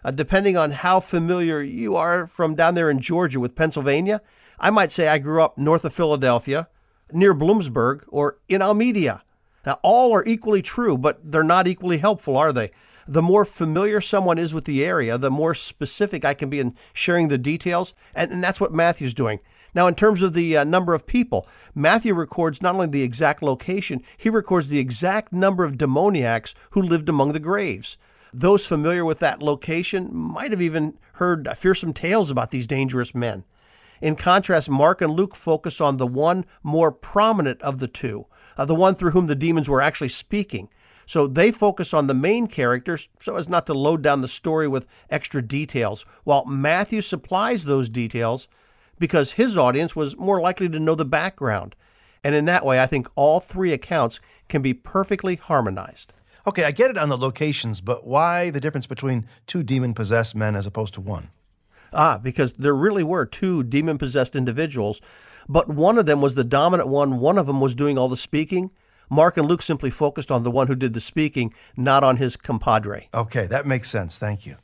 Uh, 0.05 0.13
depending 0.13 0.57
on 0.57 0.71
how 0.71 1.01
familiar 1.01 1.61
you 1.61 1.97
are 1.97 2.29
from 2.29 2.55
down 2.55 2.77
there 2.77 2.91
in 2.91 3.01
Georgia 3.01 3.41
with 3.41 3.57
Pennsylvania, 3.57 4.21
I 4.61 4.71
might 4.71 4.93
say 4.93 5.09
I 5.09 5.19
grew 5.19 5.43
up 5.43 5.59
north 5.59 5.85
of 5.85 5.93
Philadelphia, 5.93 6.69
near 7.11 7.35
Bloomsburg, 7.35 8.05
or 8.07 8.39
in 8.49 8.61
Almedia. 8.61 9.23
Now, 9.67 9.79
all 9.83 10.15
are 10.15 10.25
equally 10.25 10.63
true, 10.63 10.99
but 10.99 11.21
they're 11.23 11.43
not 11.43 11.67
equally 11.67 11.99
helpful, 11.99 12.37
are 12.37 12.53
they? 12.53 12.71
the 13.07 13.23
more 13.23 13.45
familiar 13.45 14.01
someone 14.01 14.39
is 14.39 14.55
with 14.55 14.65
the 14.65 14.85
area, 14.85 15.19
the 15.19 15.31
more 15.31 15.55
specific 15.55 16.25
I 16.25 16.35
can 16.35 16.51
be 16.51 16.61
in 16.61 16.75
sharing 16.93 17.29
the 17.29 17.39
details. 17.39 17.95
And, 18.15 18.33
and 18.33 18.43
that's 18.43 18.61
what 18.61 18.73
Matthew's 18.73 19.15
doing. 19.15 19.41
Now, 19.75 19.87
in 19.89 19.95
terms 19.95 20.23
of 20.23 20.35
the 20.35 20.57
uh, 20.57 20.65
number 20.65 20.95
of 20.95 21.07
people, 21.07 21.49
Matthew 21.75 22.15
records 22.15 22.63
not 22.63 22.75
only 22.75 22.87
the 22.87 23.03
exact 23.03 23.43
location, 23.43 24.03
he 24.17 24.31
records 24.31 24.69
the 24.69 24.79
exact 24.79 25.33
number 25.33 25.65
of 25.65 25.77
demoniacs 25.77 26.55
who 26.71 26.83
lived 26.83 27.09
among 27.09 27.33
the 27.33 27.41
graves. 27.41 27.97
Those 28.33 28.67
familiar 28.67 29.05
with 29.05 29.19
that 29.19 29.43
location 29.43 30.15
might 30.15 30.51
have 30.51 30.63
even 30.63 30.99
heard 31.15 31.49
fearsome 31.57 31.93
tales 31.93 32.31
about 32.31 32.51
these 32.51 32.67
dangerous 32.67 33.15
men. 33.15 33.45
In 34.01 34.17
contrast, 34.17 34.69
Mark 34.69 35.01
and 35.01 35.13
Luke 35.13 35.35
focus 35.35 35.81
on 35.81 35.97
the 35.97 36.07
one 36.07 36.45
more 36.63 36.93
prominent 36.93 37.61
of 37.63 37.79
the 37.79 37.89
two, 37.89 38.27
uh, 38.57 38.65
the 38.65 38.75
one 38.75 38.95
through 38.95 39.11
whom 39.11 39.27
the 39.27 39.35
demons 39.35 39.69
were 39.69 39.83
actually 39.83 40.09
speaking. 40.09 40.69
So 41.07 41.27
they 41.27 41.51
focus 41.51 41.93
on 41.93 42.07
the 42.07 42.15
main 42.15 42.47
characters 42.47 43.09
so 43.21 43.37
as 43.37 43.49
not 43.49 43.67
to 43.67 43.75
load 43.75 44.03
down 44.03 44.23
the 44.23 44.29
story 44.29 44.67
with 44.67 44.87
extra 45.11 45.43
details, 45.43 46.07
while 46.25 46.47
Matthew 46.47 47.03
supplies 47.03 47.65
those 47.65 47.89
details 47.89 48.49
because 48.99 49.33
his 49.33 49.57
audience 49.57 49.95
was 49.95 50.17
more 50.17 50.41
likely 50.41 50.69
to 50.69 50.81
know 50.81 50.95
the 50.95 51.05
background. 51.05 51.75
And 52.23 52.35
in 52.35 52.47
that 52.47 52.65
way, 52.65 52.81
I 52.81 52.87
think 52.87 53.07
all 53.17 53.41
three 53.41 53.73
accounts 53.73 54.19
can 54.49 54.63
be 54.63 54.73
perfectly 54.73 55.37
harmonized. 55.37 56.13
Okay, 56.47 56.65
I 56.65 56.71
get 56.71 56.91
it 56.91 56.99
on 56.99 57.09
the 57.09 57.19
locations, 57.19 57.81
but 57.81 58.07
why 58.07 58.51
the 58.51 58.61
difference 58.61 58.87
between 58.87 59.27
two 59.47 59.63
demon 59.63 59.95
possessed 59.95 60.35
men 60.35 60.57
as 60.57 60.67
opposed 60.67 60.95
to 60.95 61.01
one? 61.01 61.29
Ah, 61.95 62.19
because 62.19 62.53
there 62.55 62.75
really 62.75 63.03
were 63.03 63.25
two 63.25 63.63
demon 63.63 63.99
possessed 63.99 64.37
individuals, 64.37 65.01
but 65.49 65.69
one 65.69 65.99
of 65.99 66.07
them 66.07 66.21
was 66.21 66.35
the 66.35 66.45
dominant 66.45 66.89
one, 66.89 67.19
one 67.19 67.39
of 67.39 67.47
them 67.47 67.61
was 67.61 67.75
doing 67.75 67.97
all 67.97 68.09
the 68.09 68.17
speaking, 68.17 68.71
Mark 69.11 69.37
and 69.37 69.47
Luke 69.47 69.63
simply 69.63 69.91
focused 69.91 70.31
on 70.31 70.43
the 70.43 70.51
one 70.51 70.67
who 70.67 70.75
did 70.75 70.95
the 70.95 71.01
speaking, 71.01 71.53
not 71.77 72.03
on 72.03 72.17
his 72.17 72.37
compadre. 72.37 73.09
Okay, 73.13 73.47
that 73.47 73.67
makes 73.67 73.91
sense. 73.91 74.19
Thank 74.19 74.47
you. 74.47 74.57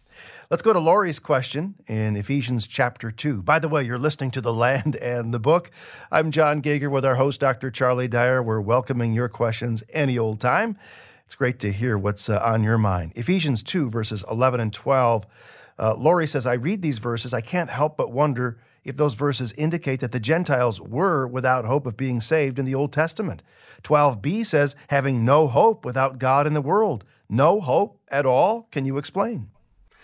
Let's 0.51 0.62
go 0.62 0.73
to 0.73 0.81
Laurie's 0.81 1.21
question 1.21 1.77
in 1.87 2.16
Ephesians 2.16 2.66
chapter 2.66 3.11
2. 3.11 3.43
By 3.43 3.59
the 3.59 3.69
way, 3.69 3.85
you're 3.85 3.99
listening 3.99 4.33
to 4.33 4.40
The 4.40 4.53
Land 4.53 4.97
and 5.03 5.33
the 5.33 5.38
Book. 5.38 5.71
I'm 6.11 6.31
John 6.31 6.61
Gauger 6.61 6.90
with 6.90 7.05
our 7.05 7.14
host, 7.14 7.40
Dr. 7.40 7.71
Charlie 7.71 8.09
Dyer. 8.09 8.43
We're 8.43 8.61
welcoming 8.61 9.14
your 9.14 9.29
questions 9.29 9.85
any 9.93 10.19
old 10.19 10.40
time. 10.40 10.77
It's 11.25 11.37
great 11.37 11.61
to 11.61 11.71
hear 11.71 11.97
what's 11.97 12.29
uh, 12.29 12.40
on 12.43 12.64
your 12.64 12.79
mind. 12.79 13.12
Ephesians 13.14 13.62
2, 13.62 13.88
verses 13.88 14.25
11 14.29 14.59
and 14.59 14.73
12. 14.73 15.27
Uh, 15.81 15.95
Lori 15.95 16.27
says, 16.27 16.47
I 16.47 16.55
read 16.55 16.83
these 16.83 16.99
verses, 16.99 17.33
I 17.33 17.40
can't 17.40 17.71
help 17.71 17.97
but 17.97 18.12
wonder 18.12 18.59
if 18.85 18.97
those 18.97 19.14
verses 19.14 19.55
indicate 19.55 20.01
that 20.01 20.12
the 20.12 20.21
Gentiles 20.21 20.81
were 20.81 21.27
without 21.27 21.64
hope 21.64 21.87
of 21.87 21.97
being 21.97 22.21
saved 22.21 22.59
in 22.59 22.66
the 22.66 22.75
Old 22.75 22.93
Testament. 22.93 23.43
12b 23.83 24.45
says, 24.45 24.77
having 24.88 25.25
no 25.25 25.49
hope 25.49 25.85
without 25.85 26.19
God 26.19 26.47
in 26.47 26.53
the 26.53 26.61
world. 26.61 27.05
No 27.31 27.61
hope 27.61 27.99
at 28.11 28.27
all? 28.27 28.69
Can 28.71 28.85
you 28.85 28.99
explain? 28.99 29.49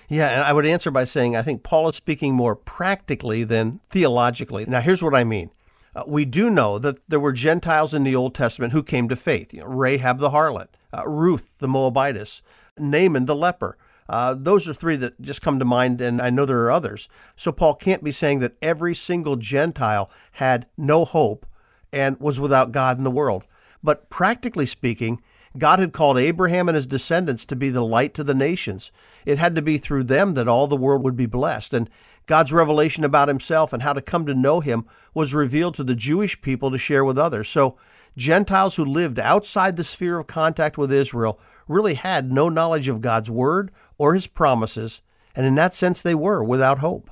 Yeah, 0.09 0.29
and 0.31 0.43
I 0.43 0.53
would 0.53 0.65
answer 0.65 0.91
by 0.91 1.05
saying 1.05 1.37
I 1.37 1.43
think 1.43 1.63
Paul 1.63 1.89
is 1.89 1.97
speaking 1.97 2.35
more 2.35 2.57
practically 2.57 3.45
than 3.45 3.81
theologically. 3.89 4.65
Now, 4.67 4.81
here's 4.81 5.03
what 5.03 5.15
I 5.15 5.25
mean. 5.25 5.51
Uh, 5.95 6.05
we 6.07 6.25
do 6.25 6.49
know 6.49 6.79
that 6.79 7.07
there 7.09 7.21
were 7.21 7.33
Gentiles 7.33 7.93
in 7.93 8.05
the 8.05 8.15
Old 8.15 8.35
Testament 8.35 8.73
who 8.73 8.83
came 8.83 9.09
to 9.09 9.17
faith. 9.17 9.53
You 9.53 9.61
know, 9.61 9.67
Rahab 9.67 10.21
the 10.21 10.31
harlot, 10.31 10.69
uh, 10.97 11.07
Ruth 11.07 11.59
the 11.59 11.69
Moabitess, 11.69 12.41
Naaman 12.79 13.25
the 13.25 13.35
leper. 13.35 13.77
Uh, 14.09 14.35
those 14.39 14.69
are 14.69 14.75
three 14.75 14.97
that 14.97 15.21
just 15.21 15.43
come 15.43 15.59
to 15.59 15.65
mind, 15.65 16.01
and 16.01 16.21
I 16.21 16.31
know 16.31 16.45
there 16.45 16.61
are 16.65 16.71
others. 16.71 17.09
So 17.35 17.53
Paul 17.53 17.75
can't 17.75 18.05
be 18.05 18.13
saying 18.13 18.39
that 18.41 18.57
every 18.63 18.95
single 18.95 19.37
Gentile 19.37 20.11
had 20.33 20.67
no 20.77 21.05
hope 21.05 21.47
and 21.93 22.19
was 22.21 22.39
without 22.39 22.73
God 22.73 22.99
in 22.99 23.05
the 23.05 23.11
world. 23.11 23.45
But 23.83 24.11
practically 24.11 24.67
speaking, 24.67 25.23
God 25.59 25.79
had 25.79 25.93
called 25.93 26.19
Abraham 26.19 26.69
and 26.69 26.77
his 26.77 26.87
descendants 26.87 27.45
to 27.47 27.57
be 27.57 27.71
the 27.71 27.85
light 27.85 28.15
to 28.15 28.25
the 28.25 28.35
nations. 28.35 28.93
It 29.25 29.39
had 29.39 29.55
to 29.55 29.63
be 29.63 29.79
through 29.79 30.05
them 30.05 30.35
that 30.35 30.49
all 30.49 30.67
the 30.67 30.77
world 30.77 31.03
would 31.03 31.17
be 31.17 31.27
blessed. 31.27 31.73
And 31.73 31.89
God's 32.27 32.53
revelation 32.53 33.05
about 33.05 33.29
himself 33.29 33.73
and 33.73 33.83
how 33.83 33.93
to 33.93 34.03
come 34.03 34.27
to 34.27 34.35
know 34.35 34.61
him 34.61 34.87
was 35.15 35.33
revealed 35.33 35.75
to 35.77 35.85
the 35.85 35.95
Jewish 35.95 36.41
people 36.41 36.71
to 36.71 36.79
share 36.79 37.05
with 37.05 37.19
others. 37.19 37.49
So, 37.49 37.77
Gentiles 38.17 38.77
who 38.77 38.85
lived 38.85 39.19
outside 39.19 39.77
the 39.77 39.85
sphere 39.85 40.19
of 40.19 40.27
contact 40.27 40.79
with 40.79 40.93
Israel 40.93 41.39
really 41.69 41.95
had 41.95 42.33
no 42.33 42.49
knowledge 42.49 42.89
of 42.89 43.03
God's 43.03 43.31
word 43.31 43.71
or 43.99 44.15
his 44.15 44.27
promises, 44.27 45.03
and 45.35 45.45
in 45.45 45.55
that 45.57 45.75
sense, 45.75 46.01
they 46.03 46.15
were 46.15 46.43
without 46.43 46.79
hope. 46.79 47.11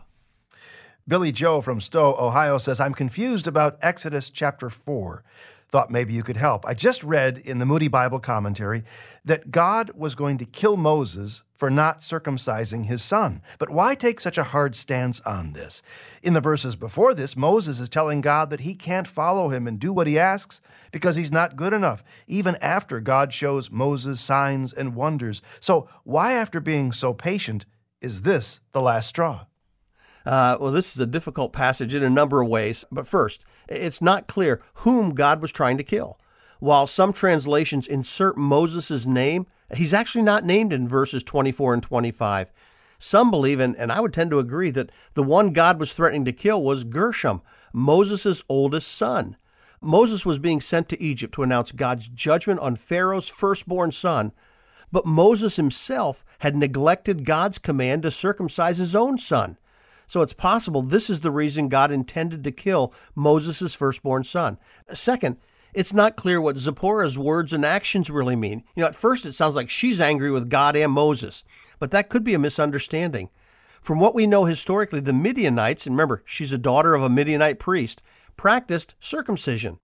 Billy 1.06 1.30
Joe 1.30 1.60
from 1.60 1.80
Stow, 1.80 2.16
Ohio 2.18 2.56
says, 2.56 2.80
I'm 2.80 2.94
confused 2.94 3.46
about 3.46 3.78
Exodus 3.82 4.30
chapter 4.30 4.70
4. 4.70 5.22
Thought 5.74 5.90
maybe 5.90 6.12
you 6.12 6.22
could 6.22 6.36
help. 6.36 6.64
I 6.64 6.74
just 6.74 7.02
read 7.02 7.36
in 7.36 7.58
the 7.58 7.66
Moody 7.66 7.88
Bible 7.88 8.20
commentary 8.20 8.84
that 9.24 9.50
God 9.50 9.90
was 9.96 10.14
going 10.14 10.38
to 10.38 10.44
kill 10.44 10.76
Moses 10.76 11.42
for 11.52 11.68
not 11.68 11.98
circumcising 11.98 12.86
his 12.86 13.02
son. 13.02 13.42
But 13.58 13.70
why 13.70 13.96
take 13.96 14.20
such 14.20 14.38
a 14.38 14.44
hard 14.44 14.76
stance 14.76 15.20
on 15.22 15.52
this? 15.52 15.82
In 16.22 16.32
the 16.32 16.40
verses 16.40 16.76
before 16.76 17.12
this, 17.12 17.36
Moses 17.36 17.80
is 17.80 17.88
telling 17.88 18.20
God 18.20 18.50
that 18.50 18.60
he 18.60 18.76
can't 18.76 19.08
follow 19.08 19.48
him 19.48 19.66
and 19.66 19.80
do 19.80 19.92
what 19.92 20.06
he 20.06 20.16
asks 20.16 20.60
because 20.92 21.16
he's 21.16 21.32
not 21.32 21.56
good 21.56 21.72
enough, 21.72 22.04
even 22.28 22.54
after 22.60 23.00
God 23.00 23.32
shows 23.32 23.68
Moses 23.68 24.20
signs 24.20 24.72
and 24.72 24.94
wonders. 24.94 25.42
So, 25.58 25.88
why, 26.04 26.34
after 26.34 26.60
being 26.60 26.92
so 26.92 27.12
patient, 27.12 27.66
is 28.00 28.22
this 28.22 28.60
the 28.70 28.80
last 28.80 29.08
straw? 29.08 29.46
Uh, 30.24 30.56
well, 30.60 30.72
this 30.72 30.94
is 30.94 31.00
a 31.00 31.06
difficult 31.06 31.52
passage 31.52 31.94
in 31.94 32.02
a 32.02 32.08
number 32.08 32.40
of 32.40 32.48
ways. 32.48 32.84
But 32.90 33.06
first, 33.06 33.44
it's 33.68 34.02
not 34.02 34.26
clear 34.26 34.60
whom 34.74 35.14
God 35.14 35.40
was 35.40 35.52
trying 35.52 35.76
to 35.78 35.84
kill. 35.84 36.18
While 36.60 36.86
some 36.86 37.12
translations 37.12 37.86
insert 37.86 38.36
Moses' 38.36 39.06
name, 39.06 39.46
he's 39.74 39.94
actually 39.94 40.22
not 40.22 40.44
named 40.44 40.72
in 40.72 40.88
verses 40.88 41.22
24 41.22 41.74
and 41.74 41.82
25. 41.82 42.52
Some 42.98 43.30
believe, 43.30 43.60
and, 43.60 43.76
and 43.76 43.92
I 43.92 44.00
would 44.00 44.14
tend 44.14 44.30
to 44.30 44.38
agree, 44.38 44.70
that 44.70 44.90
the 45.14 45.22
one 45.22 45.52
God 45.52 45.78
was 45.78 45.92
threatening 45.92 46.24
to 46.24 46.32
kill 46.32 46.62
was 46.62 46.84
Gershom, 46.84 47.42
Moses' 47.72 48.44
oldest 48.48 48.90
son. 48.90 49.36
Moses 49.80 50.24
was 50.24 50.38
being 50.38 50.60
sent 50.60 50.88
to 50.88 51.02
Egypt 51.02 51.34
to 51.34 51.42
announce 51.42 51.72
God's 51.72 52.08
judgment 52.08 52.60
on 52.60 52.76
Pharaoh's 52.76 53.28
firstborn 53.28 53.92
son, 53.92 54.32
but 54.90 55.04
Moses 55.04 55.56
himself 55.56 56.24
had 56.38 56.56
neglected 56.56 57.26
God's 57.26 57.58
command 57.58 58.02
to 58.04 58.10
circumcise 58.10 58.78
his 58.78 58.94
own 58.94 59.18
son. 59.18 59.58
So 60.14 60.22
it's 60.22 60.32
possible 60.32 60.80
this 60.80 61.10
is 61.10 61.22
the 61.22 61.32
reason 61.32 61.68
God 61.68 61.90
intended 61.90 62.44
to 62.44 62.52
kill 62.52 62.94
Moses' 63.16 63.74
firstborn 63.74 64.22
son. 64.22 64.58
Second, 64.92 65.38
it's 65.74 65.92
not 65.92 66.14
clear 66.14 66.40
what 66.40 66.54
Zipporah's 66.54 67.18
words 67.18 67.52
and 67.52 67.64
actions 67.64 68.08
really 68.08 68.36
mean. 68.36 68.62
You 68.76 68.82
know, 68.82 68.86
at 68.86 68.94
first 68.94 69.26
it 69.26 69.32
sounds 69.32 69.56
like 69.56 69.68
she's 69.68 70.00
angry 70.00 70.30
with 70.30 70.48
God 70.48 70.76
and 70.76 70.92
Moses, 70.92 71.42
but 71.80 71.90
that 71.90 72.10
could 72.10 72.22
be 72.22 72.32
a 72.32 72.38
misunderstanding. 72.38 73.28
From 73.82 73.98
what 73.98 74.14
we 74.14 74.24
know 74.24 74.44
historically, 74.44 75.00
the 75.00 75.12
Midianites, 75.12 75.84
and 75.84 75.96
remember, 75.96 76.22
she's 76.24 76.52
a 76.52 76.58
daughter 76.58 76.94
of 76.94 77.02
a 77.02 77.10
Midianite 77.10 77.58
priest, 77.58 78.00
practiced 78.36 78.94
circumcision. 79.00 79.80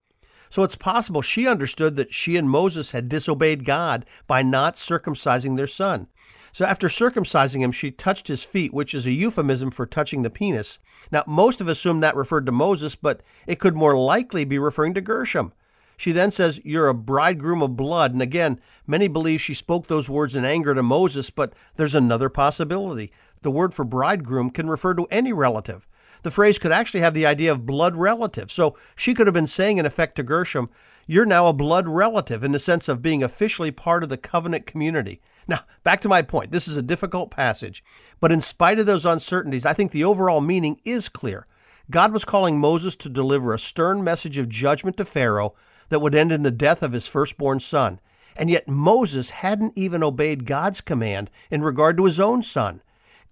So 0.48 0.62
it's 0.62 0.76
possible 0.76 1.22
she 1.22 1.48
understood 1.48 1.96
that 1.96 2.14
she 2.14 2.36
and 2.36 2.48
Moses 2.48 2.92
had 2.92 3.08
disobeyed 3.08 3.64
God 3.64 4.06
by 4.28 4.42
not 4.42 4.76
circumcising 4.76 5.56
their 5.56 5.66
son. 5.66 6.06
So 6.52 6.64
after 6.64 6.88
circumcising 6.88 7.60
him, 7.60 7.72
she 7.72 7.90
touched 7.90 8.28
his 8.28 8.44
feet, 8.44 8.74
which 8.74 8.94
is 8.94 9.06
a 9.06 9.10
euphemism 9.10 9.70
for 9.70 9.86
touching 9.86 10.22
the 10.22 10.30
penis. 10.30 10.78
Now, 11.12 11.24
most 11.26 11.60
of 11.60 11.68
us 11.68 11.78
assume 11.78 12.00
that 12.00 12.16
referred 12.16 12.46
to 12.46 12.52
Moses, 12.52 12.96
but 12.96 13.22
it 13.46 13.58
could 13.58 13.76
more 13.76 13.96
likely 13.96 14.44
be 14.44 14.58
referring 14.58 14.94
to 14.94 15.00
Gershom. 15.00 15.52
She 16.00 16.12
then 16.12 16.30
says, 16.30 16.62
You're 16.64 16.88
a 16.88 16.94
bridegroom 16.94 17.60
of 17.60 17.76
blood. 17.76 18.14
And 18.14 18.22
again, 18.22 18.58
many 18.86 19.06
believe 19.06 19.38
she 19.42 19.52
spoke 19.52 19.86
those 19.86 20.08
words 20.08 20.34
in 20.34 20.46
anger 20.46 20.74
to 20.74 20.82
Moses, 20.82 21.28
but 21.28 21.52
there's 21.76 21.94
another 21.94 22.30
possibility. 22.30 23.12
The 23.42 23.50
word 23.50 23.74
for 23.74 23.84
bridegroom 23.84 24.48
can 24.48 24.70
refer 24.70 24.94
to 24.94 25.06
any 25.10 25.34
relative. 25.34 25.86
The 26.22 26.30
phrase 26.30 26.58
could 26.58 26.72
actually 26.72 27.00
have 27.00 27.12
the 27.12 27.26
idea 27.26 27.52
of 27.52 27.66
blood 27.66 27.96
relative. 27.96 28.50
So 28.50 28.78
she 28.96 29.12
could 29.12 29.26
have 29.26 29.34
been 29.34 29.46
saying, 29.46 29.76
in 29.76 29.84
effect, 29.84 30.16
to 30.16 30.22
Gershom, 30.22 30.70
You're 31.06 31.26
now 31.26 31.48
a 31.48 31.52
blood 31.52 31.86
relative 31.86 32.42
in 32.42 32.52
the 32.52 32.58
sense 32.58 32.88
of 32.88 33.02
being 33.02 33.22
officially 33.22 33.70
part 33.70 34.02
of 34.02 34.08
the 34.08 34.16
covenant 34.16 34.64
community. 34.64 35.20
Now, 35.50 35.64
back 35.82 36.00
to 36.02 36.08
my 36.08 36.22
point. 36.22 36.52
This 36.52 36.68
is 36.68 36.76
a 36.76 36.82
difficult 36.82 37.32
passage, 37.32 37.82
but 38.20 38.30
in 38.30 38.40
spite 38.40 38.78
of 38.78 38.86
those 38.86 39.04
uncertainties, 39.04 39.66
I 39.66 39.72
think 39.72 39.90
the 39.90 40.04
overall 40.04 40.40
meaning 40.40 40.80
is 40.84 41.08
clear. 41.08 41.48
God 41.90 42.12
was 42.12 42.24
calling 42.24 42.60
Moses 42.60 42.94
to 42.94 43.08
deliver 43.08 43.52
a 43.52 43.58
stern 43.58 44.04
message 44.04 44.38
of 44.38 44.48
judgment 44.48 44.96
to 44.98 45.04
Pharaoh 45.04 45.54
that 45.88 45.98
would 45.98 46.14
end 46.14 46.30
in 46.30 46.44
the 46.44 46.52
death 46.52 46.84
of 46.84 46.92
his 46.92 47.08
firstborn 47.08 47.58
son. 47.58 47.98
And 48.36 48.48
yet 48.48 48.68
Moses 48.68 49.30
hadn't 49.30 49.76
even 49.76 50.04
obeyed 50.04 50.46
God's 50.46 50.80
command 50.80 51.30
in 51.50 51.62
regard 51.62 51.96
to 51.96 52.04
his 52.04 52.20
own 52.20 52.42
son. 52.42 52.80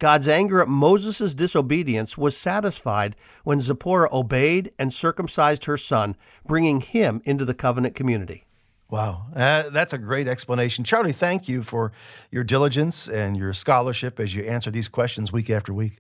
God's 0.01 0.27
anger 0.27 0.61
at 0.61 0.67
Moses' 0.67 1.35
disobedience 1.35 2.19
was 2.19 2.37
satisfied 2.37 3.15
when 3.45 3.61
Zipporah 3.61 4.09
obeyed 4.11 4.73
and 4.77 4.93
circumcised 4.93 5.67
her 5.67 5.79
son, 5.79 6.17
bringing 6.45 6.81
him 6.81 7.23
into 7.25 7.45
the 7.45 7.55
covenant 7.55 7.95
community. 7.95 8.48
Wow, 8.91 9.27
uh, 9.37 9.69
that's 9.71 9.93
a 9.93 9.99
great 9.99 10.29
explanation. 10.29 10.83
Charlie, 10.83 11.13
thank 11.13 11.47
you 11.47 11.63
for 11.63 11.93
your 12.31 12.43
diligence 12.43 13.07
and 13.07 13.37
your 13.37 13.53
scholarship 13.53 14.19
as 14.19 14.35
you 14.35 14.45
answer 14.45 14.71
these 14.71 14.89
questions 14.89 15.31
week 15.31 15.51
after 15.51 15.75
week. 15.75 15.99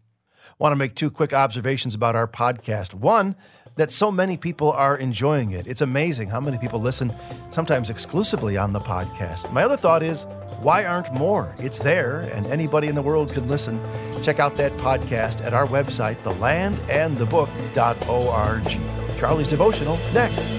Want 0.58 0.72
to 0.72 0.76
make 0.76 0.94
two 0.94 1.10
quick 1.10 1.34
observations 1.34 1.94
about 1.94 2.16
our 2.16 2.26
podcast. 2.26 2.94
One, 2.94 3.36
that 3.76 3.92
so 3.92 4.10
many 4.10 4.36
people 4.36 4.72
are 4.72 4.98
enjoying 4.98 5.52
it. 5.52 5.66
It's 5.66 5.82
amazing 5.82 6.30
how 6.30 6.40
many 6.40 6.58
people 6.58 6.80
listen, 6.80 7.12
sometimes 7.50 7.90
exclusively 7.90 8.56
on 8.56 8.72
the 8.72 8.80
podcast. 8.80 9.52
My 9.52 9.62
other 9.62 9.76
thought 9.76 10.02
is, 10.02 10.24
why 10.60 10.84
aren't 10.84 11.14
more? 11.14 11.54
It's 11.58 11.78
there, 11.78 12.22
and 12.32 12.44
anybody 12.46 12.88
in 12.88 12.96
the 12.96 13.02
world 13.02 13.32
can 13.32 13.46
listen. 13.46 13.80
Check 14.22 14.40
out 14.40 14.56
that 14.56 14.72
podcast 14.78 15.44
at 15.44 15.54
our 15.54 15.66
website, 15.66 16.16
thelandandthebook.org. 16.22 19.18
Charlie's 19.18 19.48
devotional 19.48 19.96
next. 20.12 20.57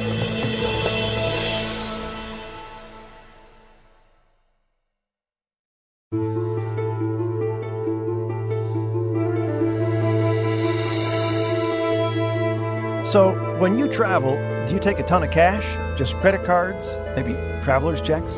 So, 13.09 13.33
when 13.57 13.75
you 13.75 13.87
travel, 13.87 14.35
do 14.67 14.75
you 14.75 14.79
take 14.79 14.99
a 14.99 15.03
ton 15.03 15.23
of 15.23 15.31
cash? 15.31 15.65
Just 15.97 16.13
credit 16.17 16.43
cards? 16.43 16.95
Maybe 17.15 17.33
traveler's 17.63 18.01
checks? 18.01 18.37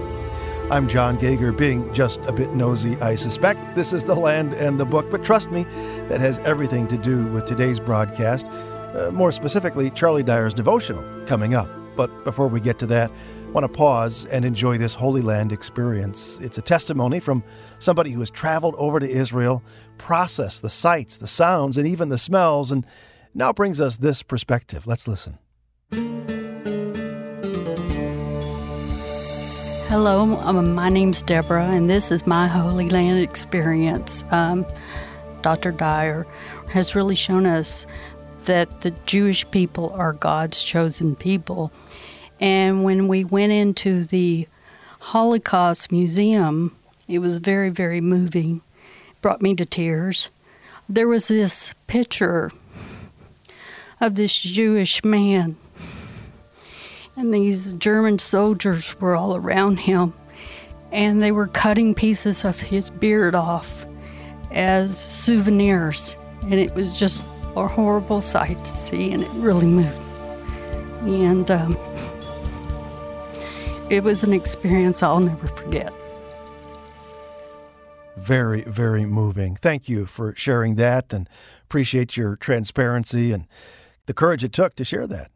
I'm 0.72 0.88
John 0.88 1.17
Gauger, 1.17 1.51
being 1.51 1.93
just 1.93 2.22
a 2.22 2.32
bit 2.32 2.53
nosy, 2.53 2.95
I 3.01 3.15
suspect. 3.15 3.76
This 3.76 3.91
is 3.91 4.05
The 4.05 4.15
Land 4.15 4.53
and 4.53 4.80
the 4.80 4.86
Book, 4.86 5.11
but 5.11 5.26
trust 5.26 5.51
me, 5.51 5.63
that 6.07 6.22
has 6.22 6.39
everything 6.39 6.88
to 6.88 6.97
do 6.97 7.26
with 7.28 7.43
today's 7.43 7.82
broadcast. 7.82 8.45
Uh, 8.47 9.11
more 9.11 9.34
specifically, 9.34 9.89
Charlie 9.89 10.24
Dyer's 10.24 10.53
devotional 10.53 11.03
coming 11.26 11.53
up. 11.53 11.69
But 11.97 12.24
before 12.24 12.47
we 12.47 12.61
get 12.61 12.80
to 12.80 12.86
that, 12.86 13.11
want 13.51 13.65
to 13.65 13.67
pause 13.67 14.24
and 14.28 14.45
enjoy 14.45 14.78
this 14.78 14.93
Holy 14.93 15.22
Land 15.22 15.51
experience. 15.51 16.39
It's 16.39 16.57
a 16.57 16.61
testimony 16.61 17.19
from 17.19 17.43
somebody 17.80 18.11
who 18.11 18.22
has 18.22 18.30
traveled 18.30 18.76
over 18.78 19.01
to 19.01 19.09
Israel, 19.09 19.63
processed 19.97 20.61
the 20.61 20.69
sights, 20.69 21.17
the 21.17 21.28
sounds, 21.28 21.78
and 21.78 21.86
even 21.86 22.07
the 22.07 22.17
smells, 22.17 22.72
and 22.72 22.86
now 23.34 23.53
brings 23.53 23.79
us 23.79 23.97
this 23.97 24.23
perspective. 24.23 24.88
Let's 24.88 25.07
listen. 25.07 25.38
Hello, 29.91 30.38
um, 30.43 30.73
my 30.73 30.88
name's 30.88 31.21
Deborah, 31.21 31.65
and 31.65 31.89
this 31.89 32.11
is 32.11 32.25
my 32.25 32.47
Holy 32.47 32.88
Land 32.88 33.19
experience. 33.19 34.23
Um, 34.32 34.65
Dr. 35.41 35.71
Dyer 35.71 36.25
has 36.71 36.95
really 36.95 37.15
shown 37.15 37.45
us 37.45 37.86
that 38.45 38.82
the 38.82 38.91
Jewish 39.05 39.49
people 39.51 39.91
are 39.91 40.13
God's 40.13 40.63
chosen 40.63 41.15
people. 41.15 41.71
And 42.39 42.84
when 42.84 43.07
we 43.09 43.25
went 43.25 43.51
into 43.51 44.05
the 44.05 44.47
Holocaust 44.99 45.91
Museum, 45.91 46.75
it 47.07 47.19
was 47.19 47.39
very, 47.39 47.69
very 47.69 47.99
moving. 47.99 48.61
It 49.09 49.21
brought 49.21 49.41
me 49.41 49.55
to 49.55 49.65
tears. 49.65 50.29
There 50.88 51.07
was 51.07 51.27
this 51.27 51.73
picture 51.88 52.51
of 54.02 54.16
this 54.16 54.38
Jewish 54.38 55.06
man. 55.06 55.56
And 57.16 57.34
these 57.34 57.74
German 57.76 58.20
soldiers 58.20 58.99
were 58.99 59.16
all 59.16 59.36
around 59.36 59.82
him, 59.82 60.14
and 60.91 61.22
they 61.22 61.32
were 61.32 61.47
cutting 61.47 61.93
pieces 61.93 62.43
of 62.43 62.60
his 62.60 62.89
beard 62.89 63.36
off 63.36 63.86
as 64.52 64.97
souvenirs. 64.97 66.18
And 66.43 66.56
it 66.56 66.74
was 66.74 66.97
just 66.97 67.24
a 67.56 67.68
horrible 67.68 68.22
sight 68.22 68.64
to 68.66 68.76
see, 68.76 69.12
and 69.12 69.22
it 69.22 69.30
really 69.34 69.68
moved. 69.68 70.02
And 71.04 71.49
um, 71.52 71.78
it 73.89 74.04
was 74.04 74.24
an 74.24 74.34
experience 74.34 75.04
I'll 75.04 75.20
never 75.20 75.47
forget. 75.47 75.93
Very, 78.18 78.62
very 78.62 79.06
moving. 79.06 79.56
Thank 79.56 79.88
you 79.89 80.06
for 80.06 80.34
sharing 80.36 80.76
that 80.76 81.14
and 81.14 81.30
appreciate 81.64 82.18
your 82.18 82.36
transparency 82.36 83.32
and 83.32 83.47
the 84.06 84.14
courage 84.14 84.43
it 84.43 84.54
took 84.54 84.76
to 84.76 84.86
share 84.86 85.08
that. 85.08 85.32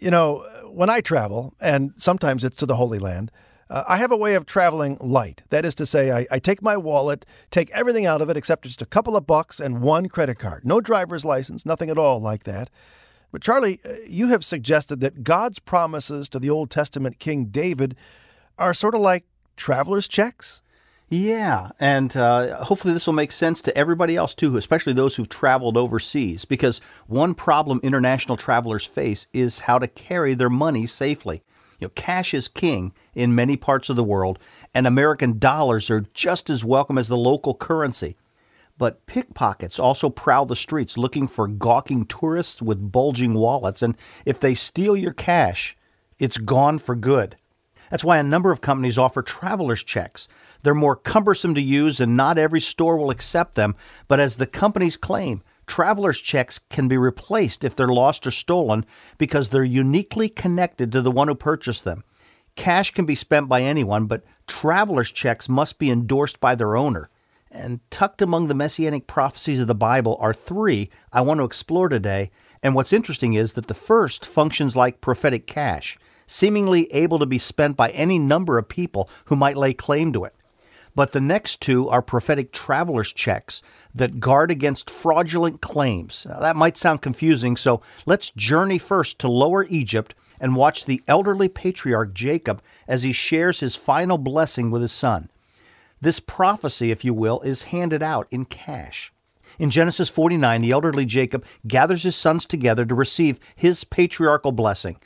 You 0.00 0.10
know, 0.10 0.46
when 0.70 0.90
I 0.90 1.00
travel, 1.00 1.54
and 1.60 1.92
sometimes 1.96 2.44
it's 2.44 2.56
to 2.56 2.66
the 2.66 2.76
Holy 2.76 2.98
Land, 2.98 3.30
Uh, 3.70 3.84
I 3.86 3.98
have 3.98 4.12
a 4.12 4.16
way 4.16 4.36
of 4.36 4.46
traveling 4.46 4.96
light. 5.00 5.44
That 5.50 5.64
is 5.64 5.74
to 5.76 5.86
say, 5.86 6.10
I, 6.10 6.26
I 6.28 6.40
take 6.40 6.60
my 6.60 6.76
wallet, 6.76 7.24
take 7.50 7.70
everything 7.70 8.04
out 8.04 8.20
of 8.20 8.28
it 8.28 8.36
except 8.36 8.64
just 8.64 8.82
a 8.82 8.86
couple 8.86 9.14
of 9.14 9.26
bucks 9.26 9.60
and 9.60 9.80
one 9.80 10.08
credit 10.08 10.38
card. 10.40 10.64
No 10.64 10.80
driver's 10.80 11.24
license, 11.24 11.64
nothing 11.64 11.88
at 11.88 11.98
all 11.98 12.20
like 12.20 12.42
that. 12.44 12.68
But 13.30 13.42
Charlie, 13.42 13.78
uh, 13.84 13.92
you 14.08 14.28
have 14.30 14.44
suggested 14.44 14.98
that 15.00 15.22
God's 15.22 15.60
promises 15.60 16.28
to 16.30 16.40
the 16.40 16.50
Old 16.50 16.68
Testament 16.70 17.20
King 17.20 17.50
David 17.52 17.94
are 18.56 18.74
sort 18.74 18.96
of 18.96 19.02
like 19.02 19.24
traveler's 19.54 20.08
checks. 20.08 20.62
Yeah, 21.12 21.70
and 21.80 22.16
uh, 22.16 22.62
hopefully 22.62 22.94
this 22.94 23.04
will 23.04 23.14
make 23.14 23.32
sense 23.32 23.60
to 23.62 23.76
everybody 23.76 24.16
else 24.16 24.32
too, 24.32 24.56
especially 24.56 24.92
those 24.92 25.16
who've 25.16 25.28
traveled 25.28 25.76
overseas. 25.76 26.44
Because 26.44 26.80
one 27.08 27.34
problem 27.34 27.80
international 27.82 28.36
travelers 28.36 28.86
face 28.86 29.26
is 29.32 29.58
how 29.58 29.80
to 29.80 29.88
carry 29.88 30.34
their 30.34 30.48
money 30.48 30.86
safely. 30.86 31.42
You 31.80 31.86
know, 31.86 31.92
cash 31.96 32.32
is 32.32 32.46
king 32.46 32.92
in 33.12 33.34
many 33.34 33.56
parts 33.56 33.90
of 33.90 33.96
the 33.96 34.04
world, 34.04 34.38
and 34.72 34.86
American 34.86 35.40
dollars 35.40 35.90
are 35.90 36.06
just 36.14 36.48
as 36.48 36.64
welcome 36.64 36.96
as 36.96 37.08
the 37.08 37.16
local 37.16 37.54
currency. 37.54 38.16
But 38.78 39.04
pickpockets 39.06 39.80
also 39.80 40.10
prowl 40.10 40.46
the 40.46 40.54
streets 40.54 40.96
looking 40.96 41.26
for 41.26 41.48
gawking 41.48 42.04
tourists 42.04 42.62
with 42.62 42.92
bulging 42.92 43.34
wallets, 43.34 43.82
and 43.82 43.96
if 44.24 44.38
they 44.38 44.54
steal 44.54 44.96
your 44.96 45.12
cash, 45.12 45.76
it's 46.20 46.38
gone 46.38 46.78
for 46.78 46.94
good. 46.94 47.36
That's 47.90 48.04
why 48.04 48.18
a 48.18 48.22
number 48.22 48.52
of 48.52 48.60
companies 48.60 48.98
offer 48.98 49.20
traveler's 49.20 49.82
checks. 49.82 50.28
They're 50.62 50.74
more 50.74 50.96
cumbersome 50.96 51.54
to 51.54 51.60
use, 51.60 52.00
and 52.00 52.16
not 52.16 52.38
every 52.38 52.60
store 52.60 52.96
will 52.96 53.10
accept 53.10 53.54
them, 53.54 53.74
but 54.08 54.20
as 54.20 54.36
the 54.36 54.46
companies 54.46 54.96
claim, 54.96 55.42
traveler's 55.66 56.20
checks 56.20 56.58
can 56.58 56.88
be 56.88 56.98
replaced 56.98 57.64
if 57.64 57.76
they're 57.76 57.88
lost 57.88 58.26
or 58.26 58.30
stolen 58.30 58.84
because 59.18 59.48
they're 59.48 59.64
uniquely 59.64 60.28
connected 60.28 60.90
to 60.92 61.00
the 61.00 61.10
one 61.10 61.28
who 61.28 61.34
purchased 61.34 61.84
them. 61.84 62.04
Cash 62.56 62.90
can 62.90 63.06
be 63.06 63.14
spent 63.14 63.48
by 63.48 63.62
anyone, 63.62 64.06
but 64.06 64.24
traveler's 64.46 65.12
checks 65.12 65.48
must 65.48 65.78
be 65.78 65.90
endorsed 65.90 66.40
by 66.40 66.54
their 66.54 66.76
owner. 66.76 67.08
And 67.50 67.80
tucked 67.90 68.22
among 68.22 68.48
the 68.48 68.54
messianic 68.54 69.06
prophecies 69.06 69.60
of 69.60 69.66
the 69.66 69.74
Bible 69.74 70.16
are 70.20 70.34
three 70.34 70.90
I 71.12 71.20
want 71.22 71.38
to 71.38 71.44
explore 71.44 71.88
today. 71.88 72.30
And 72.62 72.74
what's 72.74 72.92
interesting 72.92 73.34
is 73.34 73.54
that 73.54 73.66
the 73.66 73.74
first 73.74 74.26
functions 74.26 74.76
like 74.76 75.00
prophetic 75.00 75.46
cash, 75.46 75.98
seemingly 76.26 76.92
able 76.92 77.18
to 77.18 77.26
be 77.26 77.38
spent 77.38 77.76
by 77.76 77.90
any 77.90 78.18
number 78.18 78.58
of 78.58 78.68
people 78.68 79.08
who 79.26 79.36
might 79.36 79.56
lay 79.56 79.72
claim 79.72 80.12
to 80.12 80.24
it. 80.24 80.34
But 80.94 81.12
the 81.12 81.20
next 81.20 81.60
two 81.60 81.88
are 81.88 82.02
prophetic 82.02 82.52
traveler's 82.52 83.12
checks 83.12 83.62
that 83.94 84.20
guard 84.20 84.50
against 84.50 84.90
fraudulent 84.90 85.60
claims. 85.60 86.26
Now, 86.28 86.40
that 86.40 86.56
might 86.56 86.76
sound 86.76 87.02
confusing, 87.02 87.56
so 87.56 87.80
let's 88.06 88.30
journey 88.30 88.78
first 88.78 89.18
to 89.20 89.28
Lower 89.28 89.64
Egypt 89.64 90.14
and 90.40 90.56
watch 90.56 90.84
the 90.84 91.02
elderly 91.06 91.48
patriarch 91.48 92.14
Jacob 92.14 92.62
as 92.88 93.02
he 93.02 93.12
shares 93.12 93.60
his 93.60 93.76
final 93.76 94.18
blessing 94.18 94.70
with 94.70 94.82
his 94.82 94.92
son. 94.92 95.28
This 96.00 96.18
prophecy, 96.18 96.90
if 96.90 97.04
you 97.04 97.12
will, 97.12 97.40
is 97.40 97.62
handed 97.64 98.02
out 98.02 98.26
in 98.30 98.46
cash. 98.46 99.12
In 99.58 99.70
Genesis 99.70 100.08
49, 100.08 100.62
the 100.62 100.70
elderly 100.70 101.04
Jacob 101.04 101.44
gathers 101.66 102.04
his 102.04 102.16
sons 102.16 102.46
together 102.46 102.86
to 102.86 102.94
receive 102.94 103.38
his 103.54 103.84
patriarchal 103.84 104.52
blessing. 104.52 104.96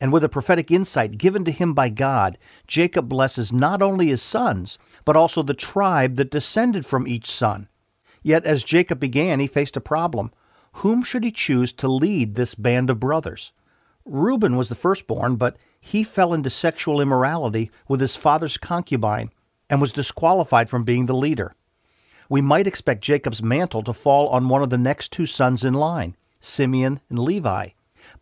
And 0.00 0.12
with 0.12 0.22
a 0.22 0.28
prophetic 0.28 0.70
insight 0.70 1.18
given 1.18 1.44
to 1.44 1.50
him 1.50 1.74
by 1.74 1.88
God, 1.88 2.38
Jacob 2.66 3.08
blesses 3.08 3.52
not 3.52 3.82
only 3.82 4.08
his 4.08 4.22
sons, 4.22 4.78
but 5.04 5.16
also 5.16 5.42
the 5.42 5.54
tribe 5.54 6.16
that 6.16 6.30
descended 6.30 6.86
from 6.86 7.08
each 7.08 7.30
son. 7.30 7.68
Yet 8.22 8.44
as 8.44 8.62
Jacob 8.62 9.00
began, 9.00 9.40
he 9.40 9.46
faced 9.46 9.76
a 9.76 9.80
problem. 9.80 10.30
Whom 10.74 11.02
should 11.02 11.24
he 11.24 11.32
choose 11.32 11.72
to 11.74 11.88
lead 11.88 12.34
this 12.34 12.54
band 12.54 12.90
of 12.90 13.00
brothers? 13.00 13.52
Reuben 14.04 14.56
was 14.56 14.68
the 14.68 14.74
firstborn, 14.74 15.36
but 15.36 15.56
he 15.80 16.04
fell 16.04 16.32
into 16.32 16.50
sexual 16.50 17.00
immorality 17.00 17.70
with 17.88 18.00
his 18.00 18.16
father's 18.16 18.56
concubine 18.56 19.30
and 19.68 19.80
was 19.80 19.92
disqualified 19.92 20.70
from 20.70 20.84
being 20.84 21.06
the 21.06 21.14
leader. 21.14 21.54
We 22.28 22.40
might 22.40 22.66
expect 22.66 23.02
Jacob's 23.02 23.42
mantle 23.42 23.82
to 23.82 23.92
fall 23.92 24.28
on 24.28 24.48
one 24.48 24.62
of 24.62 24.70
the 24.70 24.78
next 24.78 25.12
two 25.12 25.26
sons 25.26 25.64
in 25.64 25.74
line, 25.74 26.16
Simeon 26.40 27.00
and 27.08 27.18
Levi. 27.18 27.70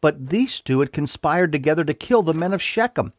But 0.07 0.29
these 0.29 0.61
two 0.61 0.79
had 0.79 0.93
conspired 0.93 1.51
together 1.51 1.83
to 1.83 1.93
kill 1.93 2.23
the 2.23 2.33
men 2.33 2.53
of 2.53 2.63
Shechem. 2.63 3.13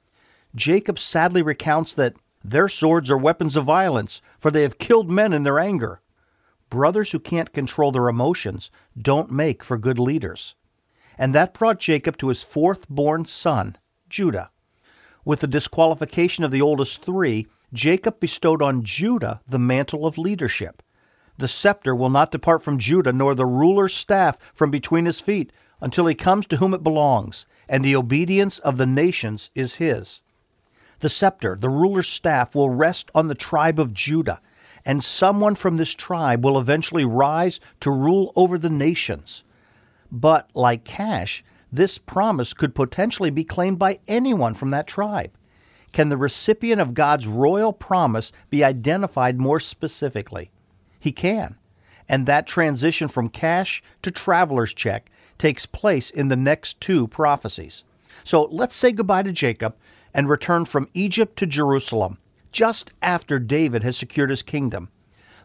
Jacob 0.56 0.98
sadly 0.98 1.42
recounts 1.42 1.94
that 1.94 2.16
their 2.46 2.70
swords 2.70 3.12
are 3.12 3.18
weapons 3.18 3.58
of 3.58 3.66
violence, 3.66 4.22
for 4.40 4.52
they 4.52 4.62
have 4.62 4.78
killed 4.78 5.12
men 5.12 5.34
in 5.34 5.44
their 5.44 5.60
anger. 5.60 6.00
Brothers 6.70 7.12
who 7.12 7.20
can't 7.20 7.52
control 7.52 7.92
their 7.92 8.08
emotions 8.08 8.72
don't 8.98 9.30
make 9.30 9.66
for 9.66 9.78
good 9.78 10.00
leaders. 10.00 10.56
And 11.18 11.36
that 11.36 11.54
brought 11.54 11.82
Jacob 11.82 12.16
to 12.20 12.30
his 12.30 12.42
fourth 12.42 12.88
born 12.88 13.26
son, 13.26 13.76
Judah. 14.08 14.50
With 15.26 15.42
the 15.42 15.48
disqualification 15.48 16.46
of 16.46 16.52
the 16.52 16.62
oldest 16.62 17.04
three, 17.04 17.48
Jacob 17.74 18.22
bestowed 18.22 18.62
on 18.62 18.86
Judah 18.86 19.42
the 19.46 19.60
mantle 19.60 20.06
of 20.06 20.18
leadership. 20.18 20.82
The 21.38 21.50
scepter 21.50 21.94
will 21.94 22.10
not 22.10 22.32
depart 22.32 22.64
from 22.64 22.80
Judah, 22.80 23.12
nor 23.12 23.36
the 23.36 23.46
ruler's 23.46 23.94
staff 23.94 24.38
from 24.54 24.72
between 24.72 25.04
his 25.04 25.20
feet, 25.20 25.52
until 25.82 26.08
he 26.08 26.16
comes 26.16 26.46
to 26.48 26.58
whom 26.58 26.74
it 26.74 26.84
belongs, 26.84 27.46
and 27.70 27.84
the 27.84 27.96
obedience 27.96 28.60
of 28.60 28.78
the 28.78 28.86
nations 28.86 29.50
is 29.56 29.76
his. 29.76 30.22
The 31.00 31.10
scepter, 31.10 31.56
the 31.60 31.70
ruler's 31.70 32.08
staff, 32.08 32.56
will 32.56 32.70
rest 32.70 33.12
on 33.14 33.28
the 33.28 33.36
tribe 33.36 33.80
of 33.80 33.94
Judah, 33.94 34.42
and 34.86 35.04
someone 35.04 35.56
from 35.56 35.78
this 35.78 35.94
tribe 35.94 36.44
will 36.44 36.60
eventually 36.60 37.06
rise 37.06 37.60
to 37.82 37.92
rule 37.92 38.32
over 38.36 38.58
the 38.58 38.70
nations. 38.70 39.44
But, 40.12 40.50
like 40.56 40.86
cash, 40.86 41.44
this 41.72 41.98
promise 41.98 42.54
could 42.54 42.74
potentially 42.74 43.30
be 43.30 43.44
claimed 43.44 43.78
by 43.78 44.00
anyone 44.08 44.54
from 44.54 44.70
that 44.72 44.88
tribe. 44.88 45.32
Can 45.92 46.10
the 46.10 46.18
recipient 46.18 46.82
of 46.82 46.94
God's 46.94 47.28
royal 47.28 47.74
promise 47.74 48.32
be 48.50 48.64
identified 48.64 49.40
more 49.40 49.60
specifically? 49.60 50.52
He 51.00 51.12
can. 51.12 51.58
And 52.10 52.26
that 52.26 52.48
transition 52.48 53.08
from 53.08 53.30
cash 53.30 53.84
to 54.02 54.12
traveler's 54.12 54.74
check 54.74 55.12
takes 55.38 55.66
place 55.66 56.10
in 56.10 56.28
the 56.28 56.36
next 56.36 56.80
two 56.82 57.08
prophecies. 57.08 57.84
So 58.24 58.44
let's 58.52 58.76
say 58.76 58.92
goodbye 58.92 59.24
to 59.24 59.32
Jacob 59.32 59.76
and 60.14 60.30
return 60.30 60.66
from 60.66 60.90
Egypt 60.94 61.38
to 61.38 61.46
Jerusalem 61.46 62.18
just 62.52 62.92
after 63.02 63.40
David 63.40 63.84
has 63.84 63.98
secured 63.98 64.30
his 64.30 64.42
kingdom. 64.42 64.90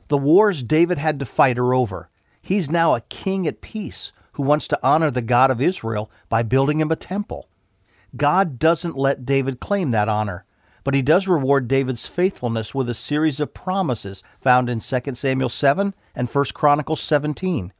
The 0.08 0.18
wars 0.18 0.62
David 0.62 0.98
had 0.98 1.18
to 1.20 1.26
fight 1.26 1.58
are 1.58 1.74
over. 1.74 2.08
He's 2.40 2.70
now 2.70 2.94
a 2.94 3.02
king 3.02 3.46
at 3.46 3.60
peace 3.60 4.12
who 4.32 4.42
wants 4.42 4.66
to 4.68 4.78
honor 4.82 5.10
the 5.10 5.22
God 5.22 5.50
of 5.50 5.60
Israel 5.60 6.10
by 6.28 6.42
building 6.42 6.80
him 6.80 6.90
a 6.90 6.96
temple. 6.96 7.48
God 8.16 8.58
doesn't 8.58 8.96
let 8.96 9.24
David 9.24 9.60
claim 9.60 9.90
that 9.90 10.08
honor, 10.08 10.44
but 10.84 10.94
he 10.94 11.02
does 11.02 11.28
reward 11.28 11.68
David's 11.68 12.06
faithfulness 12.06 12.74
with 12.74 12.88
a 12.88 12.94
series 12.94 13.40
of 13.40 13.54
promises 13.54 14.22
found 14.40 14.68
in 14.68 14.80
2 14.80 15.14
Samuel 15.14 15.48
7 15.48 15.94
and 16.14 16.28
1 16.28 16.44
Chronicles 16.54 17.00
17. 17.00 17.72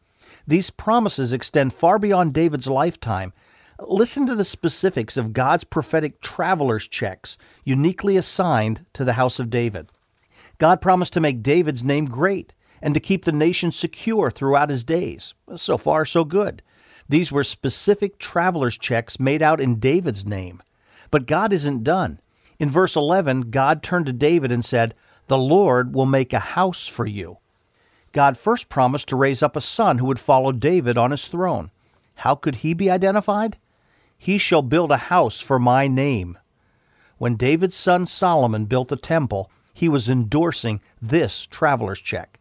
These 0.47 0.71
promises 0.71 1.33
extend 1.33 1.73
far 1.73 1.99
beyond 1.99 2.35
David's 2.35 2.67
lifetime 2.67 3.33
Listen 3.89 4.27
to 4.27 4.35
the 4.35 4.45
specifics 4.45 5.17
of 5.17 5.33
God's 5.33 5.65
prophetic 5.65 6.21
traveler's 6.21 6.87
checks 6.87 7.37
uniquely 7.65 8.17
assigned 8.17 8.87
to 8.93 9.05
the 9.05 9.15
house 9.15 9.39
of 9.39 9.51
David. 9.51 9.89
God 10.59 10.81
promised 10.81 11.13
to 11.15 11.21
make 11.21 11.43
David's 11.43 11.83
name 11.83 12.05
great 12.05 12.53
and 12.81 12.95
to 12.95 13.01
keep 13.01 13.25
the 13.25 13.33
nation 13.33 13.73
secure 13.73 14.31
throughout 14.31 14.71
his 14.71 14.85
days. 14.85 15.35
So 15.57 15.77
far, 15.77 16.05
so 16.05 16.25
good. 16.25 16.63
These 17.09 17.33
were 17.33 17.45
specific 17.45 18.19
traveler's 18.19 18.79
checks 18.79 19.19
made 19.19 19.43
out 19.43 19.61
in 19.61 19.81
David's 19.81 20.27
name. 20.27 20.63
But 21.11 21.27
God 21.27 21.53
isn't 21.53 21.85
done. 21.85 22.21
In 22.59 22.71
verse 22.71 22.95
11, 22.95 23.51
God 23.51 23.83
turned 23.83 24.07
to 24.07 24.13
David 24.13 24.53
and 24.53 24.65
said, 24.65 24.95
The 25.27 25.39
Lord 25.39 25.95
will 25.95 26.07
make 26.07 26.33
a 26.33 26.39
house 26.39 26.87
for 26.87 27.07
you. 27.07 27.39
God 28.13 28.37
first 28.37 28.69
promised 28.69 29.09
to 29.09 29.17
raise 29.17 29.43
up 29.43 29.57
a 29.57 29.61
son 29.61 29.99
who 29.99 30.07
would 30.07 30.21
follow 30.21 30.53
David 30.53 30.99
on 30.99 31.11
his 31.11 31.29
throne. 31.29 31.71
How 32.17 32.35
could 32.35 32.57
he 32.57 32.75
be 32.75 32.91
identified? 32.91 33.57
He 34.19 34.39
shall 34.39 34.63
build 34.63 34.93
a 34.93 35.09
house 35.09 35.41
for 35.41 35.59
my 35.59 35.89
name. 35.89 36.39
When 37.19 37.37
David's 37.37 37.77
son 37.77 38.07
Solomon 38.07 38.67
built 38.67 38.89
the 38.89 38.97
temple, 38.97 39.51
he 39.73 39.89
was 39.89 40.09
endorsing 40.09 40.81
this 41.01 41.47
traveler's 41.47 42.01
check. 42.01 42.39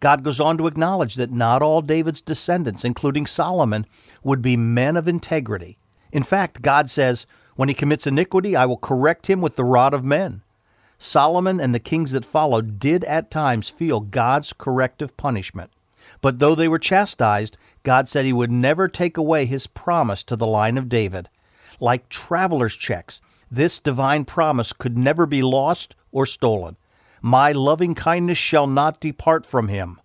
God 0.00 0.22
goes 0.22 0.40
on 0.40 0.58
to 0.58 0.66
acknowledge 0.66 1.14
that 1.14 1.30
not 1.30 1.62
all 1.62 1.80
David's 1.80 2.20
descendants, 2.20 2.84
including 2.84 3.26
Solomon, 3.26 3.86
would 4.22 4.42
be 4.42 4.56
men 4.56 4.96
of 4.96 5.08
integrity. 5.08 5.78
In 6.12 6.22
fact, 6.22 6.60
God 6.60 6.90
says, 6.90 7.26
When 7.56 7.68
he 7.68 7.74
commits 7.74 8.06
iniquity, 8.06 8.54
I 8.54 8.66
will 8.66 8.76
correct 8.76 9.28
him 9.28 9.40
with 9.40 9.56
the 9.56 9.64
rod 9.64 9.94
of 9.94 10.04
men. 10.04 10.42
Solomon 10.98 11.60
and 11.60 11.74
the 11.74 11.80
kings 11.80 12.10
that 12.12 12.24
followed 12.24 12.78
did 12.78 13.04
at 13.04 13.30
times 13.30 13.68
feel 13.68 14.00
God's 14.00 14.52
corrective 14.52 15.16
punishment. 15.16 15.70
But 16.20 16.38
though 16.38 16.54
they 16.54 16.68
were 16.68 16.78
chastised, 16.78 17.56
God 17.82 18.08
said 18.08 18.24
he 18.24 18.32
would 18.32 18.50
never 18.50 18.88
take 18.88 19.16
away 19.16 19.44
his 19.44 19.66
promise 19.66 20.22
to 20.24 20.36
the 20.36 20.46
line 20.46 20.78
of 20.78 20.88
David. 20.88 21.28
Like 21.80 22.08
traveler's 22.08 22.76
checks, 22.76 23.20
this 23.50 23.78
divine 23.78 24.24
promise 24.24 24.72
could 24.72 24.96
never 24.96 25.26
be 25.26 25.42
lost 25.42 25.94
or 26.12 26.26
stolen. 26.26 26.76
My 27.20 27.52
loving 27.52 27.94
kindness 27.94 28.38
shall 28.38 28.66
not 28.66 29.00
depart 29.00 29.44
from 29.46 29.68
him. 29.68 30.00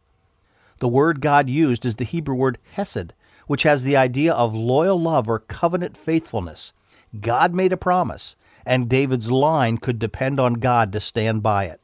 The 0.79 0.87
word 0.87 1.21
God 1.21 1.49
used 1.49 1.85
is 1.85 1.95
the 1.95 2.05
Hebrew 2.05 2.35
word 2.35 2.57
hesed, 2.71 3.13
which 3.47 3.63
has 3.63 3.83
the 3.83 3.97
idea 3.97 4.33
of 4.33 4.53
loyal 4.55 4.99
love 4.99 5.27
or 5.27 5.39
covenant 5.39 5.97
faithfulness. 5.97 6.71
God 7.19 7.53
made 7.53 7.73
a 7.73 7.77
promise, 7.77 8.35
and 8.66 8.89
David's 8.89 9.32
line 9.32 9.78
could 9.78 9.99
depend 9.99 10.39
on 10.39 10.53
God 10.55 10.91
to 10.93 10.99
stand 10.99 11.43
by 11.43 11.66
it. 11.66 11.80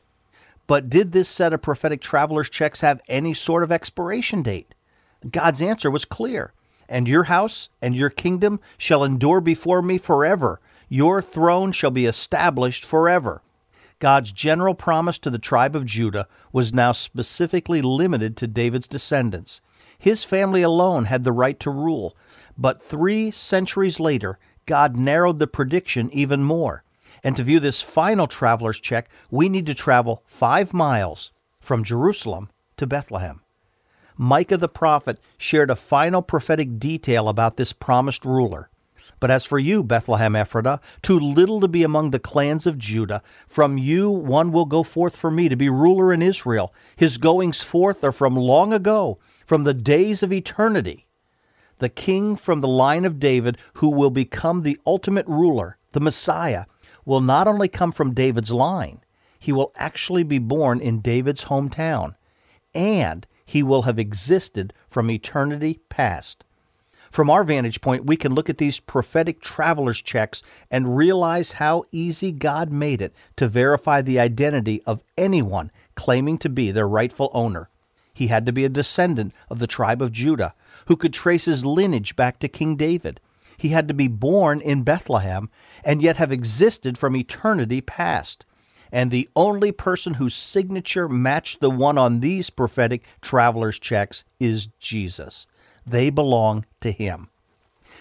But 0.67 0.89
did 0.89 1.11
this 1.11 1.30
set 1.30 1.53
of 1.53 1.61
prophetic 1.61 2.01
traveler's 2.01 2.49
checks 2.49 2.82
have 2.82 3.01
any 3.07 3.34
sort 3.34 3.63
of 3.63 3.71
expiration 3.71 4.41
date? 4.41 4.73
God's 5.30 5.61
answer 5.61 5.91
was 5.91 6.05
clear. 6.05 6.53
And 6.88 7.07
your 7.07 7.23
house 7.23 7.69
and 7.82 7.95
your 7.95 8.09
kingdom 8.09 8.59
shall 8.78 9.03
endure 9.03 9.41
before 9.41 9.82
me 9.82 9.97
forever. 9.97 10.59
Your 10.88 11.21
throne 11.21 11.71
shall 11.71 11.91
be 11.91 12.05
established 12.05 12.86
forever. 12.86 13.41
God's 13.99 14.32
general 14.32 14.76
promise 14.76 15.17
to 15.19 15.30
the 15.30 15.39
tribe 15.39 15.76
of 15.76 15.86
Judah 15.86 16.28
was 16.51 16.73
now 16.73 16.91
specifically 16.91 17.82
limited 17.82 18.38
to 18.38 18.47
David's 18.47 18.88
descendants. 18.88 19.61
His 19.97 20.23
family 20.23 20.61
alone 20.61 21.05
had 21.05 21.23
the 21.23 21.32
right 21.32 21.59
to 21.61 21.71
rule. 21.71 22.15
But 22.57 22.84
three 22.84 23.32
centuries 23.32 23.99
later, 23.99 24.38
God 24.66 24.95
narrowed 24.95 25.39
the 25.39 25.47
prediction 25.47 26.09
even 26.11 26.43
more. 26.43 26.84
And 27.24 27.36
to 27.38 27.43
view 27.43 27.59
this 27.59 27.82
final 27.82 28.28
traveler's 28.28 28.80
check, 28.80 29.09
we 29.32 29.49
need 29.49 29.66
to 29.66 29.74
travel 29.74 30.24
five 30.26 30.74
miles 30.74 31.32
from 31.59 31.84
Jerusalem 31.84 32.49
to 32.78 32.86
Bethlehem. 32.86 33.41
Micah 34.18 34.57
the 34.57 34.70
prophet 34.70 35.20
shared 35.38 35.70
a 35.70 35.76
final 35.76 36.22
prophetic 36.22 36.80
detail 36.80 37.28
about 37.28 37.57
this 37.57 37.74
promised 37.74 38.24
ruler. 38.26 38.70
But 39.20 39.32
as 39.32 39.45
for 39.45 39.57
you, 39.57 39.84
Bethlehem 39.84 40.34
Ephratah, 40.34 40.82
too 41.01 41.18
little 41.20 41.59
to 41.61 41.68
be 41.68 41.84
among 41.84 42.11
the 42.11 42.20
clans 42.20 42.68
of 42.68 42.78
Judah, 42.78 43.22
from 43.47 43.78
you 43.78 44.09
one 44.09 44.51
will 44.51 44.66
go 44.66 44.84
forth 44.84 45.16
for 45.16 45.32
me 45.32 45.49
to 45.49 45.55
be 45.55 45.70
ruler 45.70 46.13
in 46.13 46.22
Israel. 46.22 46.74
His 46.95 47.18
goings 47.18 47.63
forth 47.63 48.03
are 48.03 48.11
from 48.11 48.36
long 48.36 48.74
ago, 48.74 49.18
from 49.45 49.63
the 49.63 49.74
days 49.74 50.22
of 50.22 50.34
eternity. 50.34 51.07
The 51.80 51.89
king 51.89 52.36
from 52.36 52.61
the 52.61 52.67
line 52.67 53.05
of 53.05 53.19
David, 53.19 53.57
who 53.76 53.89
will 53.89 54.09
become 54.09 54.61
the 54.61 54.80
ultimate 54.86 55.28
ruler, 55.28 55.78
the 55.91 55.99
Messiah, 55.99 56.65
will 57.05 57.21
not 57.21 57.47
only 57.47 57.67
come 57.67 57.91
from 57.91 58.13
David's 58.13 58.51
line, 58.51 59.01
he 59.39 59.51
will 59.51 59.71
actually 59.76 60.23
be 60.23 60.39
born 60.39 60.80
in 60.80 61.01
David's 61.01 61.45
hometown, 61.45 62.15
and 62.73 63.28
he 63.45 63.61
will 63.61 63.84
have 63.84 63.99
existed 63.99 64.73
from 64.89 65.11
eternity 65.11 65.80
past. 65.89 66.43
From 67.11 67.30
our 67.30 67.43
vantage 67.43 67.80
point, 67.80 68.05
we 68.05 68.17
can 68.17 68.34
look 68.34 68.49
at 68.49 68.57
these 68.57 68.80
prophetic 68.80 69.39
traveler's 69.39 70.01
checks 70.01 70.43
and 70.71 70.97
realize 70.97 71.53
how 71.53 71.84
easy 71.91 72.32
God 72.32 72.71
made 72.71 73.01
it 73.01 73.13
to 73.38 73.47
verify 73.47 74.01
the 74.01 74.19
identity 74.19 74.82
of 74.84 75.03
anyone 75.17 75.71
claiming 75.95 76.38
to 76.39 76.49
be 76.49 76.71
their 76.71 76.88
rightful 76.88 77.30
owner. 77.34 77.69
He 78.13 78.28
had 78.28 78.45
to 78.47 78.51
be 78.51 78.65
a 78.65 78.69
descendant 78.69 79.34
of 79.49 79.59
the 79.59 79.67
tribe 79.67 80.01
of 80.01 80.11
Judah, 80.11 80.53
who 80.88 80.95
could 80.95 81.13
trace 81.13 81.45
his 81.45 81.65
lineage 81.65 82.15
back 82.15 82.39
to 82.39 82.47
King 82.47 82.75
David. 82.75 83.19
He 83.57 83.69
had 83.69 83.88
to 83.88 83.93
be 83.93 84.07
born 84.07 84.61
in 84.61 84.83
Bethlehem 84.83 85.49
and 85.83 86.01
yet 86.01 86.17
have 86.17 86.31
existed 86.31 86.97
from 86.97 87.15
eternity 87.15 87.81
past. 87.81 88.45
And 88.91 89.11
the 89.11 89.29
only 89.36 89.71
person 89.71 90.15
whose 90.15 90.36
signature 90.36 91.09
matched 91.09 91.59
the 91.59 91.69
one 91.69 91.97
on 91.97 92.19
these 92.19 92.49
prophetic 92.49 93.03
traveler's 93.21 93.79
checks 93.79 94.23
is 94.39 94.67
Jesus. 94.79 95.47
They 95.86 96.09
belong 96.09 96.65
to 96.81 96.91
him. 96.91 97.29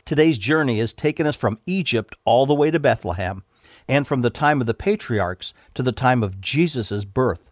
Today's 0.05 0.39
journey 0.39 0.78
has 0.80 0.93
taken 0.93 1.26
us 1.26 1.37
from 1.37 1.59
Egypt 1.66 2.14
all 2.24 2.47
the 2.47 2.55
way 2.55 2.70
to 2.70 2.78
Bethlehem, 2.78 3.43
and 3.89 4.07
from 4.07 4.22
the 4.22 4.30
time 4.30 4.61
of 4.61 4.66
the 4.66 4.74
patriarchs 4.74 5.55
to 5.74 5.82
the 5.82 5.93
time 5.93 6.22
of 6.22 6.41
Jesus' 6.41 7.05
birth. 7.05 7.51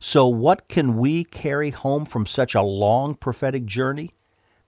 So, 0.00 0.26
what 0.26 0.68
can 0.68 0.96
we 0.96 1.22
carry 1.22 1.70
home 1.70 2.04
from 2.04 2.26
such 2.26 2.54
a 2.54 2.62
long 2.62 3.14
prophetic 3.14 3.66
journey? 3.66 4.10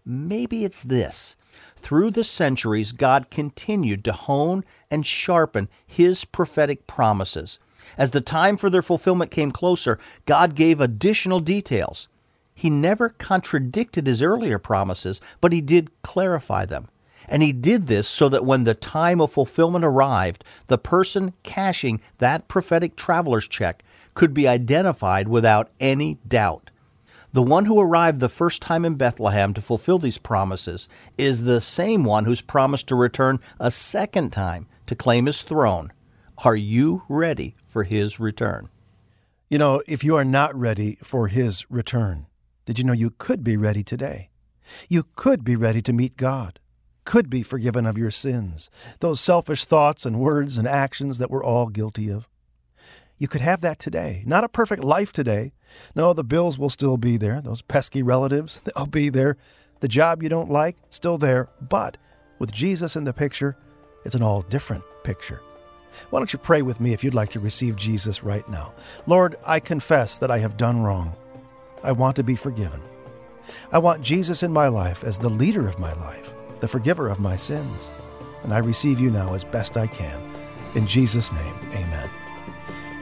Maybe 0.07 0.65
it's 0.65 0.83
this 0.83 1.37
through 1.77 2.11
the 2.13 2.25
centuries, 2.25 2.93
God 2.93 3.31
continued 3.31 4.05
to 4.05 4.13
hone 4.13 4.65
and 4.91 5.05
sharpen 5.05 5.69
His 5.87 6.25
prophetic 6.25 6.87
promises. 6.87 7.59
As 7.99 8.11
the 8.11 8.23
time 8.23 8.57
for 8.57 8.71
their 8.71 8.83
fulfillment 8.83 9.31
came 9.31 9.51
closer, 9.51 9.99
God 10.25 10.55
gave 10.55 10.81
additional 10.81 11.41
details. 11.41 12.09
He 12.55 12.71
never 12.71 13.11
contradicted 13.11 14.07
His 14.07 14.23
earlier 14.23 14.59
promises, 14.59 15.21
but 15.41 15.53
He 15.53 15.61
did 15.61 15.91
clarify 16.03 16.65
them. 16.65 16.89
And 17.29 17.43
He 17.43 17.53
did 17.53 17.87
this 17.87 18.09
so 18.09 18.29
that 18.31 18.45
when 18.45 18.65
the 18.65 18.75
time 18.75 19.21
of 19.21 19.33
fulfillment 19.33 19.85
arrived, 19.85 20.45
the 20.67 20.79
person 20.79 21.35
cashing 21.43 22.01
that 22.19 22.49
prophetic 22.49 22.97
traveler's 22.97 23.47
check 23.47 23.85
could 24.15 24.33
be 24.33 24.49
identified 24.49 25.29
without 25.29 25.71
any 25.81 26.19
doubt. 26.27 26.71
The 27.35 27.43
one 27.43 27.65
who 27.65 27.81
arrived 27.81 28.21
the 28.21 28.29
first 28.29 28.63
time 28.63 28.85
in 28.85 28.95
Bethlehem 28.95 29.55
to 29.55 29.61
fulfill 29.61 29.99
these 29.99 30.19
promises 30.19 30.89
is 31.19 31.43
the 31.43 31.61
same 31.61 32.05
one 32.05 32.27
who's 32.27 32.41
promised 32.41 32.87
to 32.87 32.95
return 32.95 33.41
a 33.59 33.73
second 33.73 34.31
time 34.31 34.69
to 34.87 34.95
claim 34.95 35.27
his 35.27 35.43
throne. 35.43 35.93
Are 36.45 36.55
you 36.55 37.03
ready 37.09 37.57
for 37.67 37.83
his 37.83 38.21
return? 38.21 38.69
You 39.51 39.59
know, 39.59 39.83
if 39.89 40.05
you 40.05 40.15
are 40.15 40.25
not 40.25 40.55
ready 40.55 40.97
for 41.03 41.27
his 41.27 41.69
return, 41.69 42.27
did 42.67 42.79
you 42.79 42.85
know 42.85 42.93
you 42.93 43.11
could 43.11 43.43
be 43.43 43.57
ready 43.57 43.83
today? 43.83 44.31
You 44.89 45.05
could 45.17 45.43
be 45.43 45.57
ready 45.57 45.83
to 45.83 45.93
meet 45.93 46.17
God, 46.17 46.61
could 47.05 47.29
be 47.31 47.43
forgiven 47.43 47.85
of 47.85 47.99
your 47.99 48.13
sins, 48.13 48.71
those 49.01 49.21
selfish 49.21 49.65
thoughts 49.65 50.07
and 50.07 50.21
words 50.21 50.57
and 50.57 50.69
actions 50.69 51.19
that 51.19 51.33
we're 51.33 51.45
all 51.45 51.67
guilty 51.67 52.13
of. 52.13 52.29
You 53.19 53.27
could 53.27 53.41
have 53.41 53.61
that 53.63 53.81
today. 53.81 54.23
Not 54.25 54.45
a 54.45 54.49
perfect 54.49 54.85
life 54.85 55.13
today. 55.13 55.53
No, 55.95 56.13
the 56.13 56.25
bills 56.25 56.59
will 56.59 56.71
still 56.71 56.97
be 56.97 57.17
there. 57.17 57.41
Those 57.41 57.63
pesky 57.63 58.03
relatives, 58.03 58.61
they'll 58.77 58.87
be 58.87 59.09
there. 59.09 59.37
The 59.81 59.89
job 59.89 60.23
you 60.23 60.29
don't 60.29 60.51
like, 60.51 60.77
still 60.91 61.19
there. 61.19 61.49
But 61.61 61.97
with 62.39 62.53
Jesus 62.53 62.97
in 62.97 63.05
the 63.05 63.13
picture, 63.13 63.57
it's 64.05 64.15
an 64.15 64.23
all 64.23 64.43
different 64.43 64.85
picture. 65.03 65.41
Why 66.11 66.19
don't 66.19 66.33
you 66.33 66.39
pray 66.39 66.63
with 66.63 66.81
me 66.81 66.93
if 66.93 67.05
you'd 67.05 67.15
like 67.15 67.31
to 67.31 67.41
receive 67.41 67.77
Jesus 67.77 68.25
right 68.25 68.49
now? 68.49 68.73
Lord, 69.07 69.37
I 69.47 69.61
confess 69.61 70.19
that 70.19 70.31
I 70.31 70.39
have 70.39 70.57
done 70.57 70.83
wrong. 70.83 71.15
I 71.83 71.93
want 71.93 72.17
to 72.17 72.25
be 72.25 72.35
forgiven. 72.35 72.81
I 73.71 73.79
want 73.79 74.03
Jesus 74.03 74.43
in 74.43 74.53
my 74.53 74.69
life 74.69 75.05
as 75.05 75.19
the 75.19 75.29
leader 75.29 75.69
of 75.69 75.79
my 75.79 75.93
life, 75.95 76.31
the 76.61 76.69
forgiver 76.69 77.09
of 77.09 77.21
my 77.21 77.37
sins. 77.37 77.91
And 78.43 78.53
I 78.53 78.59
receive 78.59 79.01
you 79.01 79.11
now 79.11 79.35
as 79.35 79.45
best 79.45 79.77
I 79.77 79.87
can. 79.87 80.21
In 80.75 80.87
Jesus' 80.87 81.33
name, 81.33 81.55
amen. 81.73 82.11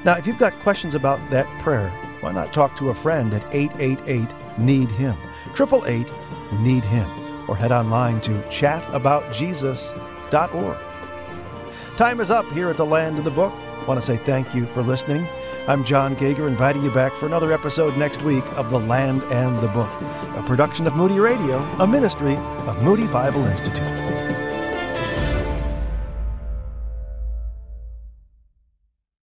Now, 0.04 0.16
if 0.16 0.26
you've 0.26 0.38
got 0.38 0.58
questions 0.60 0.94
about 0.94 1.18
that 1.30 1.46
prayer, 1.62 1.92
why 2.22 2.32
not 2.32 2.52
talk 2.52 2.76
to 2.76 2.90
a 2.90 2.94
friend 2.94 3.32
at 3.34 3.44
888 3.54 4.58
Need 4.58 4.90
Him, 4.90 5.16
888 5.50 6.12
Need 6.60 6.84
Him, 6.84 7.08
or 7.50 7.56
head 7.56 7.72
online 7.72 8.20
to 8.22 8.30
chataboutjesus.org. 8.30 10.78
Time 11.96 12.20
is 12.20 12.30
up 12.30 12.46
here 12.52 12.70
at 12.70 12.76
the 12.76 12.86
Land 12.86 13.16
and 13.16 13.26
the 13.26 13.30
Book. 13.30 13.52
I 13.52 13.84
want 13.84 14.00
to 14.00 14.06
say 14.06 14.16
thank 14.16 14.54
you 14.54 14.66
for 14.66 14.82
listening. 14.82 15.26
I'm 15.66 15.84
John 15.84 16.14
Gauger, 16.14 16.46
inviting 16.46 16.82
you 16.82 16.90
back 16.90 17.14
for 17.14 17.26
another 17.26 17.52
episode 17.52 17.96
next 17.96 18.22
week 18.22 18.44
of 18.56 18.70
The 18.70 18.80
Land 18.80 19.22
and 19.24 19.58
the 19.60 19.68
Book, 19.68 19.90
a 20.36 20.42
production 20.44 20.86
of 20.86 20.94
Moody 20.94 21.18
Radio, 21.18 21.58
a 21.80 21.86
ministry 21.86 22.36
of 22.36 22.82
Moody 22.82 23.08
Bible 23.08 23.44
Institute. 23.46 24.11